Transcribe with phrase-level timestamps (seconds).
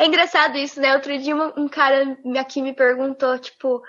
[0.00, 0.94] É engraçado isso, né?
[0.94, 3.82] Outro dia um cara aqui me perguntou, tipo,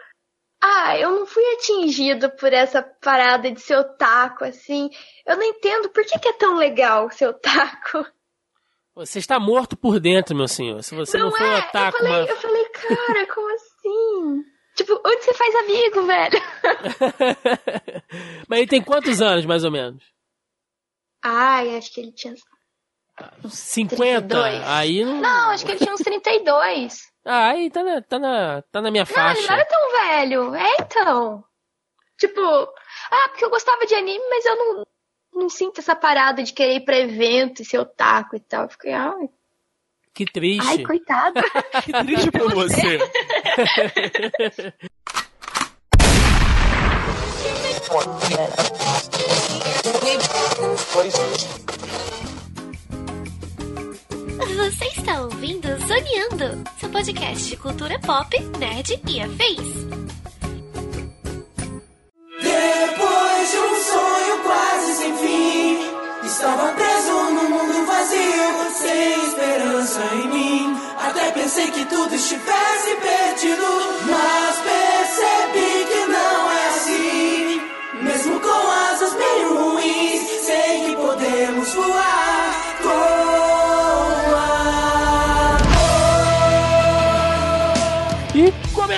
[0.61, 4.89] ah, eu não fui atingido por essa parada de ser otaku, assim.
[5.25, 8.05] Eu não entendo por que, que é tão legal ser otaku.
[8.93, 10.83] Você está morto por dentro, meu senhor.
[10.83, 11.59] Se você não, não for é.
[11.59, 11.97] otaku...
[11.99, 12.29] Eu falei, mas...
[12.29, 14.43] eu falei, cara, como assim?
[14.75, 16.41] tipo, onde você faz amigo, velho?
[18.49, 20.03] mas ele tem quantos anos, mais ou menos?
[21.23, 22.33] Ai, acho que ele tinha...
[23.47, 24.27] 50?
[24.27, 24.61] 32.
[24.65, 25.21] Aí não...
[25.21, 27.11] Não, acho que ele tinha uns 32.
[27.25, 29.33] Ah, aí tá na, tá na, tá na minha não, faixa.
[29.33, 30.55] Não, ele não era tão velho.
[30.55, 31.43] É, então.
[32.17, 34.85] Tipo, ah, porque eu gostava de anime, mas eu não,
[35.33, 38.63] não sinto essa parada de querer ir pra evento e ser otaku e tal.
[38.63, 39.29] Eu fiquei, ai.
[40.13, 40.67] Que triste.
[40.67, 41.41] Ai, coitado.
[41.85, 42.99] que triste pra você.
[54.61, 59.87] Você está ouvindo Zoneando, seu podcast de cultura pop, nerd e afins.
[62.43, 65.79] Depois de um sonho quase sem fim,
[66.23, 70.77] estava preso num mundo vazio, sem esperança em mim.
[71.07, 73.65] Até pensei que tudo estivesse perdido,
[74.11, 74.80] mas percebi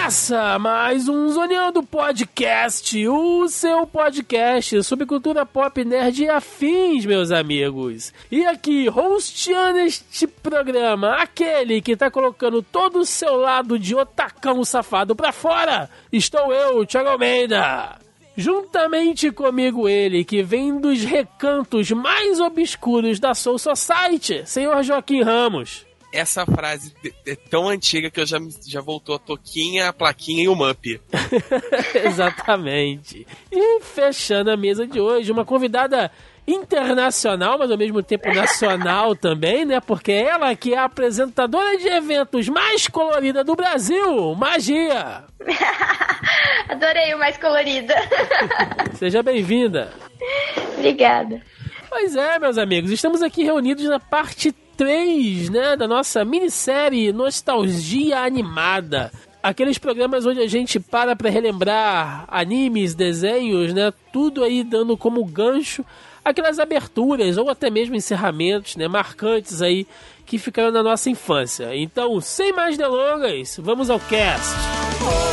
[0.03, 7.31] Começa mais um Zoneando Podcast, o seu podcast sobre cultura pop, nerd e afins, meus
[7.31, 8.13] amigos.
[8.29, 14.65] E aqui, hosteando este programa, aquele que tá colocando todo o seu lado de otacão
[14.65, 17.97] safado pra fora, estou eu, Thiago Almeida.
[18.35, 25.85] Juntamente comigo ele, que vem dos recantos mais obscuros da Soul Society, senhor Joaquim Ramos
[26.13, 26.93] essa frase
[27.25, 31.01] é tão antiga que eu já, já voltou a toquinha, a plaquinha e o mup.
[32.05, 33.25] Exatamente.
[33.51, 36.11] E fechando a mesa de hoje, uma convidada
[36.47, 39.79] internacional, mas ao mesmo tempo nacional também, né?
[39.79, 45.23] Porque ela que é a apresentadora de eventos mais colorida do Brasil, Magia.
[46.69, 47.95] Adorei o mais colorida.
[48.95, 49.91] Seja bem-vinda.
[50.77, 51.41] Obrigada.
[51.89, 58.19] Pois é, meus amigos, estamos aqui reunidos na parte 3, né, da nossa minissérie Nostalgia
[58.19, 59.11] Animada.
[59.41, 65.23] Aqueles programas onde a gente para para relembrar animes, desenhos, né, tudo aí dando como
[65.25, 65.85] gancho
[66.23, 69.85] aquelas aberturas ou até mesmo encerramentos, né, marcantes aí
[70.25, 71.75] que ficaram na nossa infância.
[71.75, 75.32] Então, sem mais delongas, vamos ao cast.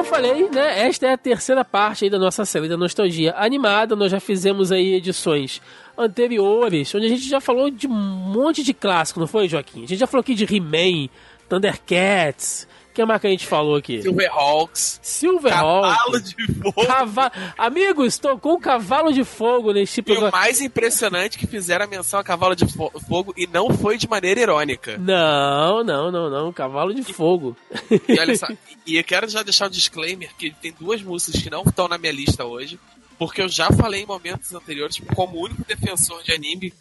[0.00, 3.94] Como eu falei, né, esta é a terceira parte da nossa série da nostalgia animada.
[3.94, 5.60] Nós já fizemos aí edições
[5.96, 9.84] anteriores, onde a gente já falou de um monte de clássico, não foi, Joaquim?
[9.84, 11.10] A gente já falou aqui de He-Man,
[11.48, 14.02] Thundercats, que mais que a gente falou aqui?
[14.02, 15.00] Silverhawks.
[15.02, 15.96] Silverhawks.
[15.96, 16.86] Cavalo de fogo.
[16.86, 17.32] Cava...
[17.56, 20.28] Amigos, tocou um cavalo de fogo nesse programa.
[20.28, 23.70] E o mais impressionante é que fizeram a menção a cavalo de fogo e não
[23.70, 24.98] foi de maneira irônica.
[24.98, 26.52] Não, não, não, não.
[26.52, 27.56] Cavalo de e, fogo.
[27.90, 28.46] E olha só,
[28.86, 31.98] e eu quero já deixar um disclaimer que tem duas músicas que não estão na
[31.98, 32.78] minha lista hoje,
[33.18, 36.72] porque eu já falei em momentos anteriores, como único defensor de anime,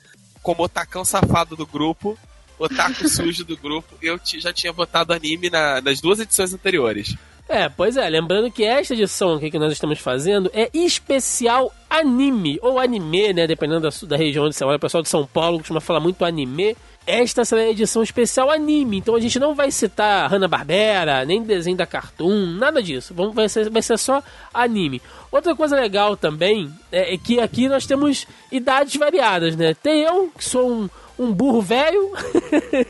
[0.42, 2.18] como o tacão safado do grupo,
[2.60, 7.16] otaku sujo do grupo, eu já tinha botado anime na, nas duas edições anteriores.
[7.50, 12.60] É, pois é, lembrando que esta edição aqui que nós estamos fazendo é especial anime,
[12.62, 15.58] ou anime, né, dependendo da, da região onde você olha, o pessoal de São Paulo
[15.58, 16.78] costuma falar muito anime.
[17.08, 21.76] Esta será a edição especial anime, então a gente não vai citar Hanna-Barbera, nem desenho
[21.76, 24.22] da Cartoon, nada disso, Vamos, vai, ser, vai ser só
[24.54, 25.02] anime.
[25.32, 30.32] Outra coisa legal também é, é que aqui nós temos idades variadas, né, tem eu,
[30.38, 32.12] que sou um um burro velho,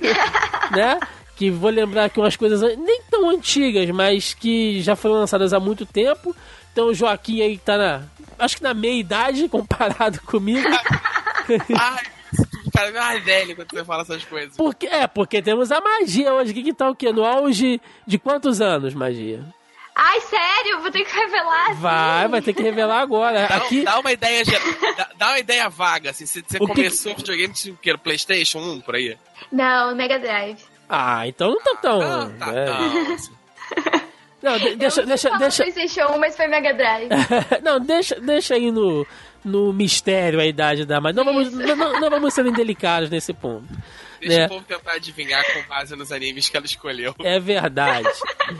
[0.72, 1.00] né?
[1.36, 5.60] Que vou lembrar que umas coisas nem tão antigas, mas que já foram lançadas há
[5.60, 6.36] muito tempo.
[6.72, 8.04] Então o Joaquim aí tá na.
[8.38, 10.68] Acho que na meia idade comparado comigo.
[11.78, 12.04] Ai,
[12.72, 14.56] cara é mais velho quando você fala essas coisas.
[14.56, 16.54] Porque, é, porque temos a magia hoje.
[16.54, 17.12] Que, que tá o quê?
[17.12, 19.44] No auge de quantos anos, magia?
[20.02, 20.80] Ai, sério?
[20.80, 21.72] Vou ter que revelar?
[21.72, 21.82] Assim?
[21.82, 23.48] Vai, vai ter que revelar agora.
[23.48, 23.84] Dá, Aqui...
[23.84, 24.44] dá uma ideia
[24.96, 26.26] dá, dá, uma ideia vaga, assim.
[26.26, 27.22] Você, você começou o que...
[27.22, 29.18] videogame que era Playstation 1, por aí?
[29.52, 30.64] Não, Mega Drive.
[30.88, 32.02] Ah, então não tá tão...
[32.02, 32.66] Ah, tá, é.
[32.66, 33.32] não, assim.
[34.42, 35.64] Não, de, deixa, deixa, deixa.
[35.64, 37.10] PlayStation 1, mas foi Mega Drive.
[37.62, 39.06] não, deixa, deixa aí no
[39.44, 41.14] no mistério a idade da Mai.
[41.14, 43.68] Não vamos, não, não, não vamos ser indelicados nesse ponto.
[44.20, 44.46] Deixa né?
[44.46, 47.16] o povo tentar adivinhar com base nos animes que ela escolheu.
[47.20, 48.10] É verdade.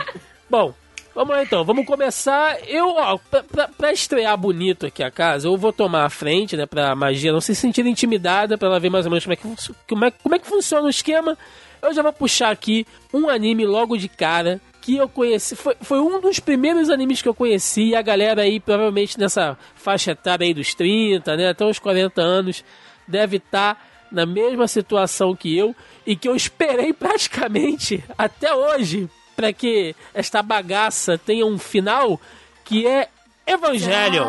[0.48, 0.74] Bom,
[1.14, 2.58] vamos lá então, vamos começar.
[2.68, 6.56] Eu, ó, pra, pra- pra estrear bonito aqui a casa, eu vou tomar a frente,
[6.56, 9.36] né, pra magia não se sentir intimidada, pra ela ver mais ou menos como é
[9.36, 11.36] que, como é, como é que funciona o esquema.
[11.82, 15.56] Eu já vou puxar aqui um anime logo de cara que eu conheci.
[15.56, 17.88] Foi, foi um dos primeiros animes que eu conheci.
[17.88, 22.20] E a galera aí, provavelmente nessa faixa etária aí dos 30, né, até os 40
[22.20, 22.62] anos,
[23.08, 25.74] deve estar na mesma situação que eu
[26.06, 29.08] e que eu esperei praticamente até hoje
[29.40, 32.20] para que esta bagaça tenha um final
[32.62, 33.08] que é
[33.46, 34.28] Evangelion.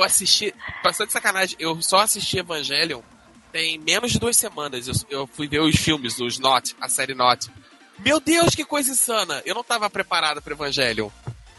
[0.00, 3.02] Eu assisti, bastante sacanagem, eu só assisti Evangelion
[3.52, 4.86] tem menos de duas semanas.
[4.88, 7.50] Eu, eu fui ver os filmes, os Not, a série Not.
[7.98, 9.42] Meu Deus, que coisa insana!
[9.44, 11.10] Eu não tava preparado pro Evangelion.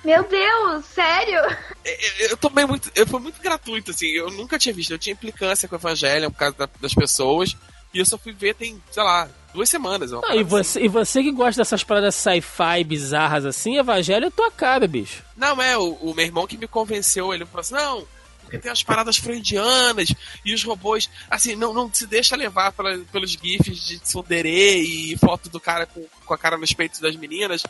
[0.03, 1.39] Meu Deus, sério?
[1.85, 2.89] Eu, eu tomei muito.
[2.95, 4.07] Eu, foi muito gratuito, assim.
[4.07, 4.91] Eu nunca tinha visto.
[4.91, 7.55] Eu tinha implicância com o Evangelion por causa da- das pessoas.
[7.93, 10.13] E eu só fui ver tem, sei lá, duas semanas.
[10.13, 10.43] Ah, e, assim.
[10.45, 15.21] você, e você que gosta dessas paradas sci-fi bizarras assim, Evangelho é tua cara, bicho.
[15.35, 18.07] Não, é, o, o meu irmão que me convenceu, ele falou assim, não,
[18.51, 20.13] porque tem as paradas freudianas
[20.43, 24.49] e os robôs, assim, não, não se deixa levar pela- pelos gifs de tsundere
[24.81, 27.63] e foto do cara com, com a cara nos peitos das meninas.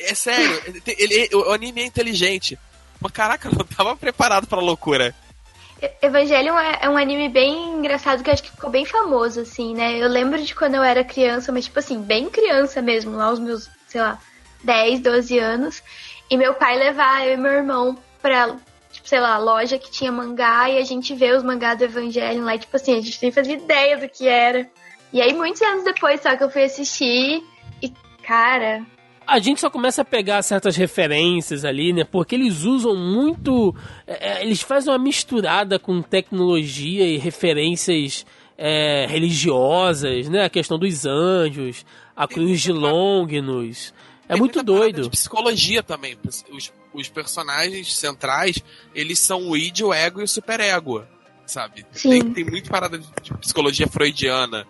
[0.00, 2.58] É sério, ele, ele- o anime é inteligente.
[3.00, 5.14] Mas caraca, eu não tava preparado pra loucura.
[6.02, 9.98] Evangelion é, é um anime bem engraçado que acho que ficou bem famoso, assim, né?
[10.02, 13.38] Eu lembro de quando eu era criança, mas tipo assim, bem criança mesmo, lá os
[13.38, 14.18] meus, sei lá,
[14.62, 15.82] 10, 12 anos.
[16.30, 18.56] E meu pai levar eu e meu irmão pra,
[19.04, 22.44] tipo, sei lá, loja que tinha mangá e a gente vê os mangás do Evangelion
[22.44, 24.68] lá, e, tipo assim, a gente nem fazia ideia do que era.
[25.12, 27.42] E aí, muitos anos depois, só que eu fui assistir
[27.80, 27.92] e,
[28.26, 28.84] cara,
[29.26, 32.04] A gente só começa a pegar certas referências ali, né?
[32.04, 33.74] Porque eles usam muito.
[34.06, 38.26] é, é, eles fazem uma misturada com tecnologia e referências
[38.58, 40.44] é, religiosas, né?
[40.44, 43.94] A questão dos anjos, a cruz de Longinus.
[44.28, 45.02] É Tem muito doido.
[45.02, 46.16] De psicologia também.
[46.50, 48.62] Os, os personagens centrais,
[48.94, 51.04] eles são o id, o ego e o superego,
[51.44, 51.84] sabe?
[51.92, 52.10] Sim.
[52.10, 54.66] Tem, tem muito parada de, de psicologia freudiana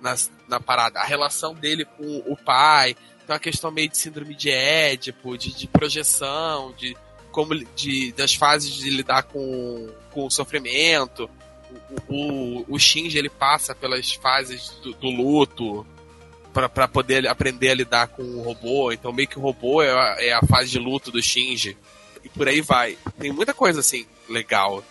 [0.00, 0.14] na,
[0.48, 0.98] na parada.
[0.98, 2.94] A relação dele com o pai,
[3.26, 6.96] tem uma questão meio de síndrome de Édipo, de, de projeção, de
[7.30, 11.30] como de, das fases de lidar com, com o sofrimento.
[12.08, 15.86] O, o, o Shinji ele passa pelas fases do, do luto,
[16.52, 18.92] pra pra poder aprender a lidar com o robô.
[18.92, 21.76] Então, meio que o robô é a, é a fase de luto do Shinji.
[22.24, 22.96] E por aí vai.
[23.18, 24.82] Tem muita coisa assim, legal.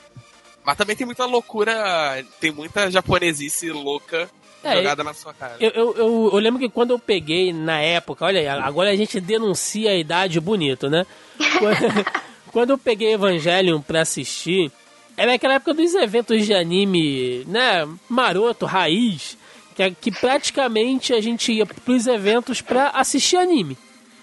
[0.65, 4.29] Mas também tem muita loucura, tem muita japonesice louca
[4.63, 5.55] É, jogada na sua cara.
[5.59, 8.95] Eu, eu, eu, eu lembro que quando eu peguei na época, olha aí, agora a
[8.95, 11.05] gente denuncia a idade bonito, né?
[11.57, 12.05] Quando-
[12.51, 14.69] quando eu peguei Evangelion pra assistir,
[15.17, 17.87] era aquela época dos eventos de anime, né?
[18.09, 19.37] Maroto, raiz,
[19.75, 23.77] que, que praticamente a gente ia pros eventos pra assistir anime.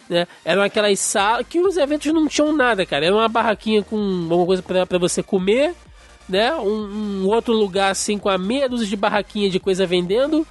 [0.09, 0.27] Né?
[0.45, 3.07] Eram aquelas salas que os eventos não tinham nada, cara.
[3.07, 3.97] Era uma barraquinha com
[4.31, 5.75] alguma coisa pra você comer,
[6.29, 6.55] né?
[6.55, 10.47] Um, um outro lugar assim com a meia dúzia de barraquinha de coisa vendendo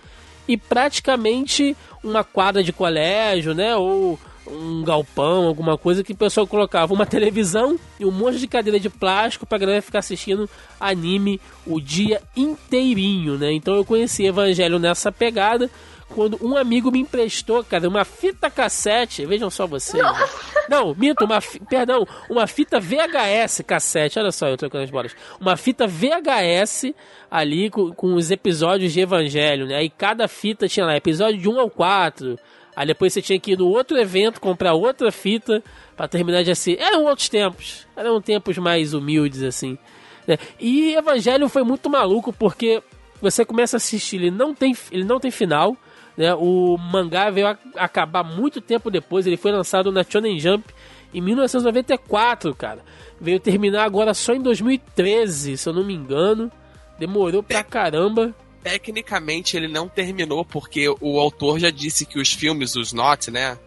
[0.47, 3.75] e praticamente uma quadra de colégio, né?
[3.75, 4.19] Ou
[4.51, 8.79] um galpão, alguma coisa que o pessoal colocava uma televisão e um monte de cadeira
[8.79, 10.49] de plástico pra galera ficar assistindo
[10.79, 13.51] anime o dia inteirinho, né?
[13.53, 15.69] Então eu conheci Evangelho nessa pegada
[16.09, 19.25] quando um amigo me emprestou, cara, uma fita cassete.
[19.25, 20.01] Vejam só vocês.
[20.01, 20.29] Né?
[20.69, 21.59] Não, minto, uma fi...
[21.59, 24.17] perdão, uma fita VHS cassete.
[24.17, 25.15] Olha só, eu trocando as bolas.
[25.39, 26.93] Uma fita VHS
[27.29, 29.75] ali com, com os episódios de Evangelho, né?
[29.75, 32.39] Aí cada fita tinha lá episódio de 1 ao 4.
[32.77, 35.63] Aí depois você tinha que ir no outro evento comprar outra fita
[35.95, 36.79] para terminar de assistir.
[36.79, 37.87] Eram outros tempos.
[37.95, 39.79] Eram tempos mais humildes assim.
[40.27, 40.37] Né?
[40.59, 42.83] E Evangelho foi muito maluco porque
[43.19, 45.75] você começa a assistir, ele não tem, ele não tem final.
[46.15, 46.35] Né?
[46.35, 50.63] O mangá veio a acabar muito tempo depois, ele foi lançado na Shonen Jump
[51.11, 52.83] em 1994, cara.
[53.19, 56.51] Veio terminar agora só em 2013, se eu não me engano.
[56.99, 58.35] Demorou pra caramba.
[58.67, 63.57] Tecnicamente ele não terminou porque o autor já disse que os filmes, os Not, né?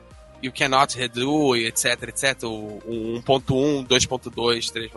[0.42, 2.82] You Cannot Redo, etc, etc, o
[3.26, 4.90] 1.1, 2.2, 3.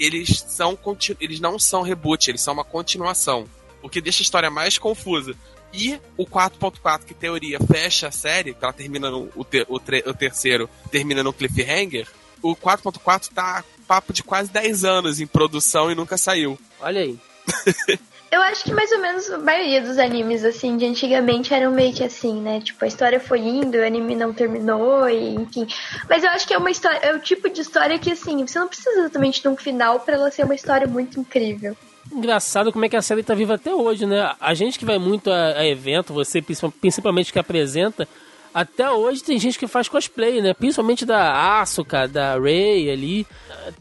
[0.00, 0.78] Eles são
[1.20, 3.44] eles não são reboot, eles são uma continuação,
[3.82, 5.36] o que deixa a história mais confusa.
[5.74, 9.28] E o 4.4, que teoria fecha a série, que ela termina no.
[9.36, 12.08] O, ter, o, tre, o terceiro termina no cliffhanger.
[12.40, 16.58] O 4.4 tá papo de quase 10 anos em produção e nunca saiu.
[16.80, 17.18] Olha aí.
[18.34, 21.94] Eu acho que mais ou menos a maioria dos animes, assim, de antigamente eram meio
[21.94, 22.60] que assim, né?
[22.60, 25.68] Tipo, a história foi indo, o anime não terminou, e enfim.
[26.10, 28.58] Mas eu acho que é uma história, é o tipo de história que, assim, você
[28.58, 31.76] não precisa exatamente de um final para ela ser uma história muito incrível
[32.12, 34.34] engraçado como é que a série tá viva até hoje, né?
[34.38, 38.06] A gente que vai muito a, a evento, você principalmente que apresenta,
[38.54, 40.54] até hoje tem gente que faz cosplay, né?
[40.54, 43.26] Principalmente da Asuka, da Ray ali.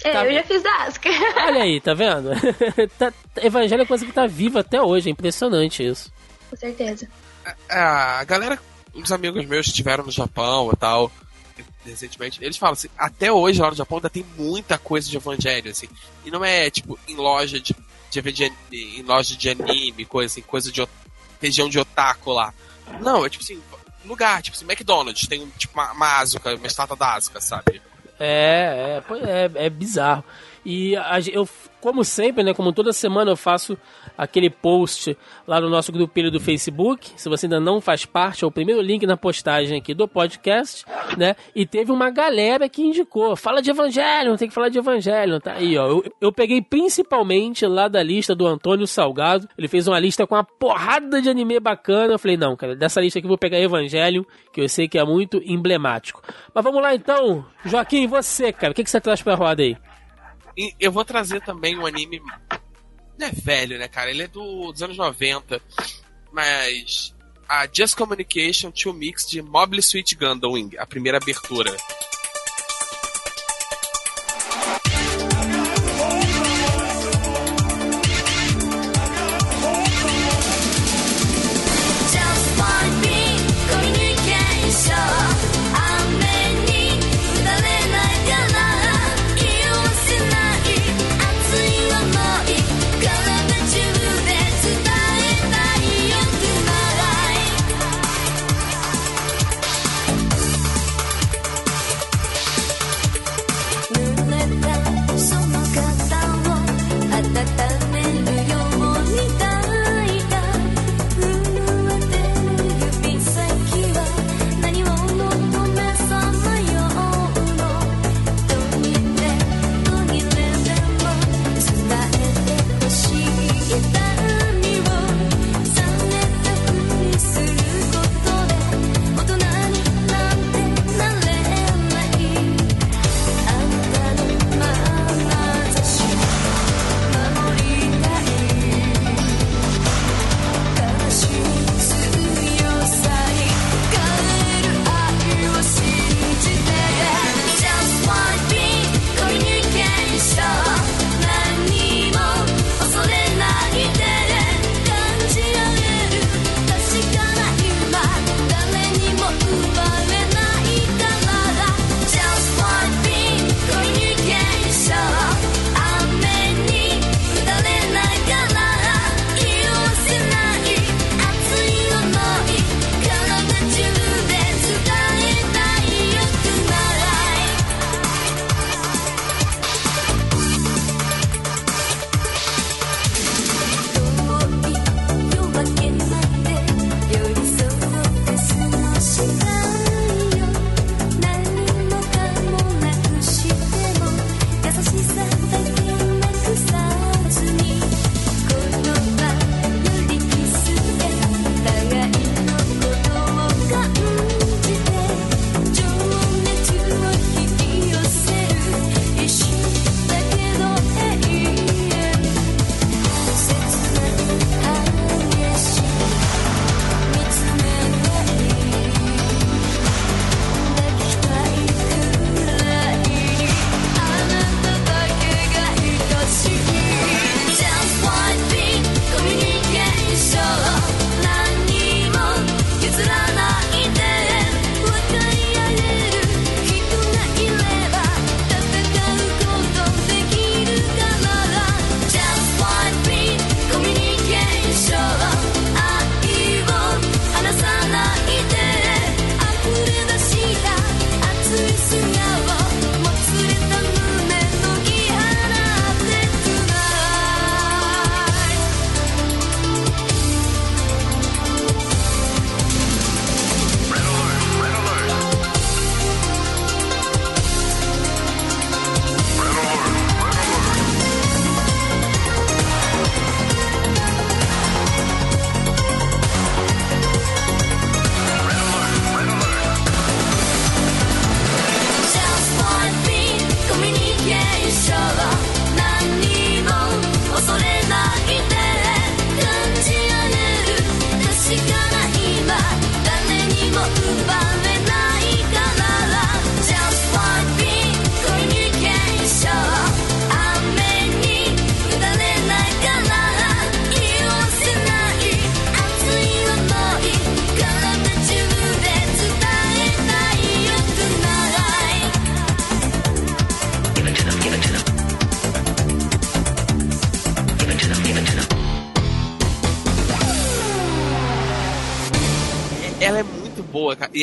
[0.03, 0.25] É, tá...
[0.25, 1.10] eu já fiz da Asuka.
[1.46, 2.32] Olha aí, tá vendo?
[2.98, 6.12] tá, Evangelho é coisa que tá viva até hoje, é impressionante isso.
[6.50, 7.08] Com certeza.
[7.70, 8.60] É, a galera,
[8.96, 11.12] uns amigos meus estiveram no Japão e tal,
[11.86, 15.70] recentemente, eles falam assim, até hoje lá no Japão ainda tem muita coisa de Evangelho,
[15.70, 15.88] assim.
[16.25, 17.75] E não é, tipo, em loja de
[18.22, 20.88] de em loja de anime, coisa assim, coisa de
[21.42, 22.53] região de otaku lá.
[23.01, 23.60] Não, é tipo assim,
[24.07, 27.81] lugar, tipo assim, McDonald's, tem tipo uma, uma Asuka, uma estátua da Asuka, sabe?
[28.19, 30.24] É, é, é, é bizarro.
[30.65, 31.48] E a, eu,
[31.82, 33.77] como sempre, né, como toda semana eu faço
[34.17, 37.12] aquele post lá no nosso grupelho do Facebook.
[37.17, 40.86] Se você ainda não faz parte, é o primeiro link na postagem aqui do podcast,
[41.17, 41.36] né?
[41.53, 45.53] E teve uma galera que indicou, fala de evangelho, tem que falar de evangelho, tá
[45.53, 45.88] aí, ó.
[45.88, 49.50] Eu, eu peguei principalmente lá da lista do Antônio Salgado.
[49.58, 52.13] Ele fez uma lista com uma porrada de anime bacana.
[52.13, 54.98] Eu falei, não, cara, dessa lista aqui eu vou pegar Evangelho, que eu sei que
[54.98, 56.22] é muito emblemático.
[56.53, 59.75] Mas vamos lá então, Joaquim, você, cara, o que, que você traz pra roda aí?
[60.79, 62.22] Eu vou trazer também um anime.
[63.17, 64.10] Não é velho, né, cara?
[64.10, 65.62] Ele é do, dos anos 90.
[66.31, 67.13] Mas.
[67.48, 71.75] A Just Communication tinha o mix de Mobile Suit Gundam Wing, a primeira abertura.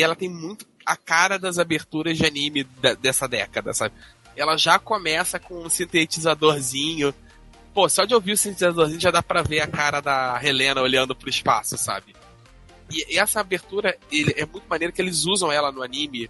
[0.01, 3.93] E ela tem muito a cara das aberturas de anime da- dessa década, sabe?
[4.35, 7.13] Ela já começa com um sintetizadorzinho.
[7.73, 11.15] Pô, só de ouvir o sintetizadorzinho já dá pra ver a cara da Helena olhando
[11.15, 12.15] pro espaço, sabe?
[12.91, 16.27] E, e essa abertura ele, é muito maneiro que eles usam ela no anime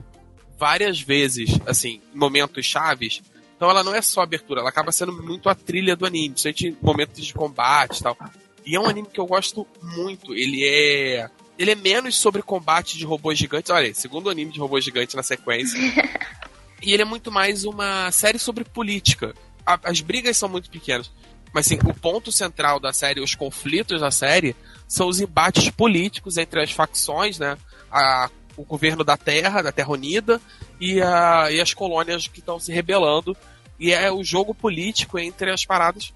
[0.60, 3.22] várias vezes, assim, em momentos chaves.
[3.56, 6.68] Então ela não é só abertura, ela acaba sendo muito a trilha do anime, principalmente
[6.68, 8.18] em momentos de combate e tal.
[8.66, 10.34] E é um anime que eu gosto muito.
[10.36, 11.30] Ele é.
[11.62, 13.70] Ele é menos sobre combate de robôs gigantes.
[13.70, 15.78] Olha, segundo anime de robôs gigantes na sequência.
[16.82, 19.36] e ele é muito mais uma série sobre política.
[19.64, 21.12] A- as brigas são muito pequenas.
[21.54, 24.56] Mas assim, o ponto central da série, os conflitos da série,
[24.88, 27.56] são os embates políticos entre as facções, né?
[27.92, 30.42] A, o governo da Terra, da Terra Unida,
[30.80, 33.38] e, a, e as colônias que estão se rebelando.
[33.80, 36.12] E é o jogo político entre as paradas,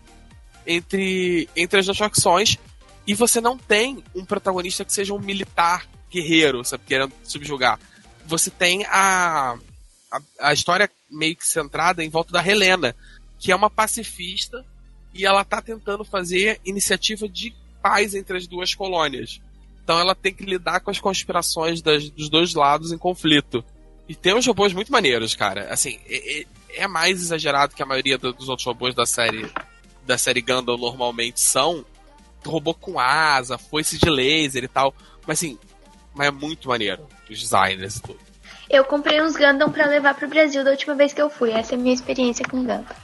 [0.66, 2.58] entre, entre as duas facções.
[3.08, 7.80] E você não tem um protagonista que seja um militar guerreiro, sabe, querendo subjugar.
[8.26, 9.58] Você tem a,
[10.12, 12.96] a, a história meio que centrada em volta da Helena,
[13.38, 14.66] que é uma pacifista
[15.14, 19.40] e ela tá tentando fazer iniciativa de paz entre as duas colônias.
[19.84, 23.64] Então ela tem que lidar com as conspirações das- dos dois lados em conflito.
[24.10, 25.72] E tem uns robôs muito maneiros, cara.
[25.72, 26.46] Assim, é, é-
[26.78, 29.48] é mais exagerado que a maioria do- dos outros robôs da série
[30.06, 31.86] da série Gundam normalmente são.
[32.50, 34.94] Robô com asa, foice de laser e tal.
[35.26, 35.58] Mas assim,
[36.14, 37.08] mas é muito maneiro.
[37.30, 38.20] Os designers e tudo.
[38.70, 41.52] Eu comprei uns Gundam pra levar pro Brasil da última vez que eu fui.
[41.52, 42.86] Essa é a minha experiência com Gundam.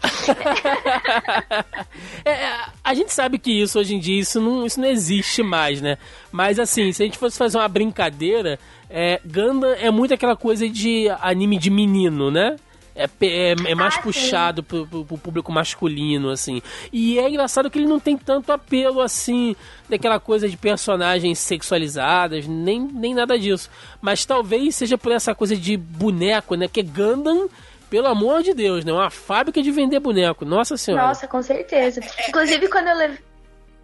[2.24, 5.82] É, a gente sabe que isso hoje em dia isso não, isso não existe mais,
[5.82, 5.98] né?
[6.32, 10.70] Mas assim, se a gente fosse fazer uma brincadeira, é, Gundam é muito aquela coisa
[10.70, 12.56] de anime de menino, né?
[12.94, 16.62] É, é, é mais Ah, puxado pro, pro- pro público masculino, assim.
[16.92, 19.56] E é engraçado que ele não tem tanto apelo, assim,
[19.90, 23.70] daquela coisa de personagens sexualizadas, nem, nem nada disso.
[24.02, 26.68] Mas talvez seja por essa coisa de boneco, né?
[26.68, 27.50] Que Gundam,
[27.90, 28.92] pelo amor de Deus, né?
[28.92, 30.44] Uma fábrica de vender boneco.
[30.44, 31.08] Nossa senhora.
[31.08, 32.02] Nossa, com certeza.
[32.28, 33.20] Inclusive, quando eu, lev-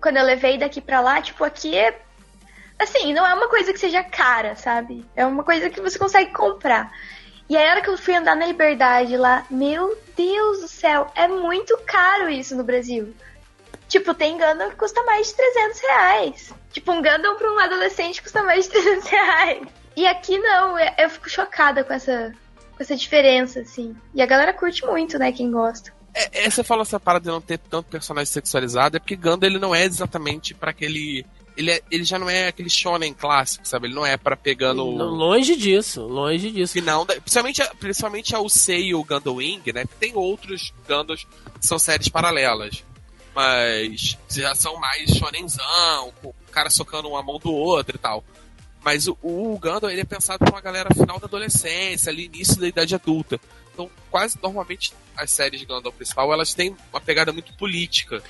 [0.01, 1.97] quando eu levei daqui pra lá, tipo, aqui é.
[2.79, 5.03] Assim, não é uma coisa que seja cara, sabe?
[5.15, 6.91] É uma coisa que você consegue comprar.
[7.49, 11.09] E aí, a hora que eu fui andar na Liberdade lá, meu Deus do céu,
[11.15, 13.13] é muito caro isso no Brasil.
[13.87, 16.53] Tipo, tem Gundam que custa mais de 300 reais.
[16.73, 19.67] Tipo, um Gundam pra um adolescente custa mais de 300 reais.
[19.95, 22.33] E aqui não, eu- fico chocada com essa,
[22.75, 23.95] com essa diferença, assim.
[24.13, 25.93] E a galera curte muito, né, quem gosta.
[26.13, 29.47] É, é, você fala essa parada de não ter tanto personagem sexualizado, é porque Gundam
[29.49, 31.25] ele não é exatamente pra aquele.
[31.57, 33.87] Ele, é- ele já não é aquele shonen clássico, sabe?
[33.87, 36.73] Ele não é pra pegando Longe disso, longe disso.
[36.73, 37.03] final.
[37.03, 39.83] Da, principalmente, a- principalmente a USEI e o Gundam Wing, né?
[39.85, 41.25] Porque tem outros Gundams
[41.59, 42.83] que são séries paralelas.
[43.33, 48.23] Mas já são mais shonenzão, com o cara socando uma mão do outro e tal.
[48.83, 52.59] Mas o, o Gundam ele é pensado pra uma galera final da adolescência, ali início
[52.59, 53.39] da idade adulta.
[53.73, 58.23] Então, quase normalmente as séries de Gundam principal, elas têm uma pegada muito política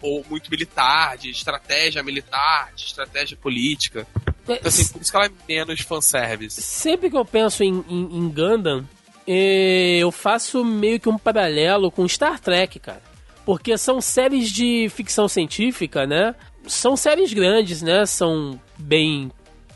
[0.00, 4.06] ou muito militar, de estratégia militar, de estratégia política.
[4.44, 6.62] Então, assim, por isso que ela é menos fanservice.
[6.62, 8.88] Sempre que eu penso em, em, em Gundam,
[9.26, 13.02] eh, eu faço meio que um paralelo com Star Trek, cara.
[13.44, 16.34] Porque são séries de ficção científica, né?
[16.66, 18.06] São séries grandes, né?
[18.06, 19.30] São bem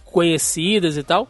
[0.05, 1.29] conhecidas e tal.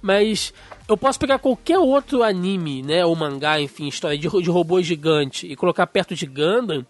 [0.00, 0.52] Mas
[0.88, 3.04] eu posso pegar qualquer outro anime, né?
[3.04, 6.84] Ou mangá, enfim, história de, de robô gigante e colocar perto de Gundam.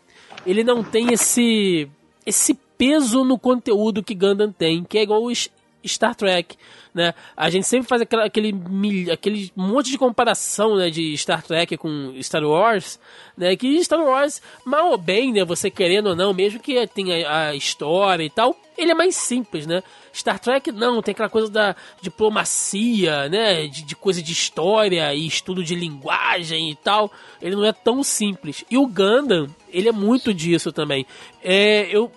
[0.49, 1.89] Ele não tem esse
[2.25, 5.51] esse peso no conteúdo que Gundam tem, que é igual o S-
[5.87, 6.57] Star Trek,
[6.93, 7.15] né?
[7.37, 12.15] A gente sempre faz aquela, aquele, aquele monte de comparação, né, de Star Trek com
[12.23, 12.99] Star Wars,
[13.37, 13.55] né?
[13.57, 17.55] Que Star Wars, mal ou bem, né, você querendo ou não, mesmo que tenha a
[17.55, 19.83] história e tal, ele é mais simples, né?
[20.15, 23.67] Star Trek não, tem aquela coisa da diplomacia, né?
[23.67, 27.11] De, de coisa de história e estudo de linguagem e tal.
[27.41, 28.65] Ele não é tão simples.
[28.71, 31.07] E o Gundam, ele é muito disso também.
[31.43, 32.11] É, eu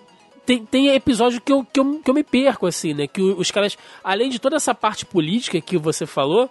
[0.51, 3.07] tem, tem episódio que eu, que, eu, que eu me perco, assim, né?
[3.07, 6.49] Que os caras, além de toda essa parte política que você falou,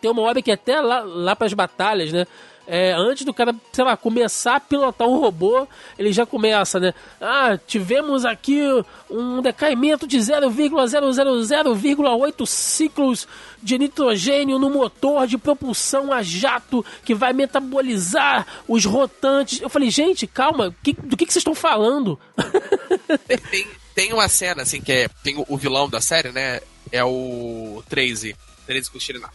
[0.00, 2.26] tem uma hora que até lá, lá pras batalhas, né?
[2.66, 6.92] É, antes do cara, sei lá, começar a pilotar um robô, ele já começa, né?
[7.20, 8.60] Ah, tivemos aqui
[9.08, 13.28] um decaimento de 0,000,8 ciclos
[13.62, 19.60] de nitrogênio no motor de propulsão a jato que vai metabolizar os rotantes.
[19.60, 22.18] Eu falei, gente, calma, que- do que, que vocês estão falando?
[23.50, 25.08] Tem, tem, uma cena, assim, que é.
[25.22, 26.60] Tem o, vilão da série, né?
[26.92, 28.36] É o Tracy.
[28.66, 29.32] Tracy Kushirinata.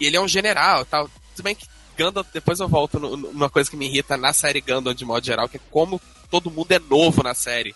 [0.00, 1.08] E ele é um general tal.
[1.34, 1.66] Tudo bem que
[2.02, 5.48] Gundam, depois eu volto numa coisa que me irrita na série Gundam de modo geral,
[5.48, 7.74] que é como todo mundo é novo na série.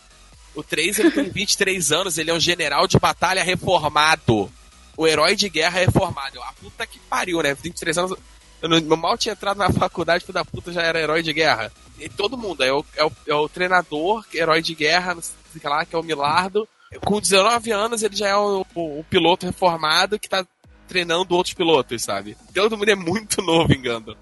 [0.54, 4.50] O Tracy ele tem 23 anos, ele é um general de batalha reformado.
[4.98, 6.36] o herói de guerra é formado.
[6.36, 7.52] Eu, A puta que pariu, né?
[7.54, 8.18] 23 anos.
[8.62, 11.34] Eu não- eu mal tinha entrado na faculdade, filho da puta já era herói de
[11.34, 11.70] guerra.
[12.00, 15.84] E todo mundo, é o, é o, é o treinador, herói de guerra, sei lá,
[15.84, 16.66] que é o Milardo.
[17.04, 20.46] Com 19 anos ele já é o, o- o piloto reformado que tá
[20.86, 22.36] treinando outros pilotos, sabe?
[22.54, 24.16] Todo mundo é muito novo em Gundam.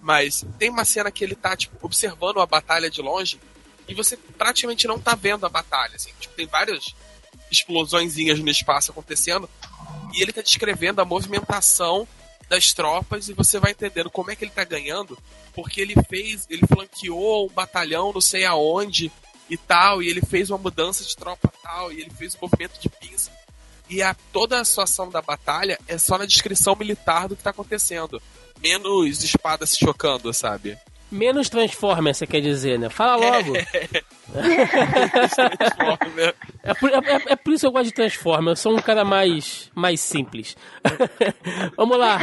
[0.00, 3.40] Mas tem uma cena que ele tá, tipo, observando a batalha de longe
[3.88, 6.10] e você praticamente não tá vendo a batalha, assim.
[6.18, 6.94] Tipo, tem várias
[7.50, 9.48] explosõezinhas no espaço acontecendo
[10.12, 12.06] e ele tá descrevendo a movimentação
[12.48, 15.18] das tropas e você vai entendendo como é que ele tá ganhando,
[15.54, 19.10] porque ele fez, ele flanqueou um batalhão não sei aonde
[19.48, 22.78] e tal, e ele fez uma mudança de tropa tal, e ele fez um movimento
[22.80, 23.30] de pinça.
[23.92, 27.50] E a, toda a situação da batalha é só na descrição militar do que tá
[27.50, 28.20] acontecendo.
[28.62, 30.78] Menos espada se chocando, sabe?
[31.10, 32.88] Menos Transformers, você quer dizer, né?
[32.88, 33.52] Fala logo.
[36.64, 38.58] É por, é- é- é por isso que eu gosto de Transformers.
[38.58, 40.56] Eu sou um cara mais, mais simples.
[41.76, 42.18] Vamos lá.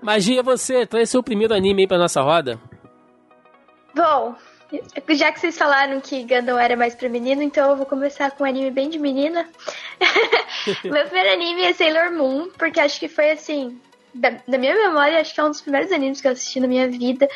[0.00, 2.58] Magia, você traz seu primeiro anime aí pra nossa roda.
[3.94, 4.34] Bom,
[5.10, 8.44] já que vocês falaram que Gundam era mais pra menino, então eu vou começar com
[8.44, 9.48] um anime bem de menina.
[10.84, 13.78] Meu primeiro anime é Sailor Moon, porque acho que foi assim.
[14.14, 16.66] Da, da minha memória, acho que é um dos primeiros animes que eu assisti na
[16.66, 17.26] minha vida.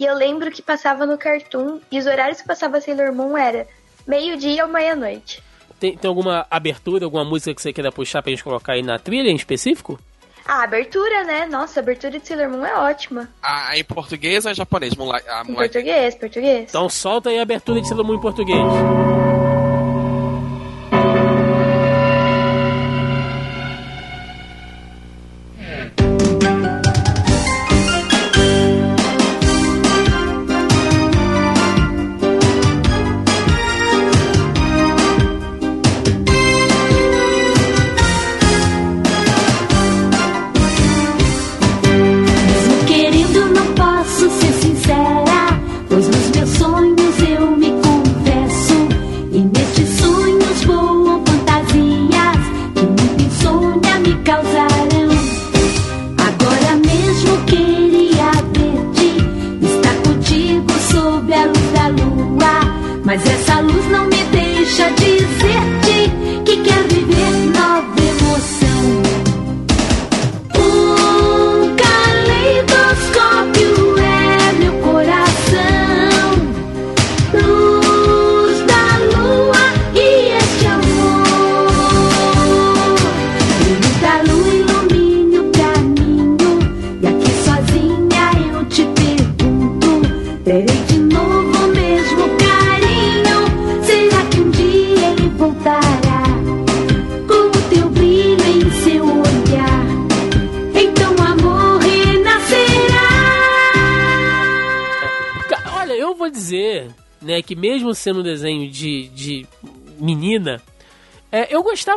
[0.00, 3.68] E eu lembro que passava no Cartoon, e os horários que passava Sailor Moon era
[4.04, 5.40] meio-dia ou meia-noite.
[5.78, 8.98] Tem, tem alguma abertura, alguma música que você queira puxar pra gente colocar aí na
[8.98, 9.98] trilha em específico?
[10.46, 11.46] A abertura, né?
[11.46, 13.28] Nossa, a abertura de Sailor Moon é ótima.
[13.42, 14.94] A, em português ou em japonês?
[14.94, 16.66] Moonlight, a Em português, português.
[16.68, 18.58] Então solta aí a abertura de Sailor Moon em português.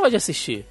[0.07, 0.65] Gostava de assistir.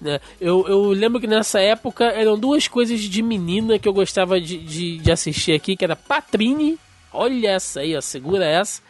[0.00, 0.20] Né?
[0.40, 4.58] Eu, eu lembro que nessa época eram duas coisas de menina que eu gostava de,
[4.58, 6.78] de, de assistir aqui, que era Patrine.
[7.12, 8.82] Olha essa aí, ó, segura essa.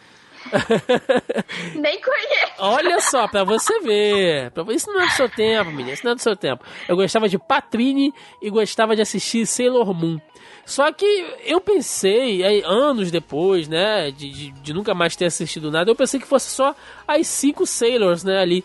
[1.75, 2.53] Nem conheço.
[2.59, 4.51] Olha só, pra você ver.
[4.51, 5.93] Pra- Isso não é do seu tempo, menina.
[5.93, 6.63] Isso não é do seu tempo.
[6.87, 10.19] Eu gostava de Patrine e gostava de assistir Sailor Moon.
[10.65, 11.05] Só que
[11.45, 15.95] eu pensei, aí, anos depois, né, de, de, de nunca mais ter assistido nada, eu
[15.95, 16.73] pensei que fosse só
[17.07, 18.63] as cinco Sailors, né, ali.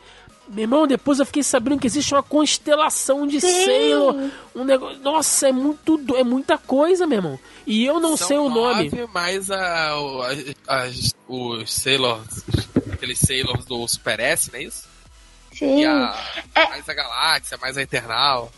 [0.53, 3.65] Meu irmão, depois eu fiquei sabendo que existe uma constelação de Sim.
[3.65, 4.31] Sailor.
[4.55, 4.99] Um negócio.
[5.01, 7.39] Nossa, é muito do- é muita coisa, meu irmão.
[7.67, 8.91] E eu não São sei o nome.
[9.15, 12.43] mais a, o- a- as- os Sailors,
[12.93, 14.89] aqueles Sailors do Super S, não é isso?
[15.53, 15.83] Sim.
[15.83, 16.17] E a,
[16.55, 16.67] É.
[16.69, 18.51] mais a Galáxia, mais a Eternal.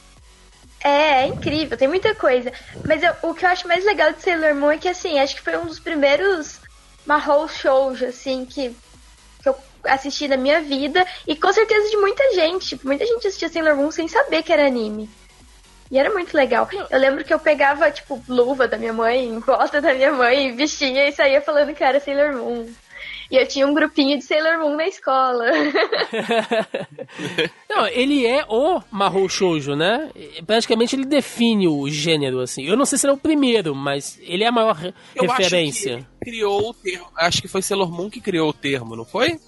[0.85, 2.53] É, é incrível, tem muita coisa.
[2.87, 5.37] Mas eu- o que eu acho mais legal de Sailor Moon é que, assim, acho
[5.37, 6.59] que foi um dos primeiros
[7.07, 8.75] Mahou shows, assim, que,
[9.85, 11.05] assisti na minha vida.
[11.27, 12.69] E com certeza de muita gente.
[12.69, 15.09] Tipo, muita gente assistia Sailor Moon sem saber que era anime.
[15.91, 16.67] E era muito legal.
[16.91, 21.07] Eu lembro que eu pegava, tipo, luva da minha mãe, bota da minha mãe, vestia
[21.07, 22.67] e saía falando que era Sailor Moon.
[23.31, 25.45] E eu tinha um grupinho de Sailor Moon na escola.
[27.69, 30.11] Não, ele é o Mahou Shoujo, né?
[30.47, 32.65] Praticamente ele define o gênero, assim.
[32.65, 34.77] Eu não sei se ele é o primeiro, mas ele é a maior
[35.15, 35.97] Eu referência.
[35.97, 37.07] acho que ele criou o termo.
[37.17, 39.39] Acho que foi Sailor Moon que criou o termo, não foi?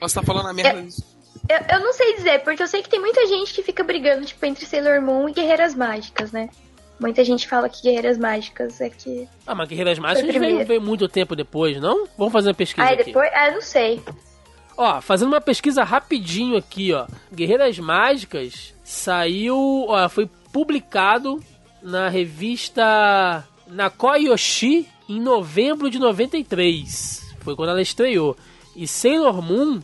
[0.00, 1.04] Você tá falando a merda disso.
[1.48, 4.24] Eu, eu não sei dizer, porque eu sei que tem muita gente que fica brigando,
[4.26, 6.48] tipo, entre Sailor Moon e Guerreiras Mágicas, né?
[7.00, 9.28] Muita gente fala que Guerreiras Mágicas é que.
[9.46, 12.06] Ah, mas Guerreiras Mágicas veio, veio muito tempo depois, não?
[12.18, 13.04] Vamos fazer uma pesquisa Ah, aqui.
[13.04, 13.30] depois.
[13.32, 14.02] Ah, eu não sei.
[14.76, 17.06] Ó, fazendo uma pesquisa rapidinho aqui, ó.
[17.32, 21.42] Guerreiras Mágicas Saiu, ó, foi publicado
[21.82, 27.34] na revista Nakoyoshi em novembro de 93.
[27.40, 28.36] Foi quando ela estreou.
[28.78, 29.80] E Sailor Moon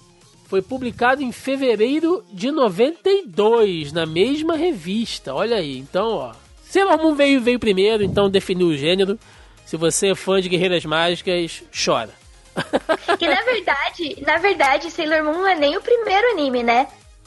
[0.46, 5.34] foi publicado em fevereiro de 92, na mesma revista.
[5.34, 6.32] Olha aí, então, ó.
[6.62, 9.18] Sailor Moon veio, veio primeiro, então definiu o gênero.
[9.66, 12.10] Se você é fã de Guerreiras Mágicas, chora.
[13.18, 16.86] Que na verdade, na verdade, Sailor Moon não é nem o primeiro anime, né?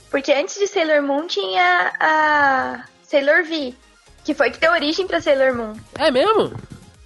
[0.10, 3.74] Porque antes de Sailor Moon tinha a Sailor V,
[4.24, 5.74] que foi que deu origem pra Sailor Moon.
[6.00, 6.54] É mesmo?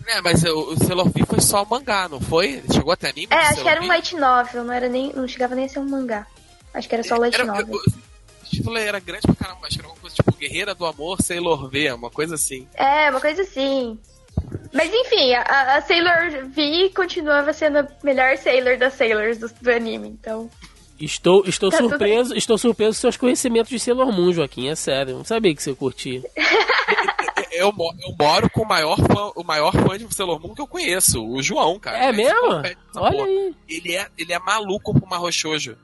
[0.08, 2.62] É, mas o, o Sailor V foi só mangá, não foi?
[2.74, 3.28] Chegou até anime?
[3.30, 5.80] É, acho que era um light novel, não era nem, não chegava nem a ser
[5.80, 6.26] um mangá.
[6.74, 7.76] Acho que era só light Era- novel.
[7.76, 11.22] O título era grande pra caramba, acho que era uma coisa tipo Guerreira do Amor
[11.22, 12.68] Sailor V, uma coisa assim.
[12.74, 13.98] É, uma coisa assim.
[14.74, 19.72] Mas enfim, a, a Sailor V continuava sendo a melhor Sailor das Sailors do, do
[19.72, 20.50] anime, então.
[21.00, 25.16] Estou, estou Tá surpreso, estou surpreso com seus conhecimentos de Sailor Moon, Joaquim, é sério.
[25.16, 26.22] Não sabia que você curtia.
[27.52, 30.68] Eu, eu moro com o maior fã, o maior fã de Sailor Moon que eu
[30.68, 31.98] conheço, o João, cara.
[31.98, 32.48] É mesmo?
[32.48, 33.26] Olha porra.
[33.26, 35.78] aí, Ele é, ele é maluco pro Marrochojo.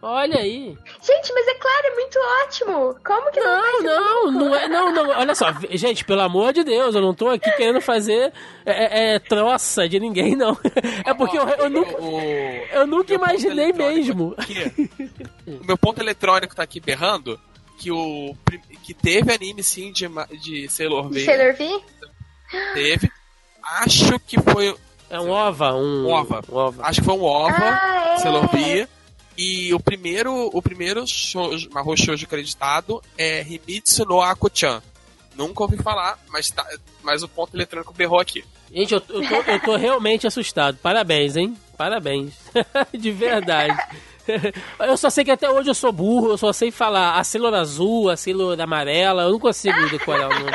[0.00, 0.76] olha aí.
[1.02, 2.96] Gente, mas é claro, é muito ótimo!
[3.04, 4.30] Como que não, Não, não, louco?
[4.30, 5.08] não é, não, não.
[5.10, 8.32] Olha só, gente, pelo amor de Deus, eu não tô aqui querendo fazer
[8.64, 8.72] é,
[9.10, 10.56] é, é, troça de ninguém, não.
[11.04, 12.20] É porque eu, eu nunca, O-
[12.72, 14.36] eu nunca imaginei mesmo.
[15.46, 17.40] o meu ponto eletrônico tá aqui berrando
[17.78, 18.34] que o
[18.82, 20.08] que teve anime sim de,
[20.40, 21.18] de Sailor V.
[21.20, 21.80] De Sailor V?
[22.74, 23.10] Teve.
[23.62, 24.74] Acho que foi.
[25.10, 26.42] É um ova, um Ova.
[26.50, 26.86] um ova.
[26.86, 28.18] Acho que foi um OVA, Ah, é.
[28.18, 28.88] Sailor V.
[29.36, 34.82] E o primeiro, o primeiro shoujo, Mahou Shoujo acreditado é Himitsu no Ako-chan.
[35.36, 36.66] Nunca ouvi falar, mas, tá,
[37.02, 38.44] mas o ponto eletrônico berrou aqui.
[38.72, 40.76] Gente, eu, eu, tô, eu tô realmente assustado.
[40.78, 41.56] Parabéns, hein?
[41.76, 42.34] Parabéns.
[42.92, 43.78] de verdade.
[44.78, 47.54] Eu só sei que até hoje eu sou burro, eu só sei falar a Sailor
[47.54, 50.52] azul, a Sailor amarela, eu não consigo decorar o nome.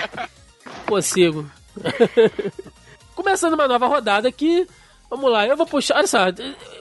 [0.88, 1.50] Consigo.
[3.16, 4.68] Começando uma nova rodada aqui.
[5.10, 5.98] Vamos lá, eu vou puxar.
[5.98, 6.20] Olha só,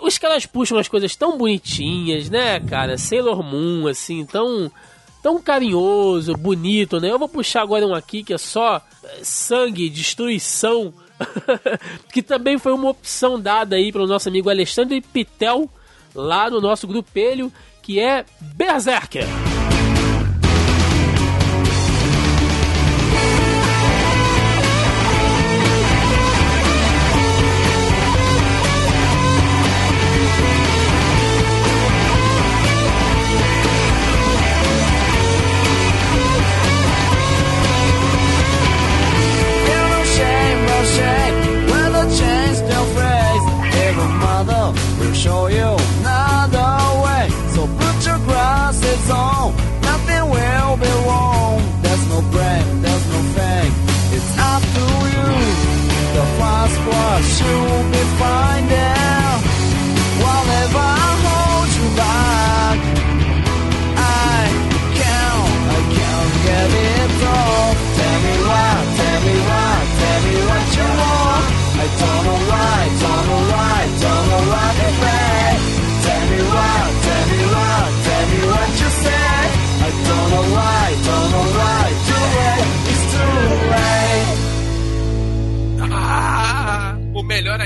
[0.00, 2.96] os caras puxam umas coisas tão bonitinhas, né, cara?
[2.96, 4.70] Sailor Moon, assim, tão,
[5.22, 7.10] tão carinhoso, bonito, né?
[7.10, 10.94] Eu vou puxar agora um aqui que é só eh, sangue, destruição.
[12.10, 15.68] que também foi uma opção dada aí pelo nosso amigo Alexandre Pitel,
[16.14, 19.51] lá no nosso grupelho, que é Berserker.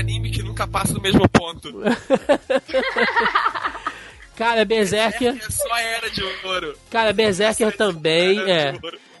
[0.07, 1.69] Anime que nunca passa do mesmo ponto.
[4.37, 5.35] Cara, Berserker.
[5.35, 6.77] É só era de ouro.
[6.89, 8.73] Cara, Berserker também é.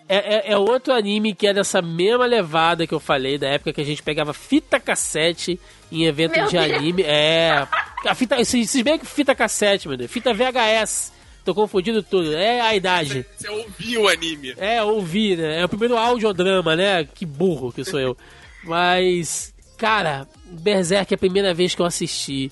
[0.09, 3.73] É, é, é outro anime que é dessa mesma levada que eu falei, da época
[3.73, 5.59] que a gente pegava fita cassete
[5.91, 6.73] em evento Meu de Deus.
[6.73, 7.03] anime.
[7.03, 7.67] É.
[8.05, 10.09] A fita, se, se bem que fita cassete, meu Deus.
[10.09, 11.11] Fita VHS.
[11.43, 12.33] Tô confundindo tudo.
[12.33, 13.25] É a idade.
[13.35, 14.53] Você ouviu o anime.
[14.57, 15.59] É, ouvi, né?
[15.61, 17.03] É o primeiro audiodrama, né?
[17.03, 18.15] Que burro que sou eu.
[18.63, 22.51] Mas, cara, Berserk é a primeira vez que eu assisti.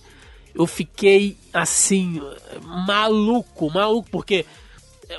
[0.53, 2.21] Eu fiquei assim,
[2.61, 4.45] maluco, maluco, porque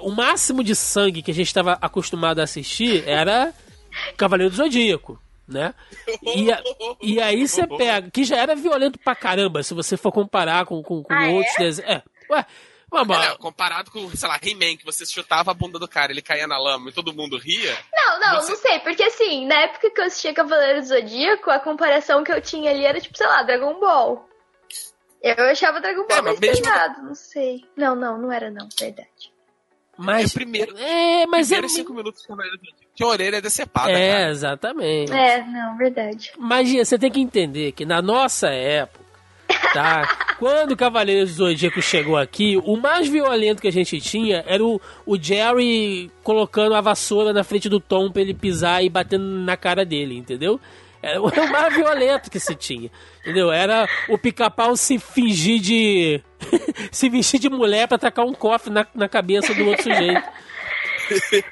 [0.01, 3.53] o máximo de sangue que a gente estava acostumado a assistir era
[4.17, 5.75] Cavaleiro do Zodíaco, né?
[6.23, 6.63] E, a-
[7.03, 10.83] e aí você pega, que já era violento pra caramba, se você for comparar com,
[10.83, 11.35] com, com Ah, é?
[11.35, 11.91] outros desenhos.
[11.91, 12.45] É, ué,
[12.99, 16.47] É, comparado com, sei lá, He-Man, que você chutava a bunda do cara, ele caía
[16.47, 17.77] na lama e todo mundo ria.
[17.93, 21.51] Não, não, Você- não sei, porque assim, na época que eu assistia Cavaleiro do Zodíaco,
[21.51, 24.29] a comparação que eu tinha ali era tipo, sei lá, Dragon Ball.
[25.23, 27.65] Eu achava Dragon Ball É, mas mais mesmo- pesado, não sei.
[27.77, 29.09] Não, não, não era não, verdade.
[29.99, 33.11] Mas, É primeiro- é, mas é, Primeiros cinco minutos de Cavaleiro do Zodíaco, tinha a
[33.11, 34.31] orelha decepada, é, cara.
[34.31, 35.11] exatamente.
[35.13, 36.33] É, não, verdade.
[36.37, 39.05] Imagina, você tem que entender que na nossa época,
[39.73, 40.35] Tá.
[40.39, 44.65] Quando o Cavaleiro do Zodíaco chegou aqui, o mais violento que a gente tinha era
[44.65, 49.25] o, o Jerry colocando a vassoura na frente do Tom pra ele pisar e batendo
[49.25, 50.61] na cara dele, entendeu?
[51.03, 52.91] Era o mais violento que se tinha.
[53.21, 53.53] Entendeu?
[53.53, 56.21] Era o pica-pau se fingir de.
[56.91, 60.29] se vestir de mulher pra tacar um cofre na, na cabeça do outro sujeito.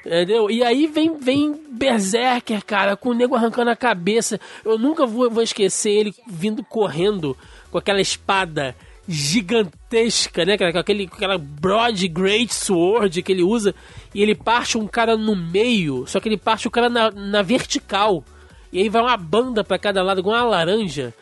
[0.05, 0.49] Entendeu?
[0.49, 4.39] E aí vem, vem Berserker, cara, com o nego arrancando a cabeça.
[4.63, 7.37] Eu nunca vou, vou esquecer ele vindo correndo
[7.75, 8.73] com aquela espada
[9.05, 10.57] gigantesca, né?
[10.57, 13.75] Com aquele, com aquela broad great sword que ele usa.
[14.13, 17.41] E ele parte um cara no meio, só que ele parte o cara na, na
[17.41, 18.23] vertical.
[18.71, 21.13] E aí vai uma banda pra cada lado, igual uma laranja.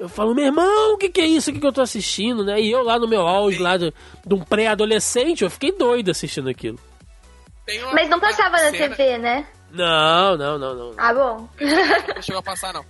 [0.00, 2.60] Eu falo, meu irmão, o que, que é isso aqui que eu tô assistindo, né?
[2.60, 3.92] E eu lá no meu auge, lá de,
[4.26, 6.78] de um pré-adolescente, eu fiquei doido assistindo aquilo.
[7.66, 9.46] Tem uma- Mas não passava na cena- TV, né?
[9.70, 10.92] Não, não, não, não.
[10.98, 11.48] Ah, bom.
[12.16, 12.84] Não chegou a passar, não.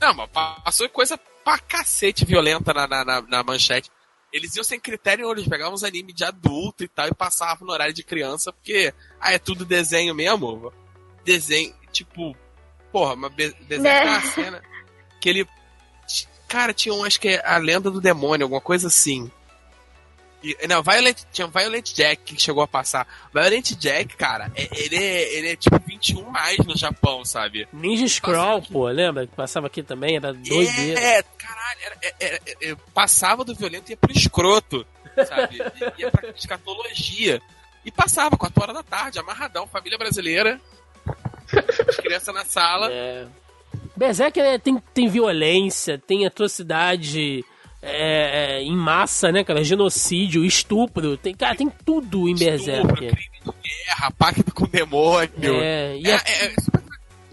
[0.00, 0.28] Não, mas
[0.64, 3.90] passou coisa pra cacete violenta na, na, na- na manchete.
[4.32, 7.72] Eles iam sem critério, eles pegavam uns animes de adulto e tal, e passavam no
[7.72, 10.72] horário de criança, porque, ah, é tudo desenho mesmo.
[11.24, 12.36] Desenho, tipo,
[12.90, 14.04] porra, mas desenho Né?
[14.04, 14.62] uma cena
[15.20, 15.46] que ele.
[16.48, 19.30] Cara, tinha um, acho que é a lenda do demônio, alguma coisa assim.
[20.68, 23.06] Não, Violent, tinha Violent Jack que chegou a passar.
[23.32, 27.66] Violent Jack, cara, é- ele é, ele é tipo 21 mais no Japão, sabe?
[27.72, 29.26] Ninja Scroll, pô, lembra?
[29.26, 31.00] Que passava aqui também, era doideira.
[31.00, 34.86] É, caralho, era- é- é- é- é- passava do violento e ia pro escroto,
[35.26, 35.58] sabe?
[35.98, 37.40] Ia pra escatologia.
[37.84, 40.60] E passava 4 horas da tarde, amarradão, família brasileira.
[41.88, 42.90] As crianças na sala.
[42.90, 43.26] É.
[43.96, 47.44] Berserk tem, tem violência, tem atrocidade
[47.84, 49.62] é, é, em massa, né, cara?
[49.62, 51.16] Genocídio, estupro.
[51.16, 52.86] Tem, cara, tem tudo em Berserk.
[52.94, 53.52] crime de
[53.86, 55.30] guerra, pacto com demônio.
[55.62, 56.82] É, e É, a- é- é super,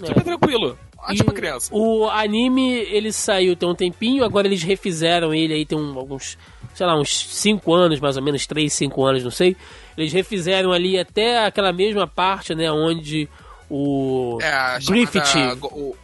[0.05, 0.77] super tranquilo.
[1.09, 1.73] E criança.
[1.73, 6.37] O anime, ele saiu tem um tempinho, agora eles refizeram ele aí tem um- alguns,
[6.75, 9.55] sei lá, uns 5 anos, mais ou menos, 3, 5 anos, não sei.
[9.97, 13.27] Eles refizeram ali até aquela mesma parte, né, onde
[13.67, 15.25] o É, Griffith...
[15.25, 15.95] chamada- o,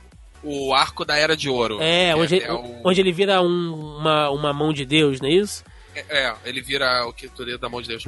[0.48, 1.80] o arco da Era de Ouro.
[1.82, 5.34] É, onde, é o- onde ele vira um- uma, uma mão de Deus, não é
[5.34, 5.64] isso?
[5.96, 7.28] É, ele vira o que
[7.60, 8.04] da mão de Deus.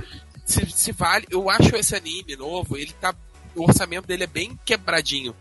[0.45, 3.13] Se, se vale, eu acho esse anime novo, ele tá.
[3.55, 5.35] O orçamento dele é bem quebradinho.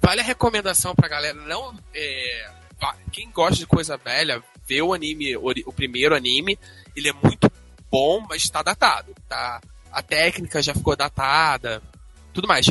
[0.00, 1.74] Vale a recomendação pra galera, não.
[1.94, 2.50] É,
[3.12, 6.58] quem gosta de coisa velha, vê o anime, o primeiro anime,
[6.96, 7.50] ele é muito
[7.90, 9.14] bom, mas tá datado.
[9.28, 11.80] Tá, a técnica já ficou datada,
[12.32, 12.70] tudo mais.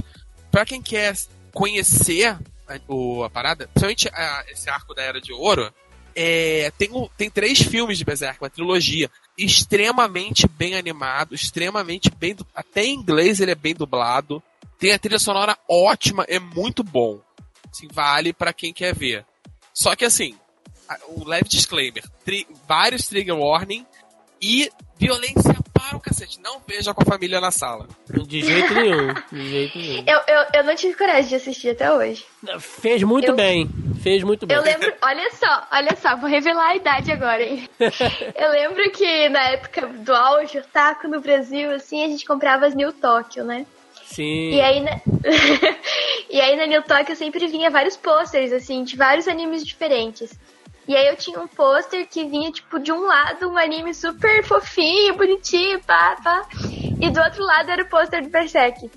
[0.51, 1.15] Pra quem quer
[1.53, 2.38] conhecer
[2.76, 5.74] a, o, a parada, principalmente a- esse arco da Era de Ouro,
[6.15, 12.36] é, tem, tem três filmes de Berserk, uma trilogia, extremamente bem animado, extremamente bem.
[12.53, 14.41] Até em inglês ele é bem dublado.
[14.78, 17.19] Tem a trilha sonora ótima, é muito bom.
[17.71, 19.26] Assim, vale pra quem quer ver.
[19.74, 20.38] Só que assim,
[21.09, 23.86] um leve disclaimer: tri- vários trigger warning
[24.41, 25.55] e violência
[25.89, 26.39] para o cacete.
[26.41, 27.88] Não veja com a família na sala.
[28.09, 29.13] De jeito nenhum.
[29.31, 30.03] De jeito nenhum.
[30.07, 32.25] Eu, eu, eu não tive coragem de assistir até hoje.
[32.59, 33.69] Fez muito Eu- bem.
[34.01, 34.57] Fez muito bem.
[34.57, 37.69] Eu lembro, olha só, olha só, vou revelar a idade agora, hein?
[38.36, 42.65] Eu lembro que na época do auge, o taco no Brasil, assim, a gente comprava
[42.65, 43.65] as New Tokyo, né?
[44.05, 44.51] Sim.
[44.51, 44.99] E aí, na...
[46.29, 50.38] e aí na New Tokyo sempre vinha vários posters, assim, de vários animes diferentes.
[50.88, 54.43] E aí eu tinha um pôster que vinha, tipo, de um lado um anime super
[54.43, 56.45] fofinho, bonitinho, pá, pá.
[56.99, 58.91] E do outro lado era o pôster do Berserk.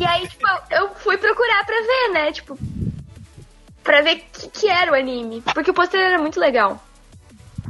[0.00, 2.32] E aí, tipo, eu fui procurar pra ver, né?
[2.32, 2.58] Tipo,
[3.82, 5.42] pra ver o que, que era o anime.
[5.54, 6.82] Porque o pôster era muito legal.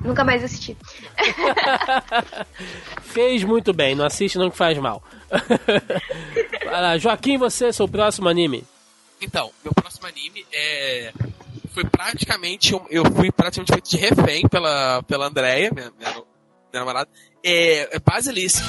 [0.04, 0.76] Nunca mais assisti.
[3.02, 3.94] Fez muito bem.
[3.94, 5.02] Não assiste não que faz mal.
[6.64, 8.64] Vai lá, Joaquim, você, seu próximo anime.
[9.20, 11.12] Então, meu próximo anime é.
[11.72, 12.72] Foi praticamente.
[12.90, 16.24] Eu fui praticamente feito de refém pela, pela Andrea, minha, minha, minha
[16.74, 17.08] namorada.
[17.44, 18.62] É, é Basilisk.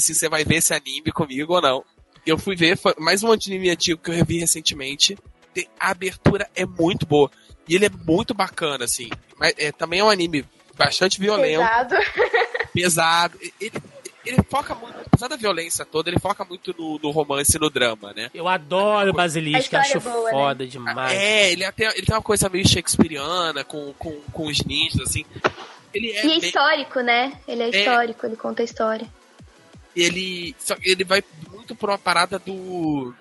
[0.00, 1.84] Se você vai ver esse anime comigo ou não.
[2.26, 5.16] Eu fui ver, foi mais um anime antigo que eu revi recentemente.
[5.54, 7.30] Tem- A abertura é muito boa.
[7.68, 9.08] E ele é muito bacana, assim.
[9.38, 10.44] Mas é, também é um anime
[10.76, 11.94] bastante violento, Pesado.
[12.72, 13.38] pesado.
[13.60, 13.72] Ele,
[14.26, 17.70] ele foca muito, apesar da violência toda, ele foca muito no, no romance e no
[17.70, 18.30] drama, né?
[18.34, 20.30] Eu adoro Basilisco, A acho é boa, né?
[20.30, 21.12] foda demais.
[21.18, 25.24] É, ele, até, ele tem uma coisa meio shakespeariana com, com, com os ninjas, assim.
[25.94, 27.32] Ele é E é bem- histórico, né?
[27.48, 27.78] Ele é É.
[27.78, 29.06] histórico, ele conta a história.
[30.00, 33.14] Ele ele vai muito pra uma parada do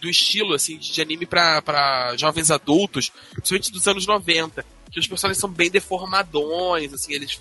[0.00, 5.40] do estilo assim de anime pra jovens adultos, principalmente dos anos 90, que os personagens
[5.40, 7.38] são bem deformadões, assim, eles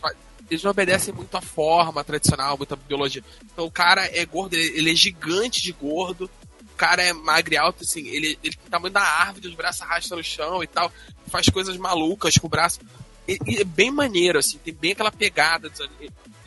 [0.51, 3.23] eles não obedecem muito à forma tradicional, muita biologia.
[3.45, 6.29] Então o cara é gordo, ele, ele é gigante de gordo.
[6.61, 9.53] O cara é magro e alto, assim, ele, ele tem o tamanho da árvore, os
[9.53, 10.91] braços arrastam no chão e tal.
[11.27, 12.81] Faz coisas malucas com o braço.
[13.27, 15.93] E, e é bem maneiro, assim, tem bem aquela pegada dos anos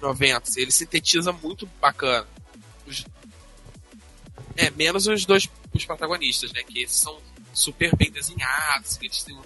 [0.03, 0.43] 90.
[0.43, 2.27] assim, ele sintetiza muito bacana.
[4.57, 6.63] É, menos os dois os protagonistas, né?
[6.63, 7.19] Que esses são
[7.53, 9.37] super bem desenhados, que eles têm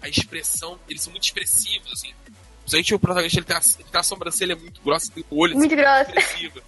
[0.00, 2.12] a expressão, eles são muito expressivos, assim.
[2.60, 5.56] Principalmente o protagonista, ele tem, a, ele tem a sobrancelha muito grossa, tem o olho
[5.56, 6.02] Muito assim, grossa.
[6.02, 6.62] expressivo.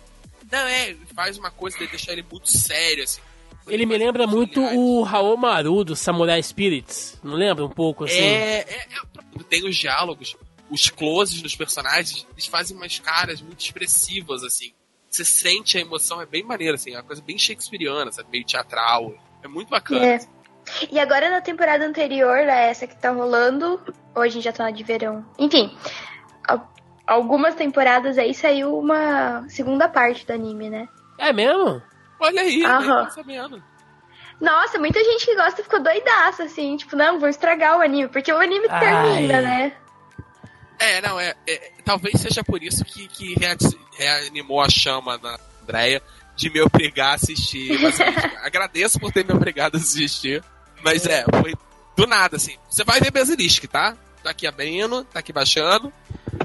[0.51, 3.21] Não, é, ele faz uma coisa de deixar ele muito sério, assim.
[3.67, 7.19] Ele me lembra muito o Haomaru do Samurai Spirits.
[7.23, 8.19] Não lembra um pouco assim?
[8.19, 10.37] É, é, é, tem os diálogos,
[10.71, 14.73] os closes dos personagens, eles fazem umas caras muito expressivas, assim.
[15.15, 18.29] Você sente a emoção, é bem maneiro, assim, é uma coisa bem shakespeariana, sabe?
[18.33, 19.15] Meio teatral.
[19.45, 20.05] É muito bacana.
[20.05, 20.19] É.
[20.91, 23.81] E agora na temporada anterior, a essa que tá rolando,
[24.13, 25.25] hoje a gente já tá na de verão.
[25.39, 25.73] Enfim,
[26.49, 26.69] al-
[27.07, 30.89] algumas temporadas aí saiu uma segunda parte do anime, né?
[31.17, 31.81] É mesmo?
[32.19, 33.09] Olha aí, Aham.
[33.11, 33.63] sabendo.
[34.41, 38.33] Nossa, muita gente que gosta ficou doidaça, assim, tipo, não, vou estragar o anime, porque
[38.33, 38.81] o anime Ai.
[38.81, 39.77] termina, né?
[40.81, 43.35] É, não, é, é- Talvez seja por isso que, que
[43.97, 46.03] reanimou a chama da Andrea
[46.37, 47.81] de me obrigar a assistir.
[47.81, 48.39] Basilisco.
[48.43, 50.43] Agradeço por ter me obrigado a assistir.
[50.83, 51.55] Mas é, foi
[51.97, 52.57] do nada, assim.
[52.69, 53.97] Você vai ver Basilisco, tá?
[54.23, 55.93] Tá aqui abrindo, tá aqui baixando.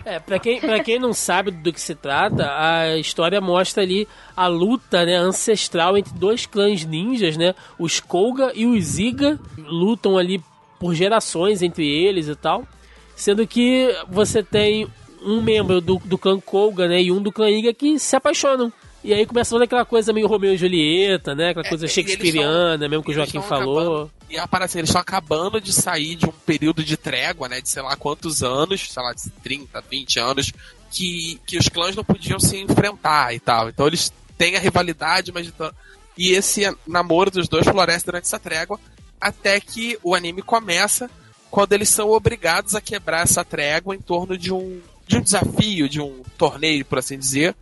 [0.06, 4.08] É, pra quem, pra quem não sabe do que se trata, a história mostra ali
[4.36, 7.56] a luta né, ancestral entre dois clãs ninjas, né?
[7.78, 10.43] Os Koga e os Iga lutam ali
[10.80, 12.68] por gerações entre eles e tal.
[13.16, 14.88] Sendo que você tem
[15.22, 18.72] um membro do, do clã Koga né, e um do clã Iga que se apaixonam.
[19.03, 21.51] E aí começa toda aquela coisa meio Romeu e Julieta, né?
[21.51, 23.80] Aquela coisa e eles shakespeariana, mesmo que o Joaquim falou.
[23.80, 27.61] acabando- E aparece, eles estão acabando de sair de um período de trégua, né?
[27.61, 30.51] De sei lá quantos anos, sei lá, de 30, 20 anos,
[30.91, 33.70] que, que os clãs não podiam se enfrentar e tal.
[33.70, 35.47] Então eles têm a rivalidade, mas.
[35.47, 35.72] então-
[36.17, 38.78] E esse namoro dos dois floresce durante essa trégua,
[39.22, 41.09] até que o anime começa
[41.49, 45.89] quando eles são obrigados a quebrar essa trégua em torno de um, de um desafio,
[45.89, 47.55] de um torneio, por assim dizer,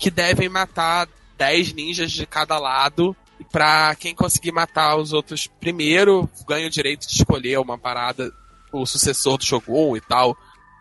[0.00, 3.14] que devem matar 10 ninjas de cada lado.
[3.38, 8.32] E pra quem conseguir matar os outros primeiro, ganha o direito de escolher uma parada,
[8.72, 10.34] o sucessor do Shogun e tal,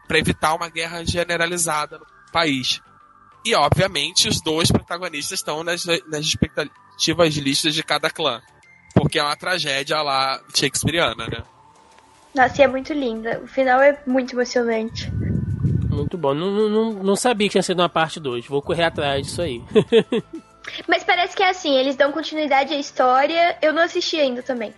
[0.08, 2.80] pra evitar uma guerra generalizada no país.
[3.44, 8.42] E, obviamente, os dois protagonistas estão nas, nas expectativas listas de cada clã.
[8.94, 11.44] Porque é uma tragédia lá shakespeariana, né?
[12.34, 13.42] Nossa, e é muito linda.
[13.44, 15.12] O final é muito emocionante.
[15.96, 16.34] Muito bom.
[16.34, 18.46] Não, não, não, sabia que tinha sido uma parte 2.
[18.48, 19.62] Vou correr atrás disso aí.
[20.88, 23.58] Mas parece que é assim, eles dão continuidade à história.
[23.62, 24.74] Eu não assisti ainda também.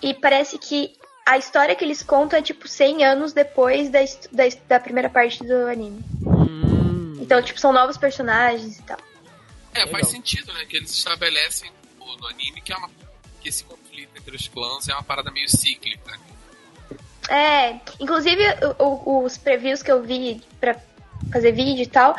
[0.00, 0.92] E parece que
[1.26, 3.98] a história que eles contam é tipo 100 anos depois da,
[4.30, 6.04] da, da primeira parte do anime.
[6.24, 8.98] Hum, Então, tipo, são novos personagens e tal.
[9.74, 9.92] É, Legal.
[9.92, 10.64] faz sentido, né?
[10.64, 12.88] Que eles estabelecem no, no anime que é uma.
[13.40, 16.18] que esse conflito entre os clãs é uma parada meio cíclica.
[17.28, 18.42] É, inclusive
[18.78, 20.76] o- os previews que eu vi pra
[21.32, 22.14] fazer vídeo e tal,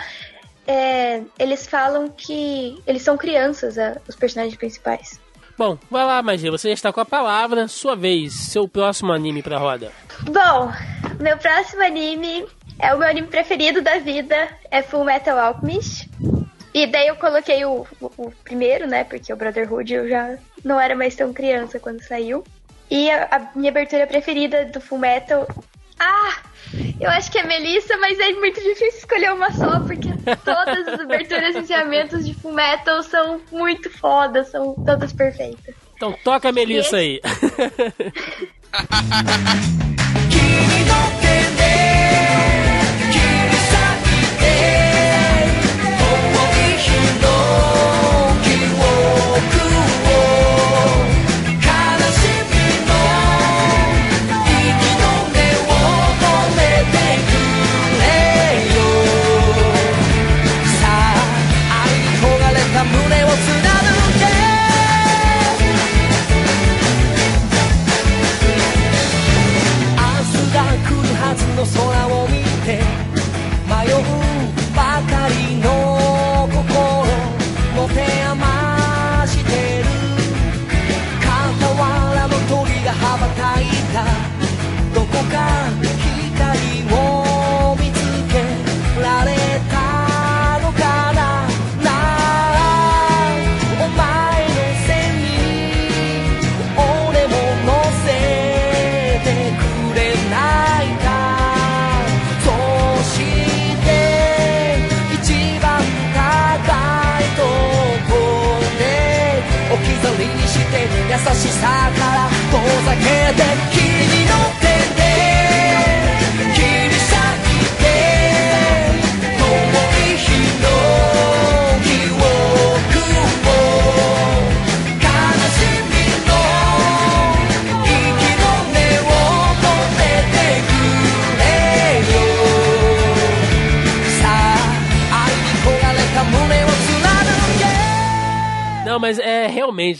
[0.65, 5.19] é, eles falam que eles são crianças, é, os personagens principais.
[5.57, 9.41] Bom, vai lá, Magia, você já está com a palavra, sua vez, seu próximo anime
[9.41, 9.91] pra roda.
[10.23, 10.71] Bom,
[11.19, 12.45] meu próximo anime
[12.77, 16.07] é o meu anime preferido da vida, é Full Metal Alchemist.
[16.73, 19.03] E daí eu coloquei o, o- o primeiro, né?
[19.03, 22.43] Porque o Brotherhood eu já não era mais tão criança quando saiu.
[22.89, 25.47] E a, a minha abertura preferida do Full Metal.
[25.99, 26.37] Ah!
[26.99, 30.09] Eu acho que é Melissa, mas é muito difícil escolher uma só, porque
[30.43, 35.75] todas as aberturas e encerramentos de Full Metal são muito fodas, são todas perfeitas.
[35.95, 37.21] Então toca a Melissa aí.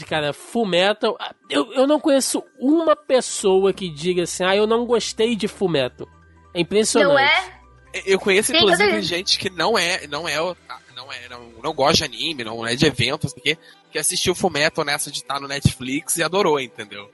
[0.08, 1.18] cara, Full Metal.
[1.50, 5.70] Eu, eu não conheço uma pessoa que diga assim, ah, eu não gostei de Full
[5.70, 6.08] Metal.
[6.54, 7.10] É impressionante.
[7.14, 7.58] Não é?
[8.06, 10.56] Eu conheço, Sim, inclusive, eu- gente que não é, não é, o-
[10.96, 13.62] não é, não, não gosta de anime, não é de eventos, não sei o quê,
[13.92, 17.10] que assistiu Fullmetal nessa de estar no Netflix e adorou, entendeu?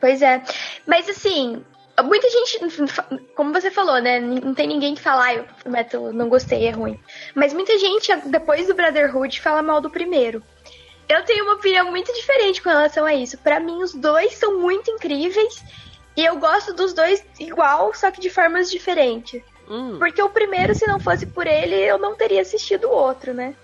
[0.00, 0.42] Pois é.
[0.86, 1.64] Mas assim,
[2.04, 2.60] muita gente,
[3.34, 4.20] como você falou, né?
[4.20, 6.98] Não tem ninguém que fala, ah, o Metal não gostei, é ruim.
[7.34, 10.42] Mas muita gente, depois do Brotherhood, fala mal do primeiro.
[11.08, 13.38] Eu tenho uma opinião muito diferente com relação a isso.
[13.38, 15.64] Pra mim, os dois são muito incríveis.
[16.16, 19.40] E eu gosto dos dois igual, só que de formas diferentes.
[19.70, 23.32] Hum, Porque o primeiro, se não fosse por ele, eu não teria assistido o outro,
[23.32, 23.54] né?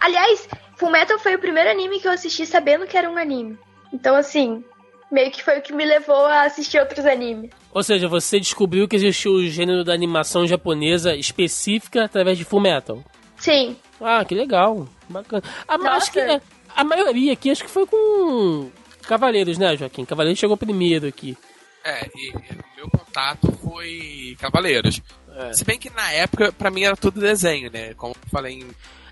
[0.00, 3.58] Aliás, Fullmetal foi o primeiro anime que eu assisti sabendo que era um anime.
[3.92, 4.62] Então, assim,
[5.10, 7.50] meio que foi o que me levou a assistir outros animes.
[7.72, 12.60] Ou seja, você descobriu que existiu o gênero da animação japonesa específica através de Full
[12.60, 13.02] Metal.
[13.36, 14.86] Sim, Ah, que legal.
[15.08, 15.42] Bacana.
[15.68, 16.40] Ah, mas acho que é,
[16.74, 18.70] a maioria aqui acho que foi com
[19.02, 20.04] Cavaleiros, né, Joaquim?
[20.04, 21.36] Cavaleiros chegou primeiro aqui.
[21.84, 25.00] É, e o meu contato foi Cavaleiros.
[25.36, 25.52] É.
[25.52, 27.92] Se bem que na época, pra mim, era tudo desenho, né?
[27.94, 28.66] Como eu falei em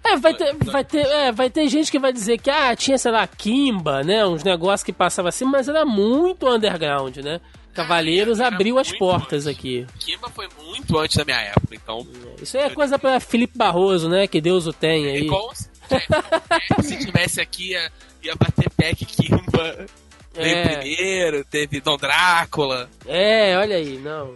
[0.05, 2.97] É, vai ter, vai ter, é, vai ter gente que vai dizer que ah, tinha,
[2.97, 4.25] sei lá, Kimba, né?
[4.25, 7.41] Uns negócios que passavam assim, mas era muito underground, né?
[7.75, 9.59] Cavaleiros Era abriu as portas antes.
[9.59, 9.87] aqui.
[9.99, 12.07] Kimba foi muito antes da minha época, então.
[12.41, 14.27] Isso aí é coisa pra Felipe Barroso, né?
[14.27, 15.23] Que Deus o tenha aí.
[15.23, 15.72] E com- é,
[16.82, 17.90] se tivesse aqui, ia,
[18.22, 19.86] ia bater Peck Kimba.
[20.34, 20.76] Veio É.
[20.78, 22.88] primeiro, teve Dom Drácula.
[23.07, 24.34] É, olha aí, não.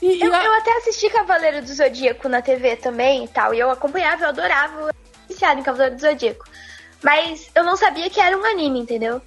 [0.00, 3.52] E, e eu, a- eu até assisti Cavaleiro do Zodíaco na TV também e tal.
[3.52, 4.90] E eu acompanhava, eu adorava, eu
[5.58, 6.44] em Cavaleiro do Zodíaco.
[7.02, 9.20] Mas eu não sabia que era um anime, entendeu?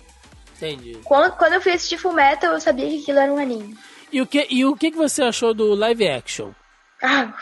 [0.55, 0.97] Entendi.
[1.03, 3.77] Quando, quando eu fui assistir Fullmetal, eu sabia que aquilo era um anime.
[4.11, 6.51] E o que, e o que, que você achou do live action?
[7.01, 7.33] Ah,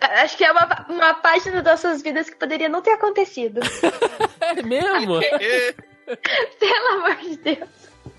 [0.00, 3.60] acho que é uma, uma página das nossas vidas que poderia não ter acontecido.
[4.38, 5.18] É mesmo?
[6.60, 7.68] Pelo amor de Deus.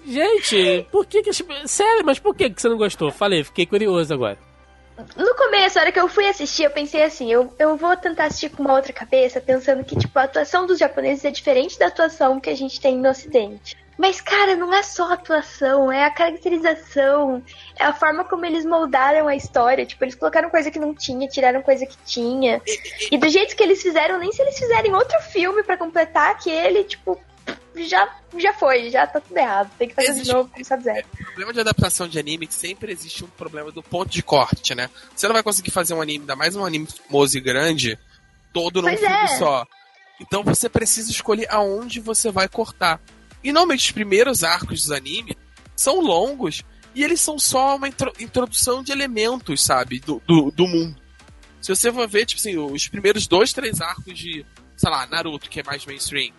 [0.05, 1.31] Gente, por que que...
[1.65, 3.11] Sério, mas por que que você não gostou?
[3.11, 4.37] Falei, fiquei curioso agora.
[5.15, 8.25] No começo, a hora que eu fui assistir, eu pensei assim, eu, eu vou tentar
[8.25, 11.87] assistir com uma outra cabeça, pensando que, tipo, a atuação dos japoneses é diferente da
[11.87, 13.77] atuação que a gente tem no ocidente.
[13.97, 17.41] Mas, cara, não é só a atuação, é a caracterização,
[17.75, 19.85] é a forma como eles moldaram a história.
[19.85, 22.61] Tipo, eles colocaram coisa que não tinha, tiraram coisa que tinha.
[23.11, 26.83] E do jeito que eles fizeram, nem se eles fizerem outro filme pra completar aquele,
[26.83, 27.19] tipo,
[27.75, 29.71] já, já foi, já tá tudo errado.
[29.77, 31.05] Tem que fazer Existe- de novo, começar do zero.
[31.13, 34.21] O problema de adaptação de anime é que sempre existe um problema do ponto de
[34.21, 34.89] corte, né?
[35.15, 37.97] Você não vai conseguir fazer um anime, ainda mais um anime famoso e grande,
[38.53, 39.27] todo num Pois filme é.
[39.37, 39.65] só.
[40.19, 42.99] Então você precisa escolher aonde você vai cortar.
[43.47, 45.35] E normalmente os primeiros arcos dos animes
[45.75, 49.99] são longos e eles são só uma intro- introdução de elementos, sabe?
[49.99, 50.99] Do, do, do mundo.
[51.61, 54.45] Se você for ver, tipo assim, os primeiros dois, três arcos de,
[54.75, 56.33] sei lá, Naruto, que é mais mainstream,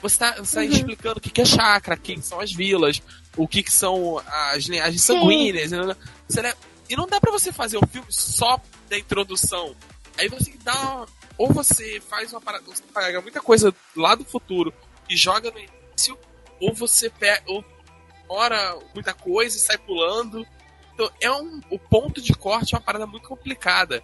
[0.00, 2.52] você tá, você tá explicando o que, que é chakra, o que, que são as
[2.52, 3.00] vilas,
[3.36, 4.18] o que, que são
[4.52, 5.70] as linhagens sanguíneas.
[5.70, 5.96] né?
[6.28, 6.54] Você le-
[6.88, 9.74] E não dá pra você fazer o filme só da introdução.
[10.18, 11.06] Aí você dá uma...
[11.38, 14.72] Ou você faz uma parada, você pega muita coisa lá do futuro
[15.08, 16.18] e joga no início,
[16.62, 17.64] ou você pega, ou
[18.28, 20.46] ora muita coisa e sai pulando.
[20.94, 24.02] Então, é um, o ponto de corte é uma parada muito complicada.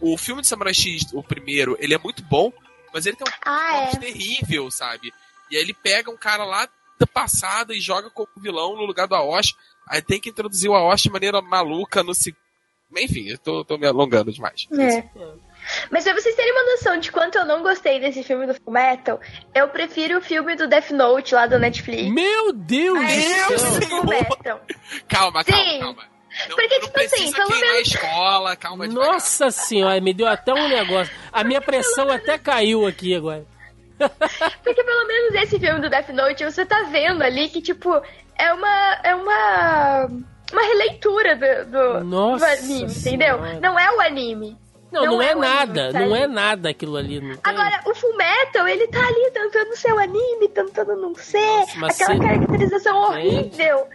[0.00, 2.52] O filme de Samurai X, o primeiro, ele é muito bom,
[2.92, 4.00] mas ele tem um Ah, corte é.
[4.00, 5.12] terrível, sabe?
[5.50, 9.06] E aí ele pega um cara lá do passado e joga como vilão no lugar
[9.06, 9.54] do Aoshi.
[9.86, 12.40] Aí tem que introduzir o Aoshi de maneira maluca no segundo.
[12.96, 14.66] Enfim, eu tô, tô me alongando demais.
[14.72, 15.02] É.
[15.90, 19.20] Mas pra vocês terem uma noção de quanto eu não gostei desse filme do Fullmetal,
[19.54, 22.10] eu prefiro o filme do Death Note lá do Netflix.
[22.12, 24.00] Meu Deus a do esse Deus Senhor!
[24.02, 24.60] Fullmetal.
[25.08, 25.80] Calma, calma, Sim.
[25.80, 26.12] calma.
[26.48, 29.12] Não, Porque, não tipo assim, precisa pelo menos- escola, calma devagar.
[29.12, 31.14] Nossa senhora, me deu até um negócio.
[31.30, 33.44] A minha pressão até caiu aqui agora.
[34.64, 38.00] Porque pelo menos esse filme do Death Note, você tá vendo ali que, tipo,
[38.38, 38.98] é uma.
[39.04, 40.08] É uma.
[40.52, 43.36] Uma releitura do, do, Nossa do anime, entendeu?
[43.38, 43.60] Senhora.
[43.60, 44.56] Não é o anime.
[44.92, 46.22] Não, não, Não é, é anime, nada, tá não ali.
[46.22, 47.20] é nada aquilo ali.
[47.20, 47.38] Tem...
[47.42, 51.38] Agora, o Fullmetal, ele tá ali tentando ser o anime, tentando não ser,
[51.78, 53.86] Nossa, aquela se- caracterização horrível.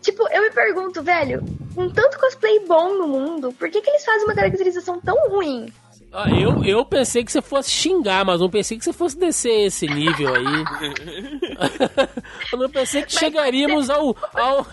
[0.00, 1.42] Tipo, eu me pergunto, velho,
[1.74, 5.72] com tanto cosplay bom no mundo, por que, que eles fazem uma caracterização tão ruim?
[6.12, 9.66] Ah, Eu, eu pensei que você fosse xingar, mas não pensei que você fosse descer
[9.66, 10.44] esse nível aí.
[12.52, 14.66] eu não pensei que chegaríamos ao, ao,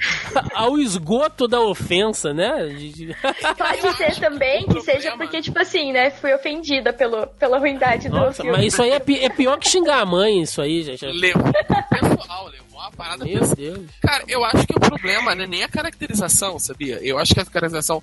[0.53, 2.67] ao esgoto da ofensa, né?
[2.67, 3.15] De- de-
[3.57, 8.15] Pode ser também que seja porque, tipo assim, né, fui ofendida pelo, pela ruindade do
[8.15, 8.51] Nossa, filme.
[8.57, 11.05] mas isso aí é, pi- é pior que xingar a mãe, isso aí, gente.
[11.05, 13.45] Levou pro pessoal, levou uma parada Meu.
[13.55, 13.79] Deus.
[14.01, 16.99] Cara, eu acho que o problema não é nem a caracterização, sabia?
[17.01, 18.01] Eu acho que a caracterização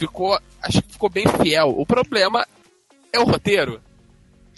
[0.00, 0.38] ficou.
[0.62, 1.74] Acho que ficou bem fiel.
[1.76, 2.46] O problema
[3.12, 3.80] é o roteiro.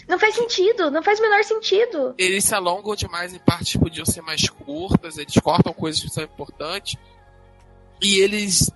[0.07, 2.13] Não faz sentido, não faz o menor sentido.
[2.17, 6.09] Eles se alongam demais em partes que podiam ser mais curtas, eles cortam coisas que
[6.09, 6.97] são importantes.
[8.01, 8.69] E eles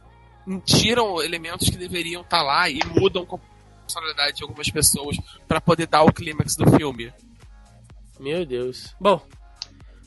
[0.66, 3.38] tiram elementos que deveriam estar lá e mudam a
[3.84, 7.14] personalidade de algumas pessoas pra poder dar o clímax do filme.
[8.18, 8.96] Meu Deus.
[9.00, 9.22] Bom,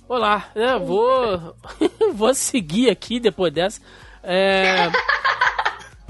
[0.08, 0.78] olá, né?
[0.78, 1.54] Vou,
[2.14, 3.80] vou seguir aqui depois dessa.
[4.22, 4.90] É,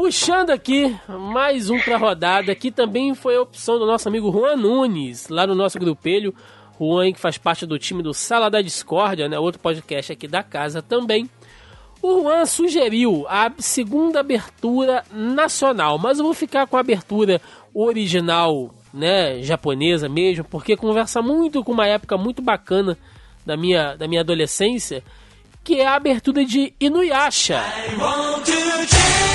[0.01, 4.57] puxando aqui mais um pra rodada, que também foi a opção do nosso amigo Juan
[4.57, 6.34] Nunes, lá no nosso grupelho.
[6.80, 9.38] Juan, que faz parte do time do Sala da Discórdia, né?
[9.38, 11.28] Outro podcast aqui da casa também.
[12.01, 17.38] O Juan sugeriu a segunda abertura nacional, mas eu vou ficar com a abertura
[17.74, 22.96] original, né, japonesa mesmo, porque conversa muito com uma época muito bacana
[23.44, 25.05] da minha, da minha adolescência,
[25.62, 27.62] que é a abertura de Inuyasha.
[27.98, 29.30] want to change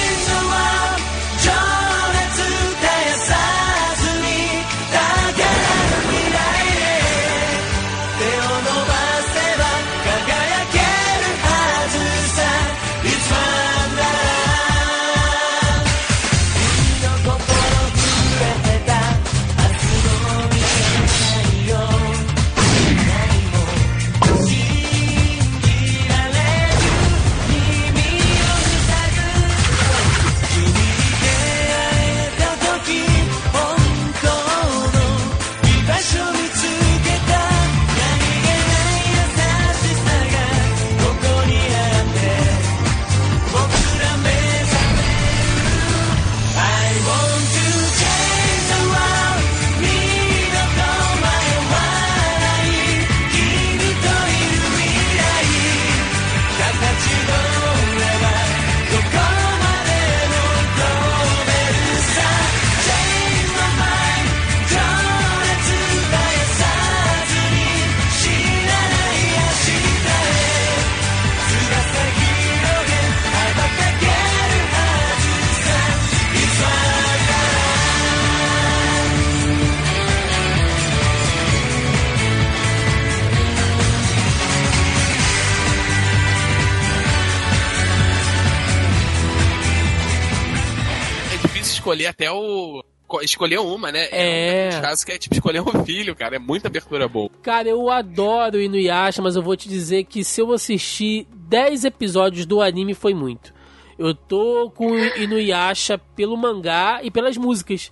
[91.85, 94.07] escolher até o co- escolher uma, né?
[94.11, 94.69] É.
[94.77, 96.35] Um casos que é tipo escolher um filho, cara.
[96.35, 97.29] É muita abertura boa.
[97.43, 102.45] Cara, eu adoro Inuyasha, mas eu vou te dizer que se eu assistir 10 episódios
[102.45, 103.53] do anime foi muito.
[103.97, 107.91] Eu tô com Inuyasha pelo mangá e pelas músicas.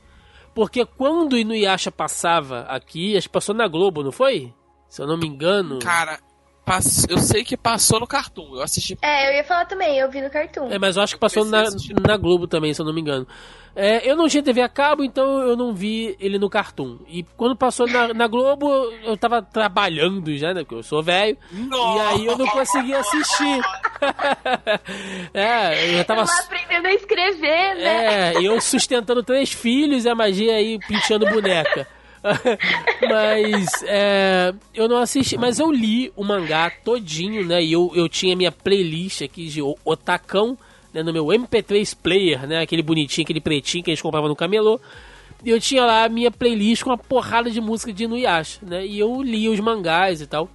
[0.56, 4.52] Porque quando Inuyasha passava aqui, acho que passou na Globo, não foi?
[4.89, 5.80] Se eu não me engano.
[5.80, 6.20] Cara,
[6.66, 8.55] pass- eu sei que passou no Cartoon.
[8.55, 8.97] Eu assisti.
[9.01, 10.72] É, eu ia falar também, eu vi no Cartoon.
[10.72, 11.64] É, mas eu acho que passou na,
[12.05, 13.28] na Globo também, se eu não me engano.
[13.76, 16.99] É, eu não tinha TV a cabo, então eu não vi ele no Cartoon.
[17.07, 18.68] E quando passou na, na Globo,
[19.03, 20.61] eu tava trabalhando já, né?
[20.61, 21.36] Porque eu sou velho.
[21.51, 23.61] E aí eu não conseguia assistir.
[25.34, 26.22] é, eu já tava.
[26.24, 28.34] Lá aprendendo a escrever, né?
[28.36, 31.88] É, e eu sustentando três filhos e a magia aí pinchando boneca.
[33.09, 37.61] mas é, eu não assisti, mas eu li o mangá todinho, né?
[37.61, 40.57] E eu, eu tinha minha playlist aqui de Otacão,
[40.93, 41.03] né?
[41.03, 42.61] No meu MP3 player, né?
[42.61, 44.80] Aquele bonitinho, aquele pretinho que a gente comprava no camelô.
[45.43, 48.86] E eu tinha lá a minha playlist com uma porrada de música de Inuyasha, né?
[48.86, 50.49] E eu li os mangás e tal.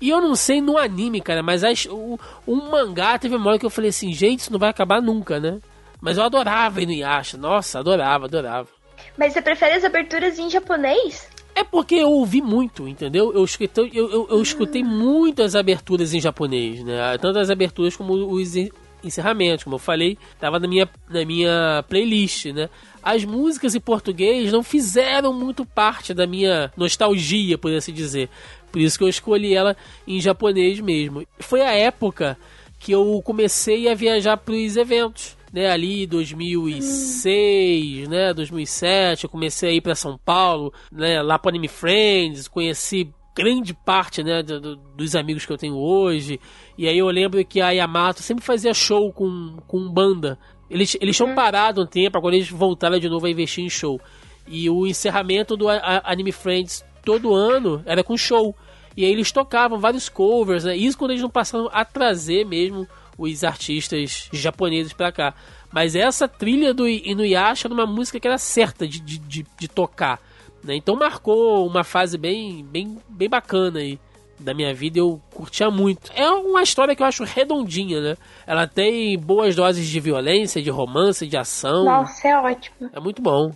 [0.00, 3.58] E eu não sei no anime, cara, mas as, o, o mangá teve uma hora
[3.58, 5.58] que eu falei assim, gente, isso não vai acabar nunca, né?
[6.00, 8.68] Mas eu adorava Inuyasha, nossa, adorava, adorava.
[9.16, 11.28] Mas você prefere as aberturas em japonês?
[11.54, 13.32] É porque eu ouvi muito, entendeu?
[13.32, 17.16] Eu escutei, eu, eu, eu escutei muitas aberturas em japonês, né?
[17.18, 18.68] Tanto as aberturas como os en-
[19.02, 22.68] encerramentos, como eu falei, tava na minha, na minha playlist, né?
[23.02, 28.28] As músicas em português não fizeram muito parte da minha nostalgia, por assim dizer.
[28.70, 29.74] Por isso que eu escolhi ela
[30.06, 31.26] em japonês mesmo.
[31.38, 32.36] Foi a época
[32.78, 35.70] que eu comecei a viajar para os eventos, né?
[35.70, 38.32] Ali 2006, né?
[38.34, 41.22] 2007, eu comecei a ir para São Paulo, né?
[41.22, 45.76] Lá para Anime Friends, conheci grande parte, né, do- do- dos amigos que eu tenho
[45.76, 46.40] hoje.
[46.78, 50.38] E aí eu lembro que a Yamato sempre fazia show com, com banda.
[50.70, 54.00] Eles, eles tinham parado um tempo, agora eles voltaram de novo a investir em show.
[54.48, 58.54] E o encerramento do A- A- Anime Friends todo ano era com show.
[58.96, 60.74] E aí eles tocavam vários covers, né?
[60.74, 62.88] Isso quando eles não passaram a trazer mesmo
[63.18, 65.34] os artistas japoneses pra cá.
[65.72, 69.68] Mas essa trilha do Inuyasha era uma música que era certa de, de, de, de
[69.68, 70.20] tocar.
[70.62, 70.76] Né?
[70.76, 73.98] Então marcou uma fase bem, bem, bem bacana aí
[74.38, 74.98] da minha vida.
[74.98, 76.10] Eu curtia muito.
[76.14, 78.16] É uma história que eu acho redondinha, né?
[78.46, 81.84] Ela tem boas doses de violência, de romance, de ação.
[81.84, 82.90] Nossa, é ótimo.
[82.92, 83.52] É muito bom.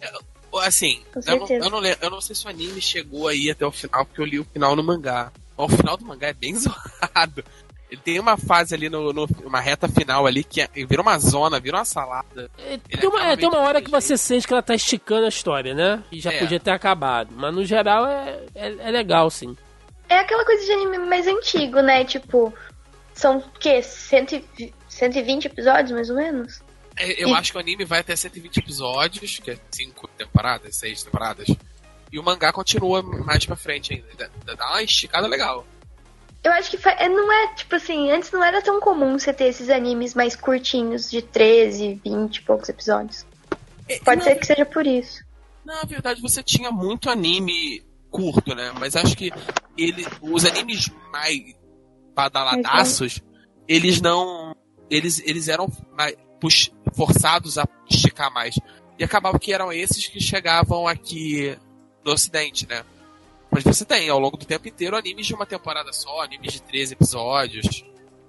[0.63, 3.51] Assim, Com eu não, eu, não lembro- eu não sei se o anime chegou aí
[3.51, 5.31] até o final, porque eu li o final no mangá.
[5.57, 7.45] O final do mangá é bem zoado.
[7.91, 11.19] Ele tem uma fase ali, no, no- uma reta final ali, que é, vira uma
[11.19, 12.49] zona, vira uma salada.
[12.59, 15.29] É, tem, uma, é, tem uma hora que você sente que ela tá esticando a
[15.29, 16.03] história, né?
[16.13, 16.39] E já É.
[16.39, 17.35] podia ter acabado.
[17.35, 19.57] Mas no geral é, é, é legal, sim.
[20.09, 22.05] É aquela coisa de anime mais antigo, né?
[22.05, 22.55] Tipo,
[23.13, 23.83] são o quê?
[23.83, 24.45] 100,
[24.89, 26.61] 120 episódios, mais ou menos?
[26.97, 30.77] É, Eu E- acho que o anime vai até 120 episódios, que é 5 temporadas,
[30.77, 31.49] 6 temporadas.
[32.13, 34.31] E o mangá continua mais pra frente ainda.
[34.57, 35.65] Dá uma esticada legal.
[36.43, 39.45] Eu acho que é, não é, tipo assim, antes não era tão comum você ter
[39.45, 43.27] esses animes mais curtinhos, de 13, 20 e poucos episódios.
[44.05, 45.23] Pode na, ser que seja por isso.
[45.65, 48.73] Na verdade, você tinha muito anime curto, né?
[48.79, 49.31] Mas acho que
[49.77, 51.55] ele, os animes mais
[52.15, 53.21] badaladaços,
[53.69, 54.55] eles não.
[54.89, 58.59] Eles, eles eram mais pux- forçados a esticar mais.
[58.99, 61.57] E acabava que eram esses que chegavam aqui
[62.05, 62.83] no ocidente, né?
[63.51, 66.63] Mas você tem, ao longo do tempo inteiro, animes de uma temporada só, animes de
[66.63, 67.85] 13 episódios.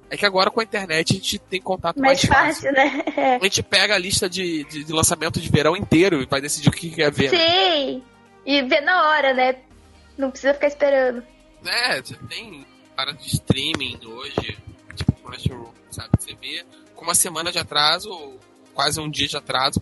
[0.09, 3.01] É que agora com a internet a gente tem contato mais, Mais fácil, né?
[3.15, 3.35] É.
[3.39, 6.67] A gente pega a lista de, de, de lançamento de verão inteiro e vai decidir
[6.67, 7.31] o que quer ver.
[7.31, 7.37] né?
[7.37, 8.03] Sim!
[8.45, 9.55] E vê na hora, né?
[10.17, 11.23] Não precisa ficar esperando.
[11.65, 14.57] É, você tem para de streaming hoje,
[14.95, 16.09] tipo Crunchyroll, sabe?
[16.19, 18.37] Você vê com uma semana de atraso, ou
[18.73, 19.81] quase um dia de atraso,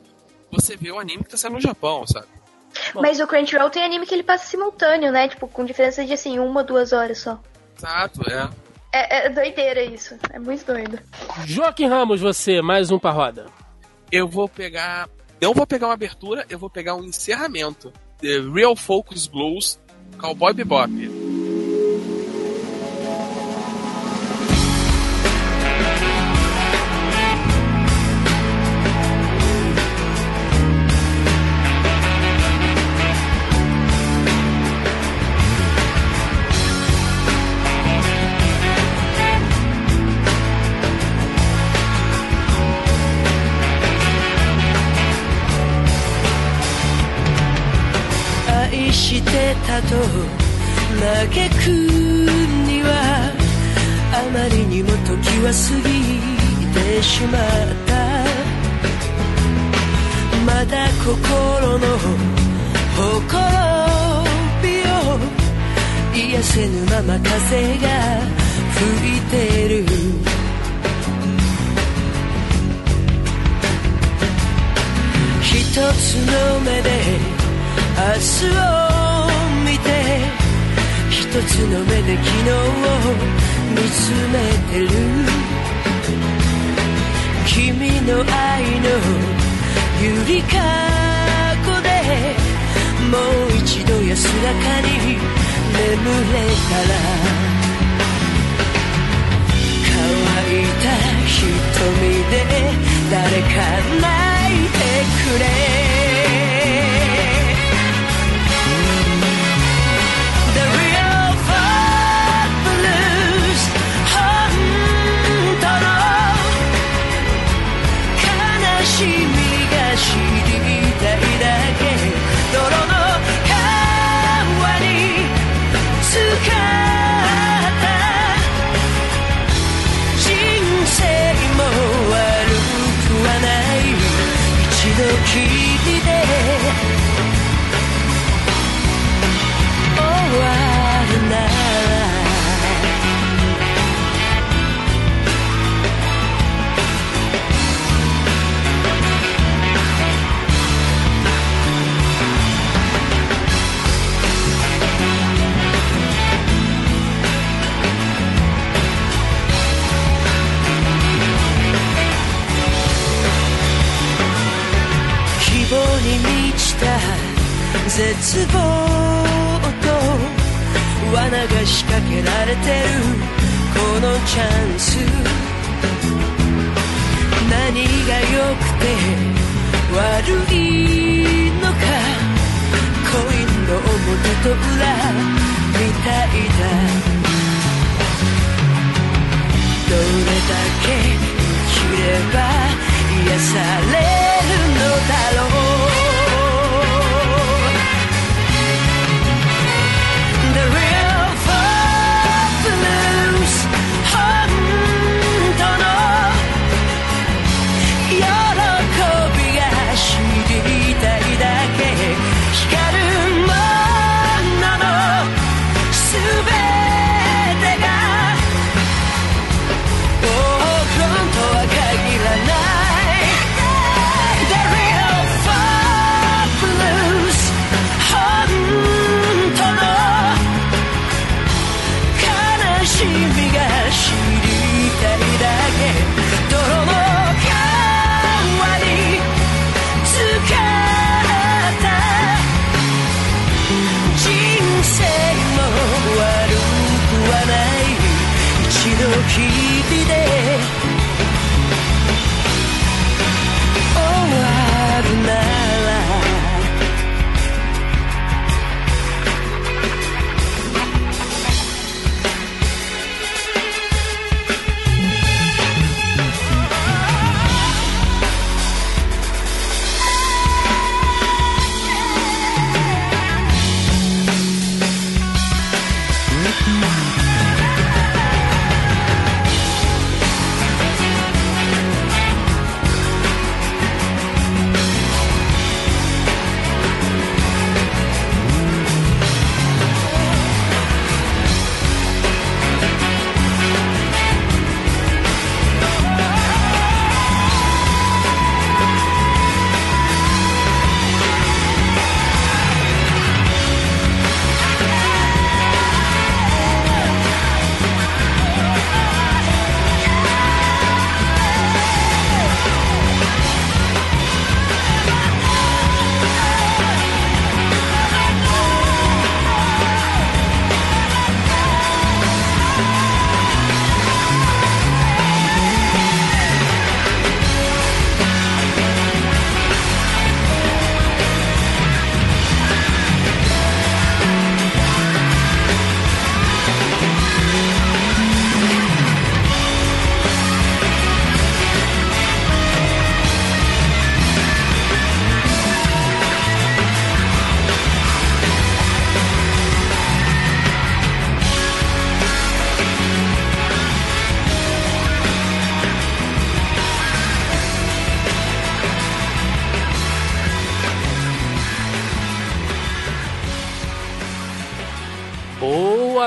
[0.52, 2.28] você vê o anime que tá saindo no Japão, sabe?
[2.94, 3.02] Bom.
[3.02, 5.28] Mas o Crunchyroll tem anime que ele passa simultâneo, né?
[5.28, 7.40] Tipo, com diferença de assim, uma, duas horas só.
[7.78, 8.50] Exato, é.
[8.92, 10.18] É, é doideira isso.
[10.32, 11.00] É muito doido.
[11.46, 13.46] Joaquim Ramos, você, mais um pra roda.
[14.12, 15.08] Eu vou pegar.
[15.40, 17.94] Não vou pegar uma abertura, eu vou pegar um encerramento.
[18.20, 19.80] The Real Focus Blues,
[20.18, 21.19] Cowboy Bebop.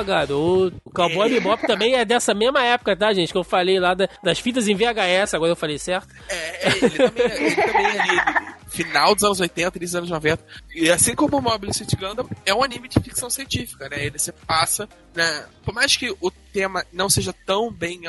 [0.05, 0.77] Garoto.
[0.85, 3.33] O Cowboy Bebop também é dessa mesma época, tá, gente?
[3.33, 6.15] Que eu falei lá da- das fitas em VHS, agora eu falei certo.
[6.29, 10.11] É, é, ele também, ele também é ali, final dos anos 80, início dos anos
[10.11, 10.45] 90.
[10.75, 14.05] E assim como o Mobile Suit Gundam, é um anime de ficção científica, né?
[14.07, 15.47] Ele se passa, né?
[15.65, 18.01] Por mais que o tema não seja tão bem,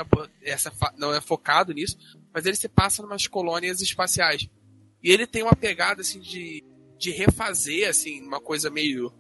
[0.43, 1.97] essa, não é focado nisso,
[2.33, 4.47] mas ele se passa em umas colônias espaciais.
[5.03, 6.63] E ele tem uma pegada, assim, de,
[6.97, 9.11] de refazer, assim, uma coisa meio,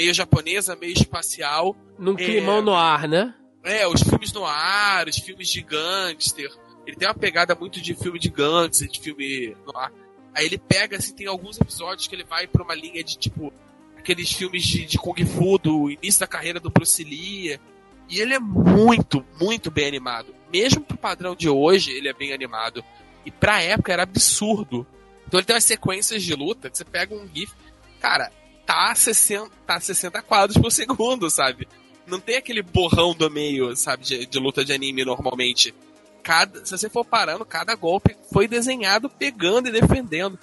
[0.00, 1.76] meio japonesa, meio espacial.
[1.98, 2.16] Num É.
[2.24, 3.34] climão no ar, né?
[3.62, 6.50] É, os filmes no ar, os filmes de gangster.
[6.86, 9.92] Ele tem uma pegada muito de filme de gangster, de filme no ar.
[10.34, 13.52] Aí ele pega, assim, tem alguns episódios que ele vai pra uma linha de, tipo,
[13.98, 17.60] aqueles filmes de, de Kung Fu do início da carreira do Bruce Lee.
[18.08, 20.34] E ele é muito, muito bem animado.
[20.50, 22.82] Mesmo pro padrão de hoje, ele é bem animado.
[23.26, 24.86] E pra época era absurdo.
[25.28, 27.52] Então ele tem umas sequências de luta que você pega um GIF.
[28.00, 28.32] Cara,
[28.72, 31.66] tá 60, tá 60 quadros por segundo, sabe?
[32.06, 35.74] Não tem aquele borrão do meio, sabe, de, de luta de anime normalmente.
[36.22, 40.38] Cada, se você for parando, cada golpe foi desenhado pegando e defendendo.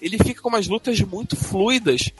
[0.00, 2.10] Ele fica com umas lutas muito fluidas.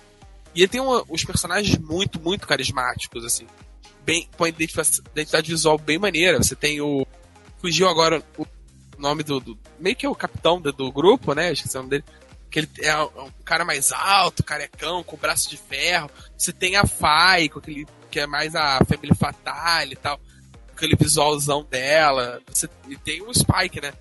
[0.54, 3.46] E ele tem uma, os personagens muito, muito carismáticos, assim.
[4.04, 6.38] Bem, com a identidade, visual bem maneira.
[6.42, 7.06] Você tem o.
[7.58, 8.46] Fugiu agora o
[8.98, 9.40] nome do.
[9.40, 11.52] do- meio que é o capitão do, do grupo, né?
[11.52, 12.04] Esqueci o nome dele.
[12.50, 16.10] Que ele é um cara mais alto, carecão, com braço de ferro.
[16.36, 20.18] Você tem a Fai, com aquele, que é mais a Family Fatale e tal.
[20.18, 22.40] Com aquele visualzão dela.
[22.48, 23.92] Você, e tem o Spike, né?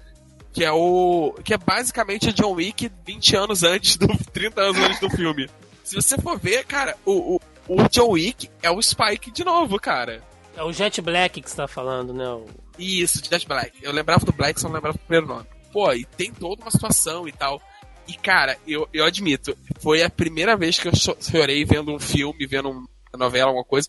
[0.52, 1.36] Que é o.
[1.43, 4.08] Que é basicamente o John Wick 20 anos antes do.
[4.34, 5.47] 30 anos antes do filme.
[5.84, 7.41] Se você for ver, cara, o, o,
[7.84, 10.24] o John Wick é o Spike de novo, cara.
[10.56, 12.28] É o Jet Black que você tá falando, né?
[12.28, 12.47] O-
[12.80, 13.78] Isso, Jet Black.
[13.82, 15.45] Eu lembrava do Black, só não lembrava do primeiro nome.
[15.72, 17.62] Pô, e tem toda uma situação e tal.
[18.10, 21.99] E, cara, eu, eu admito, foi a primeira vez que eu cho- chorei vendo um
[21.99, 23.88] filme, vendo uma novela, alguma coisa.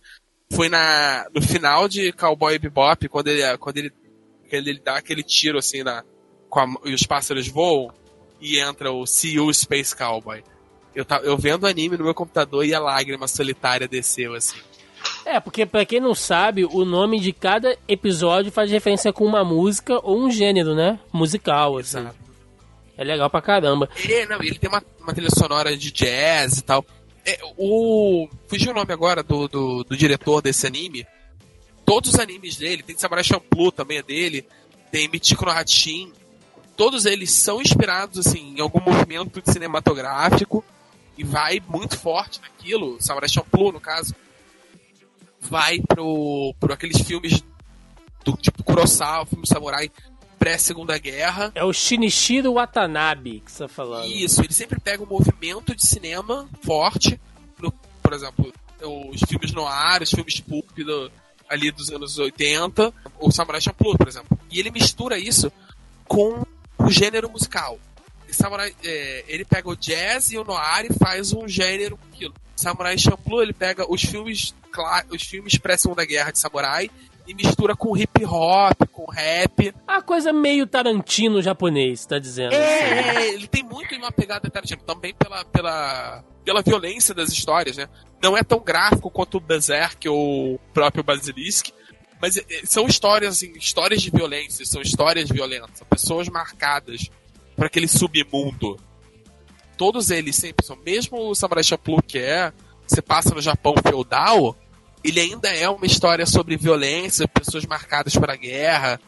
[0.52, 3.90] Foi na, no final de Cowboy Bebop, quando ele, quando ele,
[4.50, 6.04] quando ele dá aquele tiro assim na,
[6.48, 7.90] com a- e os pássaros voam
[8.40, 10.42] e entra o You Space Cowboy.
[10.94, 14.58] Eu, tá, eu vendo o anime no meu computador e a lágrima solitária desceu, assim.
[15.24, 19.44] É, porque pra quem não sabe, o nome de cada episódio faz referência com uma
[19.44, 20.98] música ou um gênero, né?
[21.12, 21.98] Musical, assim.
[22.00, 22.19] Exato.
[23.00, 23.88] É legal pra caramba.
[24.06, 26.84] É, não, ele tem uma, uma trilha sonora de jazz e tal.
[27.24, 28.28] É, o.
[28.46, 31.06] Fugiu o nome agora do, do, do diretor desse anime.
[31.86, 34.46] Todos os animes dele, tem Samurai Champloo também é dele,
[34.92, 36.12] tem Michiko no Hatchin.
[36.76, 40.62] Todos eles são inspirados assim, em algum movimento cinematográfico
[41.16, 43.00] e vai muito forte naquilo.
[43.00, 44.14] Samurai Champloo, no caso,
[45.40, 47.42] vai pro, pro aqueles filmes
[48.22, 49.90] do tipo Kurosawa, filme samurai
[50.40, 51.52] pré-segunda guerra.
[51.54, 54.06] É o Shinichiro Watanabe que você tá falando.
[54.08, 57.20] Isso, ele sempre pega um movimento de cinema forte,
[57.60, 57.70] no-
[58.02, 58.52] por exemplo,
[59.12, 61.12] os filmes no ar, os filmes pulp do-
[61.48, 64.38] ali dos anos 80, o Samurai Champloo, por exemplo.
[64.50, 65.52] E ele mistura isso
[66.08, 66.42] com
[66.78, 67.78] o gênero musical.
[68.30, 72.34] Samurai, é, ele pega o jazz e o noir e faz um gênero com aquilo.
[72.56, 74.54] Samurai Champloo, ele pega os filmes,
[75.10, 76.88] os filmes pré-segunda guerra de samurai
[77.26, 79.74] e mistura com hip hop, com rap.
[79.86, 82.54] A coisa meio Tarantino japonês, tá dizendo.
[82.54, 82.62] assim.
[82.62, 87.76] É, é, ele tem muito uma pegada Tarantino, também pela, pela, pela violência das histórias,
[87.76, 87.88] né?
[88.22, 91.68] Não é tão gráfico quanto o Berserk ou o próprio Basilisk,
[92.20, 97.10] mas é, é, são histórias, assim, histórias de violência, são histórias violentas, são pessoas marcadas
[97.56, 98.78] para aquele submundo.
[99.76, 102.52] Todos eles sempre são, mesmo o Samurai Champloo, que é,
[102.86, 104.54] você passa no Japão feudal,
[105.02, 109.00] ele ainda é uma história sobre violência, pessoas marcadas pela guerra,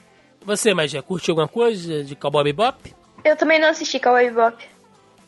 [0.44, 2.92] Você, mas já curte alguma coisa de Cowboy Bebop?
[3.24, 4.64] Eu também não assisti Cowboy Bebop.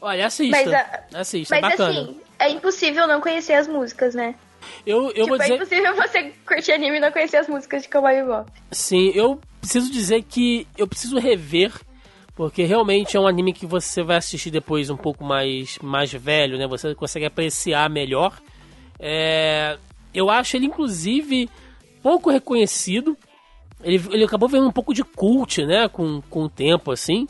[0.00, 0.56] Olha, assista.
[0.56, 2.00] Mas, a- Assista, é Mas bacana.
[2.00, 4.34] assim, é impossível não conhecer as músicas, né?
[4.86, 5.54] eu eu tipo, vou é dizer.
[5.56, 8.50] impossível você curtir anime e não conhecer as músicas de Cowboy Bebop.
[8.72, 11.70] Sim, eu preciso dizer que eu preciso rever,
[12.34, 16.58] porque realmente é um anime que você vai assistir depois um pouco mais, mais velho,
[16.58, 16.66] né?
[16.66, 18.38] Você consegue apreciar melhor.
[18.98, 19.78] É,
[20.14, 21.50] eu acho ele, inclusive,
[22.02, 23.16] pouco reconhecido.
[23.82, 25.88] Ele, ele acabou vendo um pouco de cult, né?
[25.88, 27.26] Com, com o tempo, assim.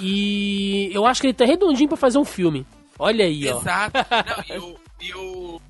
[0.00, 2.66] E eu acho que ele tá redondinho pra fazer um filme.
[2.98, 3.60] Olha aí, ó.
[3.60, 3.96] Exato.
[4.48, 5.60] Não, e, o, e o.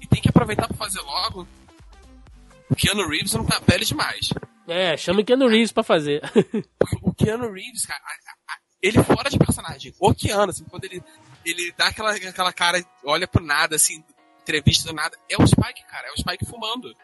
[0.00, 1.46] E tem que aproveitar pra fazer logo.
[2.68, 4.30] O Keanu Reeves não tá velho demais.
[4.66, 6.20] É, chama o Keanu Reeves pra fazer.
[7.02, 9.94] O Keanu Reeves, cara, a- a- a- ele fora de personagem.
[10.00, 11.02] O Keanu, assim, quando ele,
[11.44, 14.02] ele dá aquela, aquela cara, olha pro nada, assim,
[14.46, 16.96] entrevista do nada, é o Spike, cara, é o Spike fumando.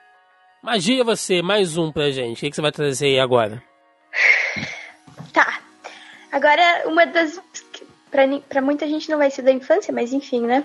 [0.62, 2.38] Magia, você, mais um pra gente.
[2.38, 3.60] O que, que você vai trazer aí agora?
[5.32, 5.60] Tá.
[6.30, 7.40] Agora, uma das.
[8.10, 10.64] Pra, pra muita gente não vai ser da infância, mas enfim, né?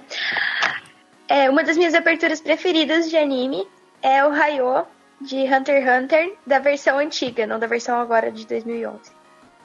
[1.27, 3.67] É uma das minhas aberturas preferidas de anime
[4.01, 4.85] é o Raiô
[5.19, 9.11] de Hunter x Hunter, da versão antiga, não da versão agora de 2011.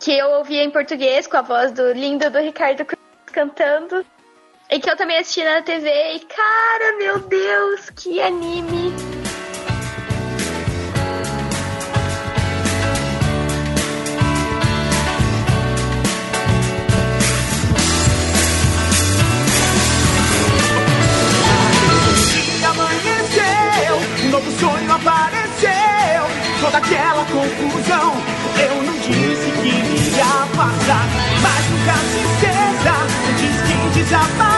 [0.00, 4.04] Que eu ouvia em português com a voz do lindo do Ricardo Cruz cantando.
[4.72, 5.86] E que eu também assisti na TV.
[6.14, 8.90] E cara, meu Deus, que anime!
[22.64, 26.22] Amanheceu, novo sonho apareceu.
[26.62, 28.14] Toda aquela confusão,
[28.58, 31.06] eu não disse que iria passar.
[31.42, 32.94] Mas nunca se esqueça,
[33.28, 34.51] antes que desapareça.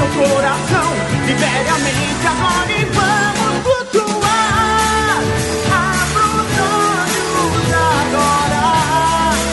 [0.00, 0.90] Seu coração,
[1.26, 5.20] libere a mente agora e vamos flutuar.
[5.70, 8.64] Abra os olhos agora,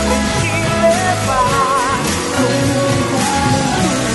[0.08, 2.00] vou te levar
[2.32, 3.20] pro mundo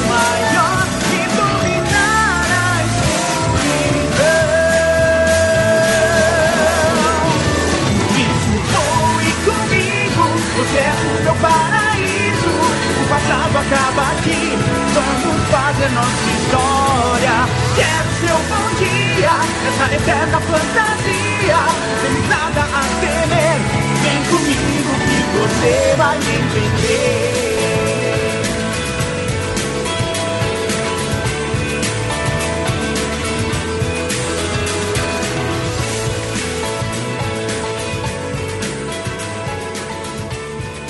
[0.08, 3.76] maior e dominar a escuridão.
[8.16, 10.24] Isso voe comigo,
[10.56, 12.52] você é o meu paraíso.
[13.02, 14.31] O passado acaba aqui,
[15.82, 17.48] fazer nossa história.
[17.74, 19.34] Quero seu bom dia,
[19.68, 21.60] essa eterna fantasia.
[22.00, 23.58] Sem nada a temer,
[24.02, 27.42] vem comigo que você vai me entender.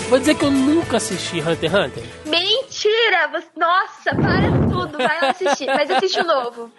[0.08, 2.04] Vou dizer que eu nunca assisti Hunter x Hunter.
[3.02, 3.28] Mentira!
[3.28, 5.66] Você- Nossa, para tudo, vai lá assistir.
[5.66, 6.72] Mas assiste o novo.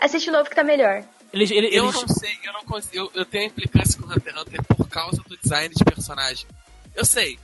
[0.00, 1.02] Assiste o novo que tá melhor.
[1.32, 2.96] Eles, eles, Eu eles- não sei, eu não consigo.
[2.96, 6.46] Eu, eu tenho implicância com Hunter x Hunter por causa do design de personagem.
[6.94, 7.38] Eu sei,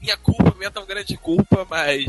[0.00, 2.04] minha culpa, minha tão grande culpa, mas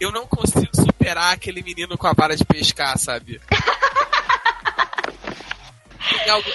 [0.00, 3.40] eu não consigo superar aquele menino com a vara de pescar, sabe?
[6.30, 6.50] Algo-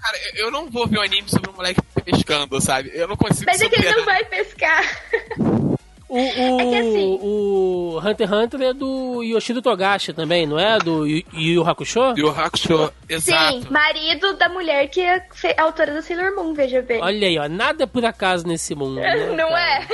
[0.00, 2.90] Cara, eu- não vou ver um anime sobre um moleque pescando, sabe?
[2.92, 3.96] Eu não consigo Mas é que ele superar.
[3.98, 4.84] não vai pescar.
[6.08, 10.58] o, o, É que assim- o Hunter x Hunter é do Yoshiro Togashi também, não
[10.58, 10.78] é?
[10.78, 12.00] Do Yu Yu Yu Hakusho?
[12.00, 13.52] O Hakusho, exato.
[13.62, 15.22] Sim, marido da mulher que é
[15.58, 17.00] autora do Sailor Moon, veja bem.
[17.02, 18.96] Olha aí, ó, nada é por acaso nesse mundo.
[18.96, 19.86] né, não cara?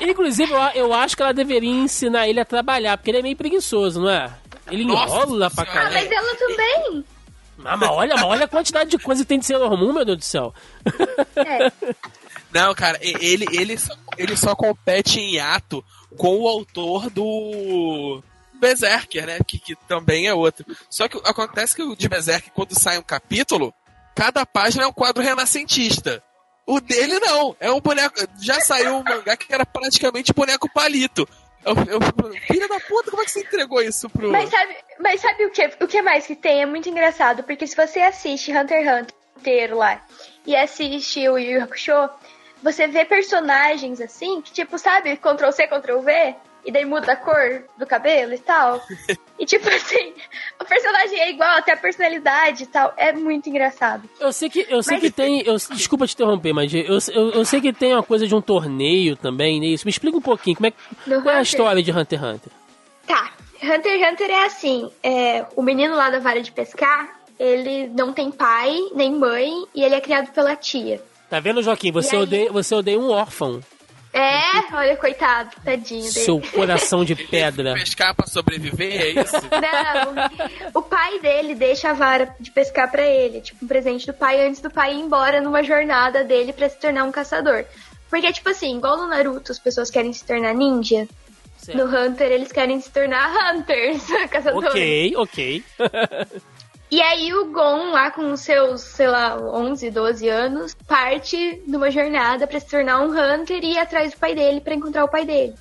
[0.00, 0.04] é?
[0.10, 3.36] Inclusive, eu, eu acho que ela deveria ensinar ele a trabalhar, porque ele é meio
[3.36, 4.30] preguiçoso, não é?
[4.70, 5.80] Ele Nossa enrola pra Senhora.
[5.86, 6.14] Ah, mas caralho.
[6.14, 7.04] ela também.
[7.64, 10.04] Ah, mas olha, mas olha a quantidade de coisa que tem de Sailor Moon, meu
[10.04, 10.52] Deus do céu.
[11.36, 11.72] É.
[12.52, 15.84] Não, cara, ele, ele, só, ele só compete em ato
[16.16, 18.22] com o autor do
[18.54, 19.38] Berserker, né?
[19.46, 20.64] Que, que também é outro.
[20.88, 23.74] Só que acontece que o de Berserker, quando sai um capítulo,
[24.14, 26.22] cada página é um quadro renascentista.
[26.66, 28.16] O dele não, é um boneco.
[28.40, 31.28] Já saiu um mangá que era praticamente boneco palito.
[32.46, 34.30] Filha da puta, como é que você entregou isso pro.
[34.30, 36.62] Mas sabe, mas sabe o, que, o que mais que tem?
[36.62, 40.04] É muito engraçado, porque se você assiste Hunter x Hunter inteiro lá
[40.46, 42.08] e assiste o Yu Hakusho,
[42.66, 46.34] você vê personagens assim, que tipo, sabe, Ctrl C, Ctrl V,
[46.64, 48.82] e daí muda a cor do cabelo e tal.
[49.38, 50.12] e tipo assim,
[50.60, 52.92] o personagem é igual, até a personalidade e tal.
[52.96, 54.10] É muito engraçado.
[54.18, 55.42] Eu sei que, eu sei Mas- que tem.
[55.46, 58.40] Eu, desculpa te interromper, mas eu, eu, eu sei que tem uma coisa de um
[58.40, 59.66] torneio também, né?
[59.66, 59.86] Isso.
[59.86, 60.76] Me explica um pouquinho, como é, que-
[61.08, 62.52] Do qual é a história de Hunter x Hunter?
[63.06, 63.32] Tá,
[63.62, 68.12] Hunter x Hunter é assim, é, o menino lá da vara de pescar, ele não
[68.12, 71.00] tem pai nem mãe e ele é criado pela tia.
[71.28, 71.90] Tá vendo, Joaquim?
[71.92, 72.22] Você E aí?
[72.22, 73.60] odeia, você odeia um órfão.
[74.12, 74.40] É,
[74.74, 76.10] olha, coitado, tadinho dele.
[76.24, 77.74] Seu coração de pedra.
[77.78, 79.36] Pescar pra sobreviver, é isso?
[79.52, 80.14] Não,
[80.74, 84.46] o pai dele deixa a vara de pescar pra ele, tipo um presente do pai
[84.46, 87.66] antes do pai ir embora numa jornada dele pra se tornar um caçador.
[88.08, 91.06] Porque, tipo assim, igual no Naruto as pessoas querem se tornar ninja,
[91.58, 91.76] Certo.
[91.76, 94.70] no Hunter eles querem se tornar hunters, caçadores.
[94.70, 95.64] Ok, ok.
[96.90, 102.46] E aí o Gon, lá com seus, sei lá, 11, 12 anos, parte numa jornada
[102.46, 105.24] pra se tornar um Hunter e ir atrás do pai dele pra encontrar o pai
[105.24, 105.54] dele.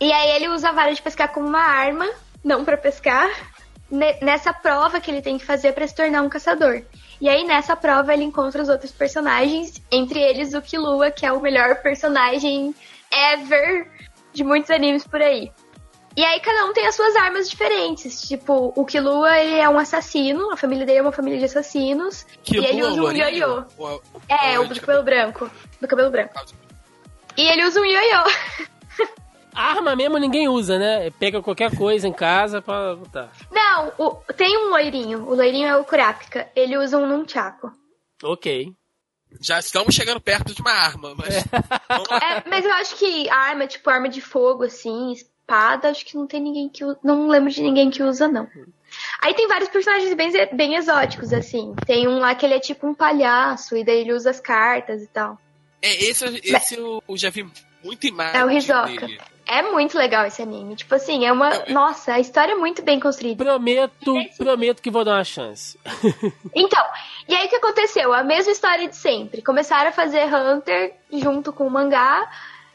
[0.00, 2.08] E aí ele usa a vara de pescar como uma arma,
[2.42, 3.28] não pra pescar,
[3.90, 6.82] ne- nessa prova que ele tem que fazer pra se tornar um caçador.
[7.20, 11.32] E aí nessa prova ele encontra os outros personagens, entre eles o Killua, que é
[11.32, 12.74] o melhor personagem
[13.12, 13.86] ever
[14.32, 15.52] de muitos animes por aí.
[16.16, 18.22] E aí cada um tem as suas armas diferentes.
[18.28, 22.24] Tipo, o Killua ele é um assassino, a família dele é uma família de assassinos.
[22.42, 23.64] Que e ele usa um ioiô.
[24.28, 25.50] É, o de do cabelo branco.
[25.80, 26.34] Do cabelo branco.
[27.36, 28.22] E ele usa um ioiô.
[29.54, 31.10] Arma mesmo ninguém usa, né?
[31.12, 33.30] Pega qualquer coisa em casa pra botar.
[33.52, 35.28] Não, o- tem um loirinho.
[35.28, 36.48] O loirinho é o Kurapika.
[36.56, 37.70] Ele usa um nunchaku.
[38.22, 38.66] Ok.
[39.40, 41.44] Já estamos chegando perto de uma arma, mas.
[42.10, 42.18] Lá.
[42.22, 45.12] É, mas eu acho que arma, tipo arma de fogo, assim,
[45.48, 46.98] espada, acho que não tem ninguém que usa.
[47.02, 48.48] Não lembro de ninguém que usa, não.
[49.22, 51.74] Aí tem vários personagens bem, bem exóticos, assim.
[51.86, 55.02] Tem um lá que ele é tipo um palhaço, e daí ele usa as cartas
[55.02, 55.38] e tal.
[55.82, 57.46] É, esse, esse eu, eu já vi
[57.82, 58.40] muito imagem.
[58.40, 58.86] É o Hisoka.
[58.86, 59.20] dele.
[59.46, 60.74] É muito legal esse anime.
[60.74, 61.50] Tipo assim, é uma.
[61.54, 63.44] Eu- Nossa, a história é muito bem construída.
[63.44, 65.78] Prometo, prometo que vou dar uma chance.
[66.54, 66.82] Então,
[67.28, 68.12] e aí o que aconteceu?
[68.14, 69.42] A mesma história de sempre.
[69.42, 72.30] Começaram a fazer Hunter junto com o mangá.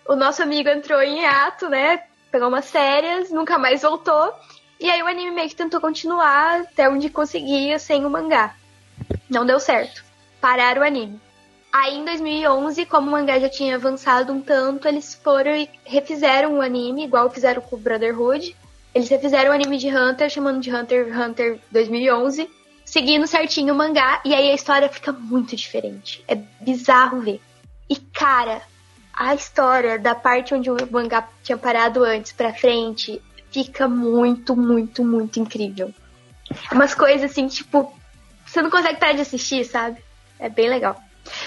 [0.07, 2.03] O nosso amigo entrou em ato, né?
[2.31, 4.33] Pegou umas férias, nunca mais voltou.
[4.79, 8.55] E aí o anime meio que tentou continuar até onde conseguia sem o mangá.
[9.29, 10.03] Não deu certo.
[10.39, 11.19] Pararam o anime.
[11.71, 16.57] Aí em 2011, como o mangá já tinha avançado um tanto, eles foram e refizeram
[16.57, 18.55] o anime, igual fizeram com o Brotherhood.
[18.93, 22.49] Eles refizeram o anime de Hunter, chamando de Hunter x Hunter 2011,
[22.83, 26.23] seguindo certinho o mangá, e aí a história fica muito diferente.
[26.27, 27.39] É bizarro ver.
[27.87, 28.61] E cara,
[29.19, 33.21] a história da parte onde o mangá tinha parado antes pra frente
[33.51, 35.93] fica muito, muito, muito incrível.
[36.71, 37.93] Umas coisas assim, tipo,
[38.45, 40.01] você não consegue parar de assistir, sabe?
[40.39, 40.97] É bem legal.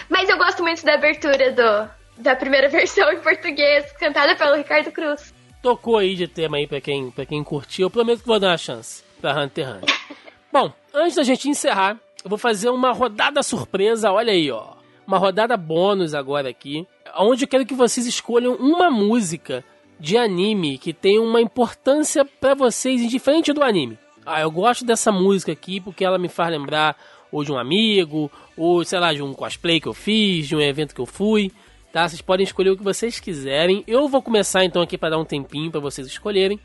[0.06, 4.92] Mas eu gosto muito da abertura do, da primeira versão em português, cantada pelo Ricardo
[4.92, 5.32] Cruz.
[5.62, 7.86] Tocou aí de tema aí pra quem, pra quem curtiu.
[7.86, 9.96] Eu prometo que vou dar uma chance pra Hunter x Hunter.
[10.52, 14.12] Bom, antes da gente encerrar, eu vou fazer uma rodada surpresa.
[14.12, 14.74] Olha aí, ó.
[15.06, 16.86] Uma rodada bônus agora aqui.
[17.16, 19.64] Onde eu quero que vocês escolham uma música
[19.98, 23.98] de anime que tem uma importância pra vocês indiferente do anime.
[24.26, 26.96] Ah, eu gosto dessa música aqui porque ela me faz lembrar
[27.30, 30.60] ou de um amigo, ou sei lá, de um cosplay que eu fiz, de um
[30.60, 31.50] evento que eu fui.
[31.92, 32.08] Tá?
[32.08, 33.82] Vocês podem escolher o que vocês quiserem.
[33.86, 36.58] Eu vou começar então aqui para dar um tempinho para vocês escolherem.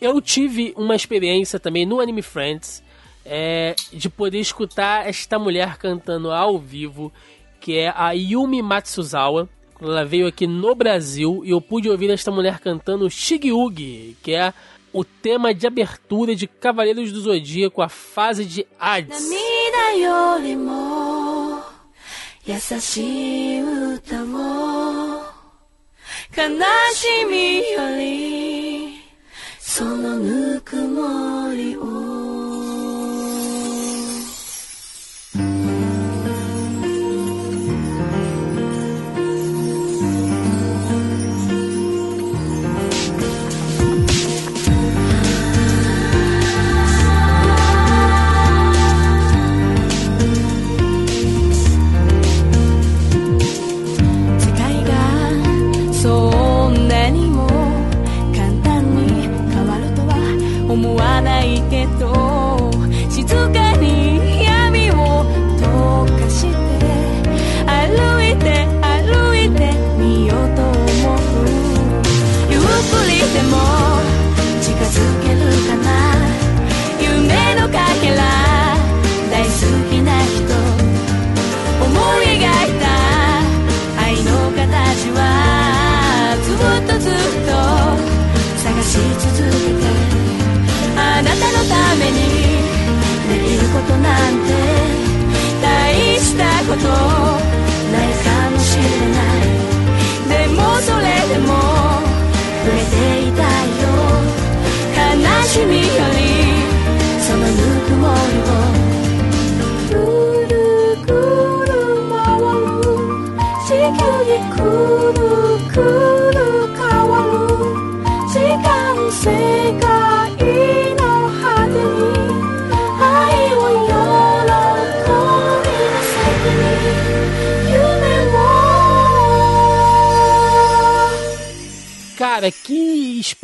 [0.00, 2.82] Eu tive uma experiência também no Anime Friends
[3.24, 7.12] é, de poder escutar esta mulher cantando ao vivo,
[7.60, 9.48] que é a Yumi Matsuzawa.
[9.80, 14.52] Ela veio aqui no Brasil e eu pude ouvir esta mulher cantando Shigyugi, que é
[14.92, 19.28] o tema de abertura de Cavaleiros do Zodíaco, a fase de Hades.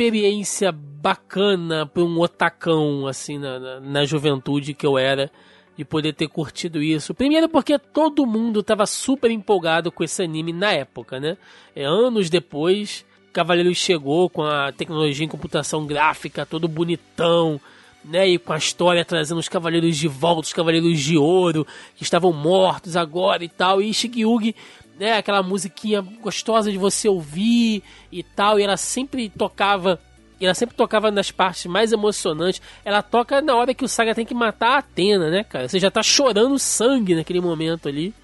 [0.07, 5.31] Experiência bacana pra um otacão, assim, na, na, na juventude que eu era,
[5.77, 7.13] de poder ter curtido isso.
[7.13, 11.37] Primeiro porque todo mundo tava super empolgado com esse anime na época, né?
[11.75, 17.61] É, anos depois, Cavaleiros chegou com a tecnologia em computação gráfica, todo bonitão,
[18.05, 18.29] né?
[18.29, 21.67] E com a história trazendo os Cavaleiros de volta, os Cavaleiros de Ouro,
[21.97, 23.83] que estavam mortos agora e tal.
[23.83, 24.55] E Shigyugi
[24.99, 30.01] né, aquela musiquinha gostosa de você ouvir e tal, e ela sempre tocava,
[30.41, 32.63] ela sempre tocava nas partes mais emocionantes.
[32.85, 35.69] Ela toca na hora que o Saga tem que matar a Atena, né, cara?
[35.69, 38.15] Você já tá chorando sangue naquele momento ali,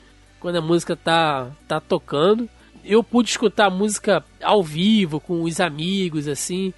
[0.40, 2.48] quando a música tá tá tocando.
[2.84, 6.72] Eu pude escutar a música ao vivo com os amigos assim.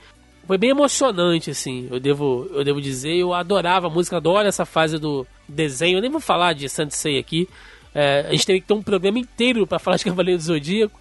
[0.46, 4.66] Foi bem emocionante assim, eu devo eu devo dizer, eu adorava a música, adoro essa
[4.66, 5.96] fase do desenho.
[5.96, 7.48] Eu nem vou falar de Sansei aqui,
[7.94, 10.98] é, a gente teve que ter um programa inteiro para falar de Cavaleiro do Zodíaco.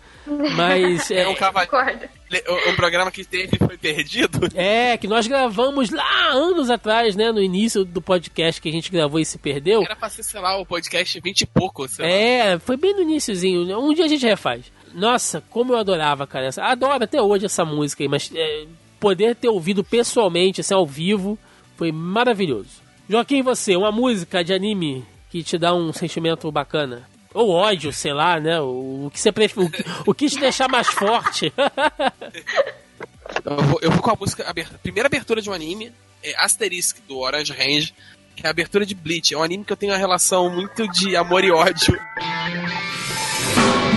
[0.55, 1.71] Mas É é, um cavaleiro.
[1.71, 2.23] Concordo.
[2.67, 4.39] Um programa que teve e foi perdido.
[4.55, 7.31] é que nós gravamos lá anos atrás, né?
[7.31, 9.83] No início do podcast que a gente gravou e se perdeu.
[9.83, 11.87] Era pra ser, sei lá, o podcast 20 e pouco.
[11.87, 12.11] Sei lá.
[12.11, 13.77] É, foi bem no iníciozinho.
[13.77, 14.71] Um dia a gente refaz.
[14.93, 16.47] Nossa, como eu adorava, cara.
[16.47, 18.65] Essa, adoro até hoje essa música aí, mas é,
[18.99, 21.37] poder ter ouvido pessoalmente, assim, ao vivo,
[21.75, 22.81] foi maravilhoso.
[23.07, 27.08] Joaquim, você, uma música de anime que te dá um sentimento bacana?
[27.34, 28.60] Ou ódio, sei lá, né?
[28.60, 31.52] O, o que você prefere, o, que- o que te deixar mais forte?
[33.44, 34.48] Eu vou, eu vou com a música.
[34.48, 35.92] aberta- primeira abertura de um anime
[36.22, 37.94] é Asterisk, do Orange Range,
[38.34, 39.34] que é a abertura de Bleach.
[39.34, 41.98] É um anime que eu tenho uma relação muito de amor e ódio.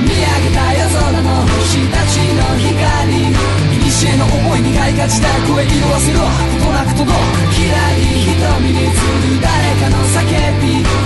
[0.02, 0.16] 見上
[0.50, 3.26] げた夜空の星たちの光
[4.02, 6.26] 古の思いにがいがちだ声色あせろこ
[6.66, 7.16] となく届く
[7.54, 8.92] きらり瞳に映る
[9.42, 10.18] 誰かの叫
[10.60, 11.05] び風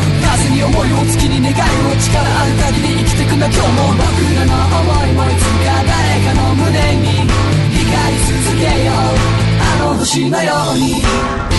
[0.51, 4.53] に思いを月に願いを力ある限り生きてくんだ今日も僕らの
[4.83, 7.07] 思いもいつか誰かの胸に
[7.71, 8.95] 光り続けよう
[9.61, 11.50] あの星のように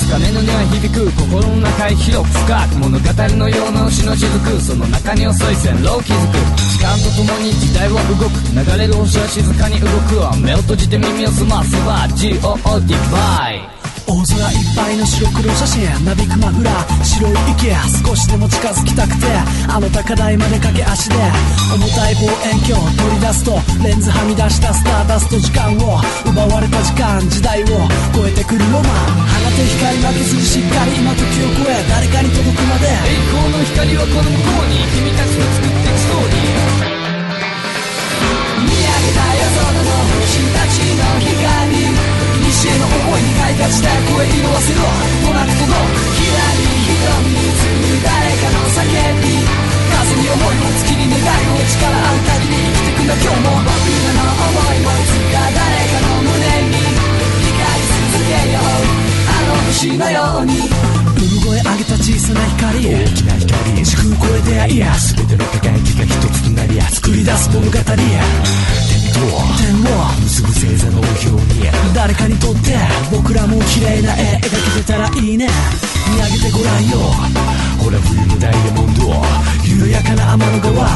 [0.00, 6.40] つかめのには響く心の中へ広く深く物語のような星の雫その中に遅い線路を築く。
[6.56, 8.40] 時間とともに時代は動く。
[8.48, 10.16] 流れる星は静かに動く。
[10.18, 13.79] わ目を閉じて耳を澄ませば GOD バイ。
[14.10, 15.86] 大空いっぱいの白黒写真。
[16.02, 17.70] なびくマフラー白い息
[18.02, 19.26] 少しでも近づきたくて
[19.70, 21.14] あの高台まで駆け足で
[21.70, 23.54] 重たい望遠鏡取り出すと
[23.86, 32.90] レンズはみ出したスターダスト時間を奪われた時間時代を超えてくるロマン放て光負けずにしっかり今時を超え誰かに届くまで。
[32.90, 36.98] 栄光の光はこの向こうに君たちの作っていくストーリー。
[38.58, 42.19] 見上げた夜空の星たちの光
[42.60, 44.84] 西への思いにがいがちだ声色あせろ
[45.24, 48.84] となく届くひらり瞳に映る誰かの叫
[49.16, 49.32] び
[49.88, 52.60] 風に思いを月に願いを力ある限り。
[52.60, 56.36] 生きてくんだ今日も僕らの思いもいつか誰かの胸
[56.68, 56.84] に。
[57.48, 60.60] 光り続けようあの星のように。
[60.60, 69.20] 産声上げた小さな光大きな光時空超えていや全ての輝きが一つとなり作り出す物語点と
[69.58, 72.78] 点を結ぶ星座のように誰かにとって
[73.10, 75.48] 僕らも綺麗な絵描けてたらいいね
[76.10, 76.98] 見上げてごらんよ
[77.78, 79.10] ほら冬のダイヤモンド
[79.66, 80.88] 緩やかな天の川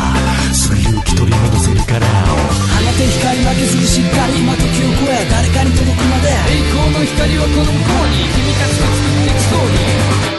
[0.54, 10.34] すぐ勇気取り戻せるから放て光負けずにしっかり今時を超え誰かに届くまで栄光の光はこの向こうに君たちの作っていくストーリー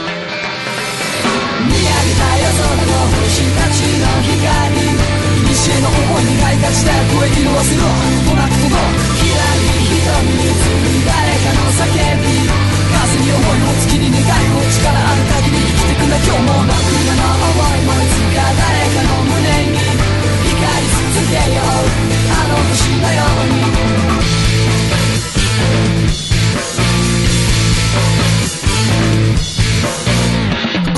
[1.66, 5.35] 見上げた夜空の星たちの光。
[5.56, 7.88] 西への思いにがいがちだ声色あせろ
[8.28, 8.76] となく届く
[9.16, 10.60] ひらり瞳に映る
[11.08, 12.44] 誰かの叫び
[12.92, 15.64] 風に思いを月に願いを力ある限り。
[15.64, 16.76] 生きてくんだ今日も僕
[17.08, 21.88] らの思いもいつか誰かの胸に光り続けよう。
[22.36, 23.96] あの星のように。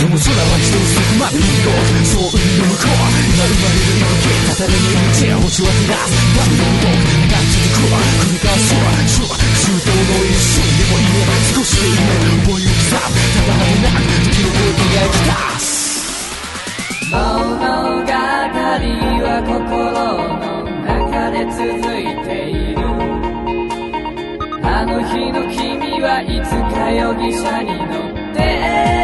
[0.08, 6.96] この空は一つそこまで広くそう海の向こう今生まれる息吹たたれの命星は照らすバブルの毒
[7.28, 16.32] 長続く繰り返すそう周到の一瞬でもいいね少しでいいね思いを刻むただ派手なく時の声描き出す
[17.12, 21.60] 物語は心の中で続
[22.00, 22.80] いている
[24.64, 28.97] あの日の君はいつか容疑者に乗って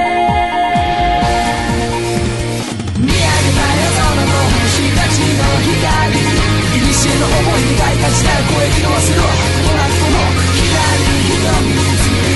[5.34, 8.90] いにしえの想いに抱いた時代を越える。
[8.90, 10.22] わせろこの後の
[10.54, 11.82] 光に瞳に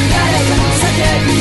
[0.09, 1.37] 誰かの叫び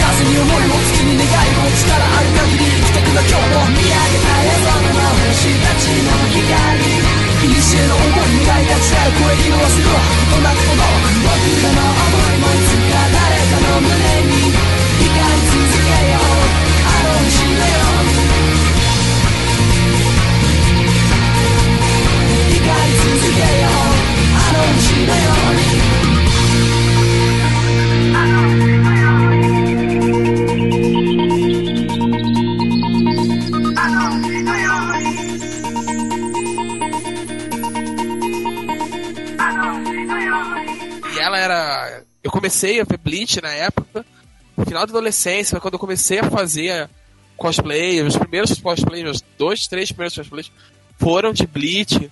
[0.00, 2.36] 風に思いを月に願いを力ある。
[2.36, 6.84] 限り生きてくの今日も見上げた夜空の星たちの光
[7.40, 10.84] いにしえの想いに抱いた時代を越え広わせろこの後の
[11.24, 14.19] 僕らの想いもいつか誰かの胸に
[42.50, 44.04] comecei a ver Bleach na época,
[44.56, 46.90] no final da adolescência, quando eu comecei a fazer
[47.36, 48.02] cosplay.
[48.02, 50.50] Os primeiros cosplays, meus dois, três primeiros cosplays
[50.98, 52.10] foram de Bleach.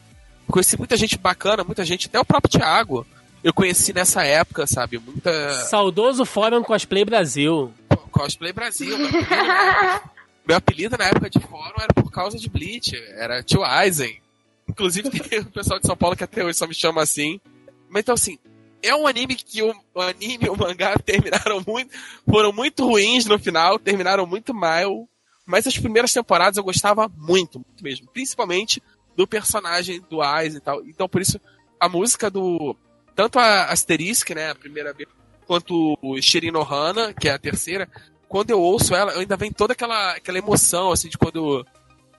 [0.51, 3.07] Conheci muita gente bacana, muita gente, até o próprio Thiago.
[3.43, 4.99] Eu conheci nessa época, sabe?
[4.99, 5.53] Muita.
[5.66, 7.73] Saudoso Fórum Cosplay Brasil.
[8.11, 8.97] Cosplay Brasil.
[8.99, 10.11] Meu apelido, na época,
[10.47, 12.97] meu apelido na época de fórum era por causa de Bleach.
[13.16, 14.20] Era Tio Aizen.
[14.69, 17.41] Inclusive tem o pessoal de São Paulo que até hoje só me chama assim.
[17.89, 18.39] Mas então assim,
[18.83, 21.95] é um anime que o, o anime e o mangá terminaram muito.
[22.29, 25.09] Foram muito ruins no final, terminaram muito mal.
[25.47, 28.09] Mas as primeiras temporadas eu gostava muito, muito mesmo.
[28.12, 28.83] Principalmente
[29.19, 30.86] do personagem do Aizen e tal.
[30.86, 31.40] Então por isso
[31.81, 32.77] a música do.
[33.16, 34.51] Tanto a Asterisk, né?
[34.51, 35.09] A primeira vez
[35.45, 37.89] quanto o Shirino Hana, que é a terceira,
[38.28, 41.66] quando eu ouço ela, eu ainda vem toda aquela, aquela emoção, assim, de quando.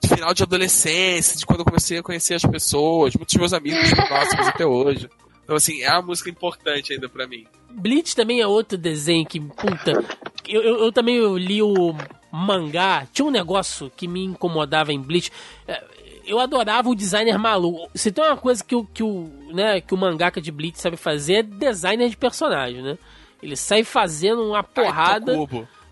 [0.02, 3.92] De final de adolescência, de quando eu comecei a conhecer as pessoas, muitos meus amigos
[3.92, 5.10] próximos até hoje.
[5.44, 7.46] Então, assim, é uma música importante ainda pra mim.
[7.70, 9.92] Bleach também é outro desenho que, puta.
[10.48, 11.94] Eu, eu, eu também li o
[12.32, 13.06] mangá.
[13.12, 15.30] Tinha um negócio que me incomodava em Bleach.
[16.26, 17.88] Eu adorava o designer maluco.
[17.94, 20.96] Se tem uma coisa que o, que o, né, que o mangaka de Bleach sabe
[20.96, 22.96] fazer é designer de personagem, né?
[23.42, 25.32] Ele sai fazendo uma porrada.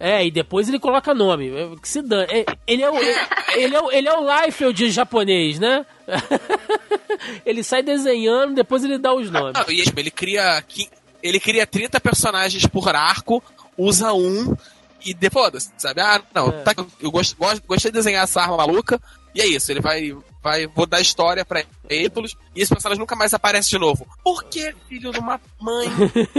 [0.00, 1.48] É, e depois ele coloca nome.
[1.50, 2.28] É, Que se dane.
[2.30, 2.94] É, Ele é o,
[3.56, 5.84] ele é o, ele é o Liefeld japonês, né?
[7.44, 9.55] ele sai desenhando, depois ele dá os nomes.
[9.55, 10.62] Não, e tipo, ele cria.
[11.22, 13.42] Ele cria 30 personagens por arco,
[13.76, 14.55] usa um
[15.05, 16.00] e depois, sabe?
[16.00, 16.52] Ah, não, É.
[16.62, 19.00] tá, eu gost, gost- gostei de desenhar essa arma maluca,
[19.34, 20.16] e é isso, ele vai.
[20.42, 24.06] vai vou dar história pra ídolos, e esse personagem nunca mais aparece de novo.
[24.22, 25.88] Por que, filho de uma mãe?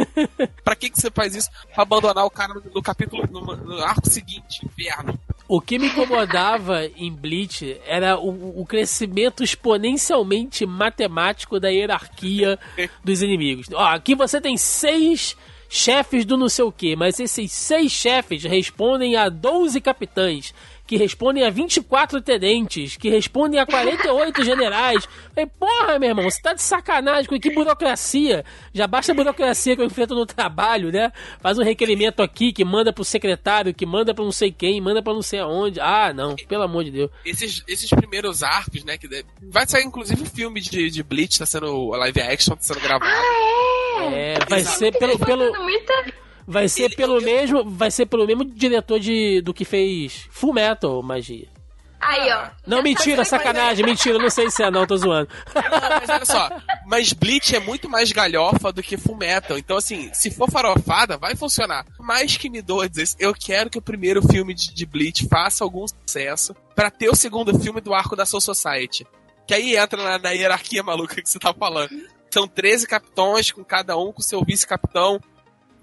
[0.64, 1.49] pra que, que você faz isso?
[1.74, 5.20] Pra abandonar o cara no, no capítulo, no, no arco seguinte, inferno.
[5.48, 12.60] O que me incomodava em Bleach era o, o crescimento exponencialmente matemático da hierarquia
[13.03, 13.68] dos inimigos.
[13.74, 15.36] Ó, aqui você tem seis
[15.68, 20.53] chefes do não sei o que, mas esses seis chefes respondem a 12 capitães,
[20.90, 25.07] que respondem a 24 tenentes, que respondem a 48 generais.
[25.36, 28.44] Falei, porra, meu irmão, você tá de sacanagem com que burocracia.
[28.74, 31.14] Já basta a burocracia que eu enfrento no trabalho, né?
[31.41, 35.03] Faz um requerimento aqui que manda pro secretário, que manda pra não sei quem, manda
[35.03, 35.80] pra não sei aonde.
[35.80, 37.11] Ah, não, pelo amor de Deus.
[37.24, 38.98] Esses, esses primeiros arcos, né?
[38.98, 39.07] Que
[39.44, 43.11] vai sair inclusive o filme de, de Bleach, tá sendo live action, tá sendo gravado.
[44.11, 45.94] É, vai ser pelo, pelo, Muita...
[46.50, 51.02] vai ser pelo mesmo, vai ser pelo mesmo diretor de do que fez Full Metal
[51.04, 51.48] Magia.
[52.02, 52.48] Aí, ó.
[52.66, 55.28] Não, mentira, sacanagem, mentira, não sei se é não, tô zoando.
[55.54, 56.50] Não, mas olha só,
[56.86, 59.58] mas Bleach é muito mais galhofa do que Fullmetal.
[59.58, 61.86] Então, assim, se for farofada, vai funcionar.
[62.00, 65.64] Mais que me doa dizer eu quero que o primeiro filme de, de Bleach faça
[65.64, 69.06] algum sucesso pra ter o segundo filme do arco da Soul Society.
[69.46, 71.92] Que aí entra na, na hierarquia maluca que você tá falando.
[72.32, 75.20] São 13 capitões, com cada um com seu vice-capitão,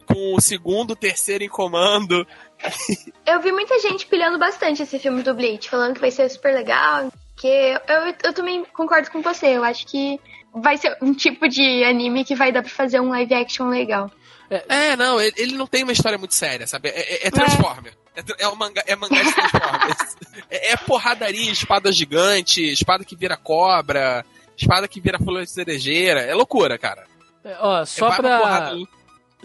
[0.06, 2.26] com o segundo, terceiro em comando.
[3.26, 6.54] Eu vi muita gente pilhando bastante esse filme do Bleach, falando que vai ser super
[6.54, 7.12] legal.
[7.36, 9.48] Que eu, eu também concordo com você.
[9.48, 10.18] Eu acho que
[10.54, 14.10] vai ser um tipo de anime que vai dar pra fazer um live action legal.
[14.48, 16.88] É, não, ele, ele não tem uma história muito séria, sabe?
[16.88, 17.92] É, é, é Transformer.
[18.14, 20.16] É, tra- é, um mangá, é mangá de Transformers.
[20.50, 24.24] é, é porradaria, espada gigante, espada que vira cobra,
[24.56, 26.20] espada que vira folha de cerejeira.
[26.22, 27.04] É loucura, cara.
[27.44, 28.76] É, Ó, só é pra porrada-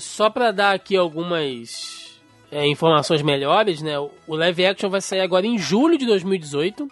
[0.02, 2.20] só pra dar aqui algumas
[2.52, 3.98] é, informações melhores, né?
[4.00, 6.88] O live action vai sair agora em julho de 2018.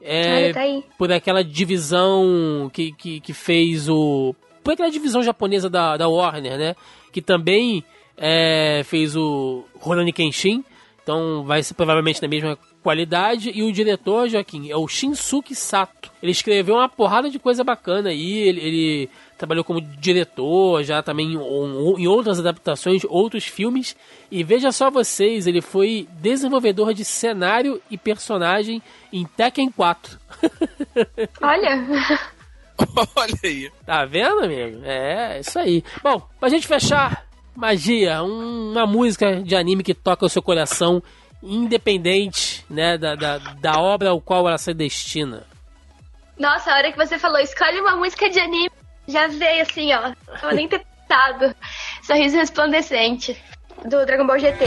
[0.00, 0.84] É, tá aí.
[0.96, 4.34] por aquela divisão que, que, que fez o.
[4.62, 6.76] Por aquela divisão japonesa da, da Warner, né?
[7.12, 7.84] Que também
[8.16, 10.64] é, fez o Rurouni Kenshin.
[11.02, 13.50] Então vai ser provavelmente da mesma qualidade.
[13.54, 16.10] E o diretor, Joaquim, é o Shinsuke Sato.
[16.22, 18.38] Ele escreveu uma porrada de coisa bacana aí.
[18.38, 23.94] Ele, ele trabalhou como diretor, já também em, em outras adaptações, outros filmes.
[24.30, 28.82] E veja só vocês, ele foi desenvolvedor de cenário e personagem
[29.12, 30.18] em Tekken 4.
[31.40, 31.86] Olha.
[33.16, 33.70] Olha aí.
[33.84, 34.80] Tá vendo, amigo?
[34.84, 35.82] É, isso aí.
[36.02, 37.26] Bom, pra gente fechar,
[37.56, 41.02] magia, um- uma música de anime que toca o seu coração,
[41.42, 45.44] independente, né, da, da, da obra ao qual ela se destina.
[46.38, 48.70] Nossa, a hora que você falou, escolhe uma música de anime,
[49.08, 50.12] já veio assim, ó.
[50.40, 51.54] Tava nem ter pensado.
[52.02, 53.36] Sorriso resplandecente,
[53.84, 54.66] do Dragon Ball GT.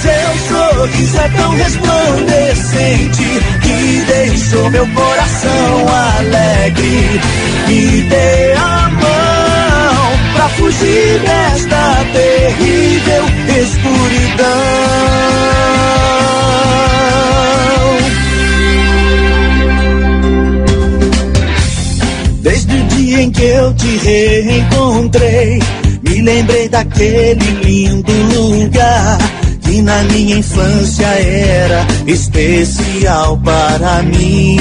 [0.00, 3.24] Seu sorriso é tão resplandecente
[3.62, 5.88] que deixou meu coração
[6.18, 7.20] alegre.
[7.66, 9.37] Me dê a mão
[10.38, 13.24] pra fugir desta terrível
[13.60, 14.46] escuridão.
[22.40, 25.58] Desde o dia em que eu te reencontrei,
[26.08, 29.18] me lembrei daquele lindo lugar
[29.62, 34.56] que na minha infância era especial para mim.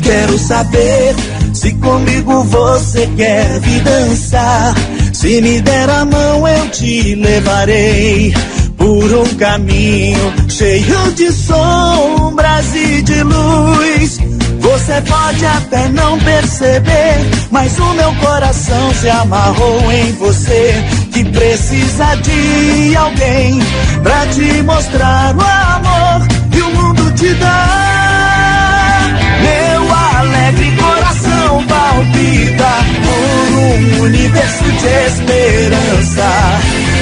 [0.00, 1.16] Quero saber
[1.52, 4.74] se comigo você quer vir dançar,
[5.18, 8.32] se me der a mão eu te levarei
[8.76, 14.20] por um caminho cheio de sombras e de luz.
[14.60, 17.16] Você pode até não perceber,
[17.50, 20.84] mas o meu coração se amarrou em você.
[21.12, 23.58] Que precisa de alguém
[24.04, 28.07] pra te mostrar o amor que o mundo te dá.
[33.68, 36.28] Um universo de esperança.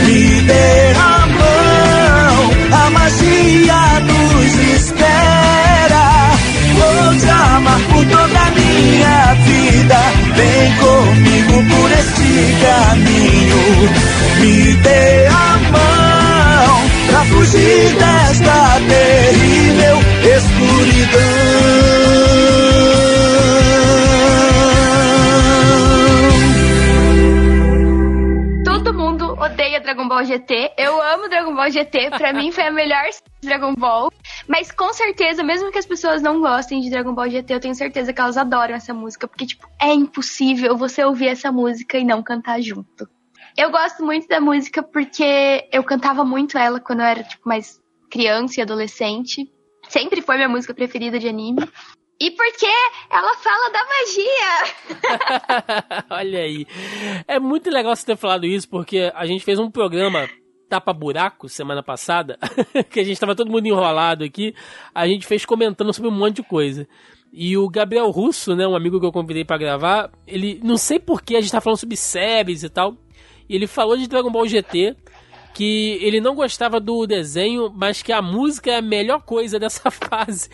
[0.04, 6.06] Me dê a mão, a magia nos espera.
[6.74, 10.00] Vou te amar por toda a minha vida.
[10.36, 12.32] Vem comigo por este
[12.64, 13.62] caminho.
[14.40, 19.96] Me dê a mão pra fugir desta terrível
[20.36, 21.46] escuridão.
[29.46, 30.72] Odeia Dragon Ball GT.
[30.76, 32.10] Eu amo Dragon Ball GT.
[32.10, 33.04] Pra mim foi a melhor
[33.42, 34.12] Dragon Ball.
[34.48, 37.74] Mas com certeza, mesmo que as pessoas não gostem de Dragon Ball GT, eu tenho
[37.74, 39.28] certeza que elas adoram essa música.
[39.28, 43.08] Porque, tipo, é impossível você ouvir essa música e não cantar junto.
[43.56, 47.80] Eu gosto muito da música porque eu cantava muito ela quando eu era, tipo, mais
[48.10, 49.50] criança e adolescente.
[49.88, 51.66] Sempre foi minha música preferida de anime.
[52.18, 52.66] E porque
[53.10, 54.64] ela fala da magia.
[56.18, 56.66] Olha aí.
[57.28, 60.26] É muito legal você ter falado isso, porque a gente fez um programa
[60.68, 62.38] Tapa Buraco semana passada,
[62.90, 64.54] que a gente tava todo mundo enrolado aqui.
[64.94, 66.88] A gente fez comentando sobre um monte de coisa.
[67.32, 70.98] E o Gabriel Russo, né, um amigo que eu convidei para gravar, ele, não sei
[70.98, 72.96] porquê, a gente tá falando sobre séries e tal.
[73.48, 74.96] E ele falou de Dragon Ball GT,
[75.56, 79.88] que ele não gostava do desenho, mas que a música é a melhor coisa dessa
[79.90, 80.50] fase.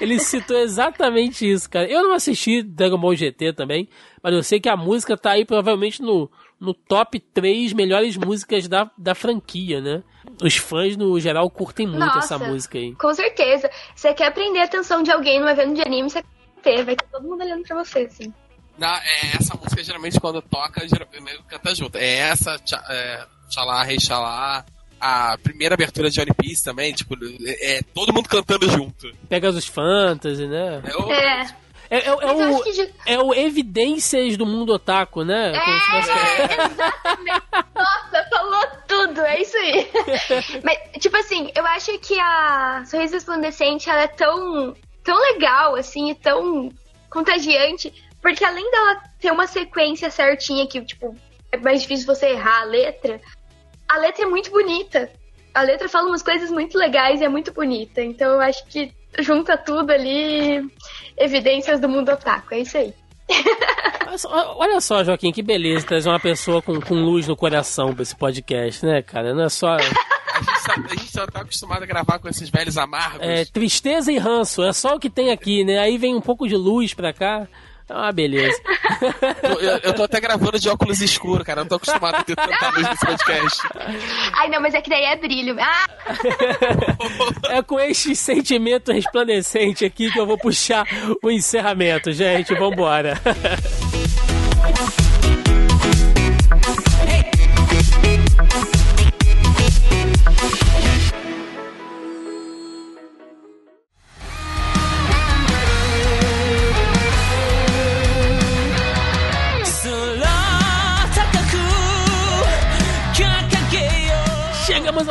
[0.00, 1.88] ele citou exatamente isso, cara.
[1.88, 3.88] Eu não assisti Dragon Ball GT também,
[4.20, 6.28] mas eu sei que a música tá aí provavelmente no,
[6.58, 10.02] no top 3 melhores músicas da, da franquia, né?
[10.42, 12.92] Os fãs, no geral, curtem muito Nossa, essa música aí.
[12.96, 13.70] Com certeza.
[13.94, 16.24] Você quer prender a atenção de alguém num evento de anime, você
[16.60, 18.34] ter, vai ter todo mundo olhando pra você, assim.
[18.78, 21.96] Não, é essa música geralmente quando toca, geralmente canta junto.
[21.98, 24.64] É essa, tcha, é, Xalá, Rei Xalá.
[25.00, 27.14] A primeira abertura de One Piece também, tipo,
[27.46, 29.12] é, é todo mundo cantando junto.
[29.28, 30.82] Pegasus Fantasy, né?
[30.84, 31.46] É o- É.
[31.90, 35.52] É, é- é o, que é o Evidências do Mundo Otaku, né?
[35.58, 37.18] Como se fosse-
[37.74, 39.88] Nossa, falou tudo, é isso aí.
[40.62, 46.10] Mas, tipo assim, eu acho que a Sorriso Resplandecente, ela é tão, tão legal, assim,
[46.10, 46.70] e tão
[47.08, 47.90] contagiante,
[48.20, 51.14] porque além dela ter uma sequência certinha que, tipo,
[51.52, 53.20] é mais difícil você errar a letra,
[53.88, 55.10] a letra é muito bonita.
[55.54, 58.02] A letra fala umas coisas muito legais e é muito bonita.
[58.02, 60.64] Então eu acho que junta tudo ali,
[61.16, 62.92] evidências do mundo otaku, é isso aí.
[64.56, 68.16] Olha só- Joaquim, que beleza trazer uma pessoa com, com luz no coração pra esse
[68.16, 69.34] podcast, né, cara?
[69.34, 69.76] Não é só
[70.38, 73.20] A gente, só, a gente só tá acostumado a gravar com esses velhos amargos.
[73.26, 75.78] é, tristeza e ranço, é só o que tem aqui, né?
[75.80, 77.48] Aí vem um pouco de luz pra cá.
[77.88, 78.60] É uma beleza.
[79.42, 81.60] Eu, eu- tô até gravando de óculos escuros, cara.
[81.60, 83.62] Eu não tô acostumado a ter tanta luz nesse podcast.
[84.38, 85.56] Ai, não, mas é que daí é brilho.
[85.58, 85.86] Ah!
[87.50, 90.84] É com este sentimento resplandecente aqui que eu vou puxar
[91.22, 92.54] o encerramento, gente.
[92.54, 93.18] Vambora.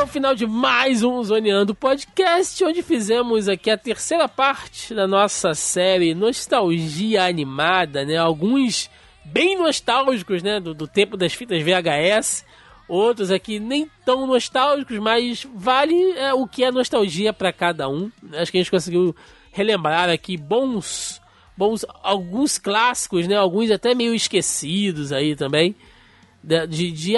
[0.07, 5.53] Ao final de mais um Zoneando Podcast, onde fizemos aqui a terceira parte da nossa
[5.53, 8.15] série Nostalgia Animada, né?
[8.15, 8.89] Alguns
[9.25, 10.61] bem nostálgicos, né?
[10.61, 12.45] Do, do tempo das fitas VHS.
[12.87, 18.09] Outros aqui nem tão nostálgicos, mas vale é, o que é nostalgia para cada um.
[18.31, 19.13] Acho que a gente conseguiu
[19.51, 21.21] relembrar aqui bons,
[21.57, 23.35] bons alguns clássicos, né?
[23.35, 25.75] Alguns até meio esquecidos aí também
[26.47, 27.17] de, de, de,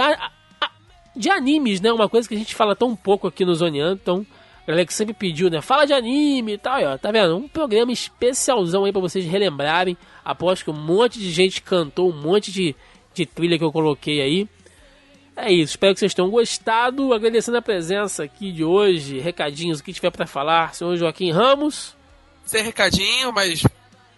[1.16, 1.92] de animes, né?
[1.92, 4.26] Uma coisa que a gente fala tão pouco aqui no Zoneando, então
[4.64, 5.62] a galera que sempre pediu, né?
[5.62, 7.36] Fala de anime e tal, aí, ó, tá vendo?
[7.36, 9.98] Um programa especialzão aí pra vocês relembrarem.
[10.24, 12.76] Aposto que um monte de gente cantou, um monte de,
[13.14, 14.48] de trilha que eu coloquei aí.
[15.36, 17.14] É isso, espero que vocês tenham gostado.
[17.14, 21.96] Agradecendo a presença aqui de hoje, recadinhos, o que tiver pra falar, senhor Joaquim Ramos.
[22.46, 23.64] Sem recadinho, mas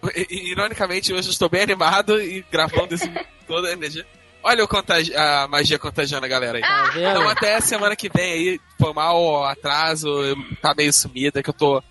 [0.28, 3.10] ironicamente hoje eu estou bem animado e gravando esse,
[3.46, 4.04] toda a energia.
[4.42, 6.62] Olha o contagi- a magia contagiando a galera aí.
[6.62, 7.10] Tá vendo?
[7.10, 11.50] Então até semana que vem aí, foi mal o atraso, eu- tá meio sumida, que
[11.50, 11.82] eu tô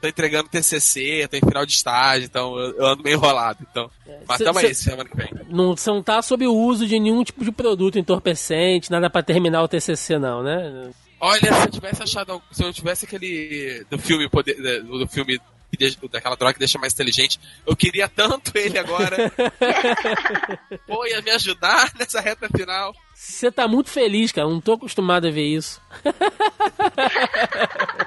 [0.00, 3.58] tô entregando TCC, tô em final de estágio, então eu, eu ando meio enrolado.
[3.70, 3.90] Então,
[4.26, 5.28] mas cê- tamo cê- aí, semana que vem.
[5.50, 9.22] Não, você não tá sob o uso de nenhum tipo de produto entorpecente, nada pra
[9.22, 10.90] terminar o TCC, não, né?
[11.20, 12.40] Olha, se eu tivesse achado.
[12.50, 13.84] Se eu tivesse aquele.
[13.90, 15.38] Do filme, poder, do, filme
[15.76, 19.30] deixa- daquela droga que deixa mais inteligente, eu queria tanto ele agora.
[20.86, 22.94] Pô, ia me ajudar nessa reta final.
[23.14, 24.48] Você tá muito feliz, cara.
[24.48, 25.80] Não tô acostumado a ver isso.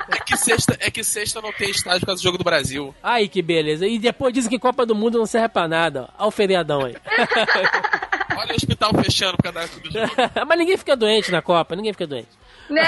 [0.10, 2.94] É que sexta, é que sexta não tem estágio por causa do jogo do Brasil.
[3.02, 3.86] Ai, que beleza.
[3.88, 6.10] E depois dizem que Copa do Mundo não serve pra nada.
[6.18, 6.24] ó.
[6.24, 6.96] Olha o feriadão aí.
[8.38, 10.12] Olha o hospital fechando por causa do jogo.
[10.48, 12.30] Mas ninguém fica doente na Copa, ninguém fica doente.
[12.70, 12.84] Né?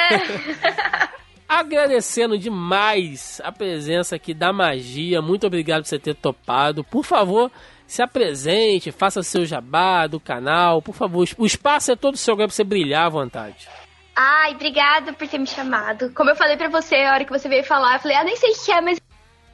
[1.47, 5.21] Agradecendo demais a presença aqui da magia.
[5.21, 6.83] Muito obrigado por você ter topado.
[6.83, 7.51] Por favor,
[7.85, 10.81] se apresente, faça seu jabá do canal.
[10.81, 13.67] Por favor, o espaço é todo seu agora pra você brilhar à vontade.
[14.15, 16.11] Ai, obrigada por ter me chamado.
[16.13, 18.35] Como eu falei pra você, a hora que você veio falar, eu falei, ah, nem
[18.35, 18.99] sei o que é, mas.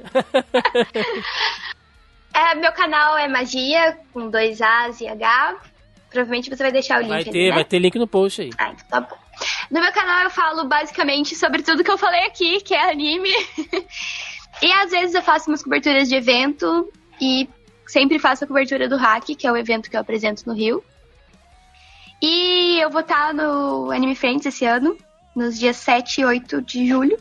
[2.34, 5.56] é, meu canal é Magia, com dois A's e H.
[6.10, 7.56] Provavelmente você vai deixar o link Vai ali, ter, né?
[7.56, 8.50] vai ter link no post aí.
[8.58, 9.18] Ah, então tá bom.
[9.70, 13.30] No meu canal eu falo basicamente sobre tudo que eu falei aqui, que é anime.
[14.62, 17.48] e às vezes eu faço umas coberturas de evento e
[17.88, 20.84] sempre faço a cobertura do Hack, que é o evento que eu apresento no Rio.
[22.22, 24.96] E eu vou estar no Anime Friends esse ano,
[25.36, 27.18] nos dias 7 e 8 de julho.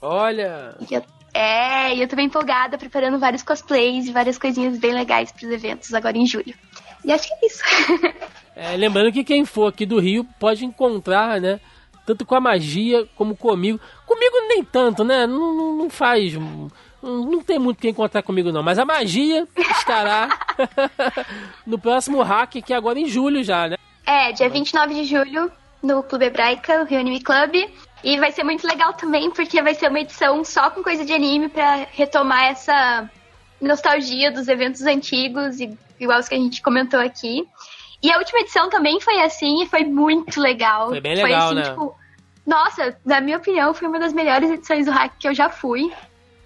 [0.00, 4.76] Olha, E eu- é, e eu tô bem empolgada, preparando vários cosplays e várias coisinhas
[4.78, 6.54] bem legais pros eventos agora em julho.
[7.04, 7.62] E acho que é isso.
[8.54, 11.60] é, lembrando que quem for aqui do Rio pode encontrar, né?
[12.06, 13.80] Tanto com a magia como comigo.
[14.06, 15.26] Comigo nem tanto, né?
[15.26, 16.34] Não, não, não faz.
[16.34, 16.70] Não,
[17.02, 18.62] não tem muito o que encontrar comigo, não.
[18.62, 20.28] Mas a magia estará
[21.66, 23.76] no próximo hack, que é agora em julho já, né?
[24.06, 25.50] É, dia 29 de julho,
[25.82, 27.54] no Clube Hebraica, o Rio Anime Club.
[28.04, 31.12] E vai ser muito legal também, porque vai ser uma edição só com coisa de
[31.12, 33.08] anime pra retomar essa
[33.60, 37.44] nostalgia dos eventos antigos, e- igual os que a gente comentou aqui.
[38.02, 40.88] E a última edição também foi assim, e foi muito legal.
[40.88, 41.62] Foi bem legal, assim, né?
[41.62, 41.94] tipo,
[42.46, 45.92] nossa, na minha opinião, foi uma das melhores edições do Hack que eu já fui.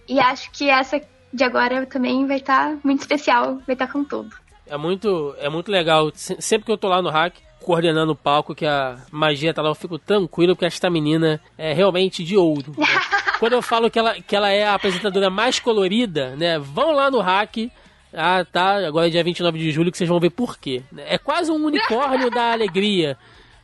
[0.08, 1.00] E acho que essa
[1.32, 4.30] de agora também vai estar muito especial, vai estar com tudo.
[4.66, 6.10] É muito, é muito legal.
[6.14, 9.62] Se- Sempre que eu tô lá no hack, coordenando o palco, que a magia tá
[9.62, 12.72] lá, eu fico tranquilo, porque esta menina é realmente de ouro.
[12.76, 12.86] né?
[13.40, 16.58] Quando eu falo que ela, que ela é a apresentadora mais colorida, né?
[16.58, 17.70] Vão lá no hack.
[18.12, 18.86] Ah, tá.
[18.86, 20.82] Agora é dia 29 de julho que vocês vão ver por quê.
[20.96, 23.16] É quase um unicórnio da alegria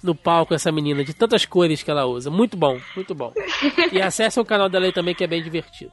[0.03, 2.31] no palco essa menina, de tantas cores que ela usa.
[2.31, 3.33] Muito bom, muito bom.
[3.93, 5.93] E acessem o canal dela aí também, que é bem divertido.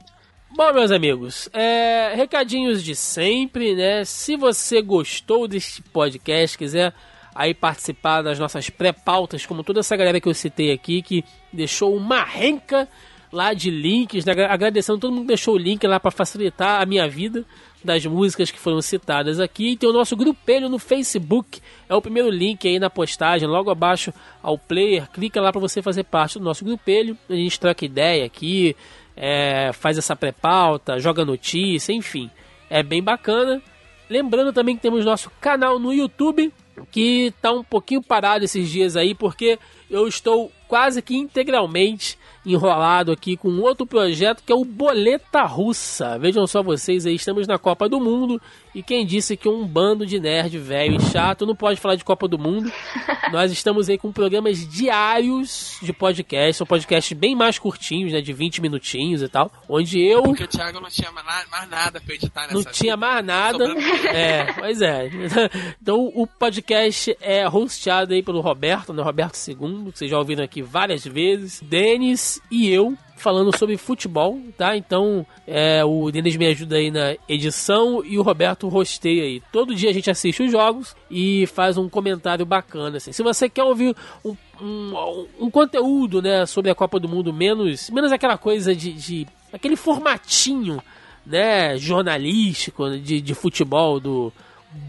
[0.56, 4.04] Bom, meus amigos, é, recadinhos de sempre, né?
[4.04, 6.92] Se você gostou deste podcast, quiser
[7.32, 11.94] aí participar das nossas pré-pautas, como toda essa galera que eu citei aqui, que deixou
[11.94, 12.88] uma renca
[13.32, 14.32] lá de links, né?
[14.48, 17.44] agradecendo todo mundo que deixou o link lá para facilitar a minha vida
[17.82, 19.70] das músicas que foram citadas aqui.
[19.70, 23.70] E tem o nosso grupelho no Facebook, é o primeiro link aí na postagem, logo
[23.70, 24.12] abaixo
[24.42, 25.10] ao player.
[25.10, 27.16] Clica lá para você fazer parte do nosso grupelho.
[27.28, 28.76] A gente troca ideia aqui,
[29.16, 32.30] é, faz essa pré-pauta, joga notícia, enfim.
[32.68, 33.62] É bem bacana.
[34.08, 36.52] Lembrando também que temos nosso canal no YouTube,
[36.90, 39.58] que tá um pouquinho parado esses dias aí, porque
[39.88, 46.18] eu estou quase que integralmente enrolado aqui com outro projeto que é o Boleta Russa.
[46.18, 48.40] Vejam só vocês aí, estamos na Copa do Mundo
[48.74, 52.04] e quem disse que um bando de nerd velho e chato não pode falar de
[52.04, 52.70] Copa do Mundo?
[53.32, 58.32] Nós estamos aí com programas diários de podcast, são podcasts bem mais curtinhos, né, de
[58.32, 62.00] 20 minutinhos e tal, onde eu Porque o Thiago não tinha mais na- mais nada
[62.00, 63.06] pra editar nessa não tinha vida.
[63.06, 63.64] mais nada.
[64.08, 65.10] É, pois é.
[65.80, 69.02] Então o podcast é hosteado aí pelo Roberto, né?
[69.02, 71.60] Roberto II, que vocês já ouviram aqui várias vezes.
[71.62, 74.76] Denis e eu falando sobre futebol, tá?
[74.76, 79.42] Então é, o Denis me ajuda aí na edição e o Roberto rosteia aí.
[79.52, 82.96] Todo dia a gente assiste os jogos e faz um comentário bacana.
[82.96, 83.12] Assim.
[83.12, 83.94] Se você quer ouvir
[84.24, 88.92] um, um, um conteúdo né, sobre a Copa do Mundo menos, menos aquela coisa de,
[88.92, 90.82] de aquele formatinho
[91.24, 94.32] né, jornalístico de, de futebol do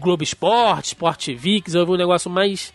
[0.00, 1.28] Globo Esporte, Sport
[1.64, 2.72] quiser ouvir um negócio mais,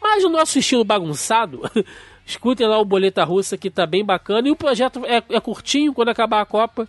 [0.00, 1.62] mais o nosso estilo bagunçado,
[2.26, 4.48] escutem lá o Boleta Russa que tá bem bacana.
[4.48, 6.88] E o projeto é, é curtinho, quando acabar a Copa,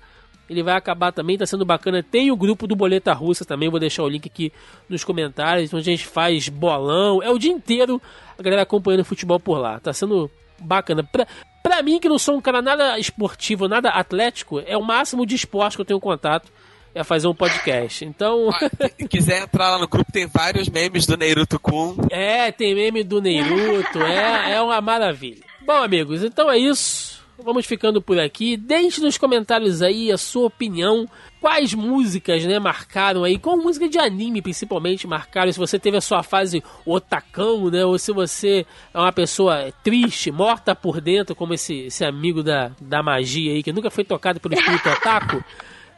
[0.49, 2.01] ele vai acabar também, tá sendo bacana.
[2.01, 4.51] Tem o grupo do Boleta Russa também, vou deixar o link aqui
[4.89, 7.21] nos comentários, onde a gente faz bolão.
[7.21, 8.01] É o dia inteiro
[8.37, 9.79] a galera acompanhando futebol por lá.
[9.79, 11.03] Tá sendo bacana.
[11.03, 11.27] Pra,
[11.61, 15.35] pra mim, que não sou um cara nada esportivo, nada atlético, é o máximo de
[15.35, 16.51] esporte que eu tenho contato.
[16.97, 18.03] É fazer um podcast.
[18.03, 18.49] Então.
[18.97, 21.95] Se quiser entrar lá no grupo, tem vários memes do Neiruto Kun.
[22.09, 25.43] É, tem meme do Neiruto, é, é uma maravilha.
[25.63, 27.21] Bom, amigos, então é isso.
[27.43, 28.57] vamos ficando por aqui.
[28.57, 31.07] Deixe nos comentários aí a sua opinião.
[31.39, 33.37] Quais músicas, né, marcaram aí?
[33.37, 35.51] Qual música de anime, principalmente, marcaram?
[35.51, 37.85] Se você teve a sua fase otacão, né?
[37.85, 42.71] Ou se você é uma pessoa triste, morta por dentro, como esse, esse amigo da,
[42.81, 45.43] da magia aí, que nunca foi tocado pelo espírito otaku.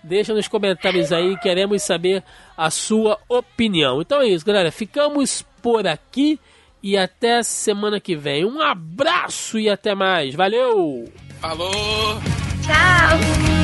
[0.03, 2.23] Deixa nos comentários aí, queremos saber
[2.57, 4.01] a sua opinião.
[4.01, 4.71] Então é isso, galera.
[4.71, 6.39] Ficamos por aqui
[6.81, 8.45] e até semana que vem.
[8.45, 10.35] Um abraço e até mais.
[10.35, 11.05] Valeu!
[11.41, 11.69] Falou!
[12.63, 13.58] Tchau!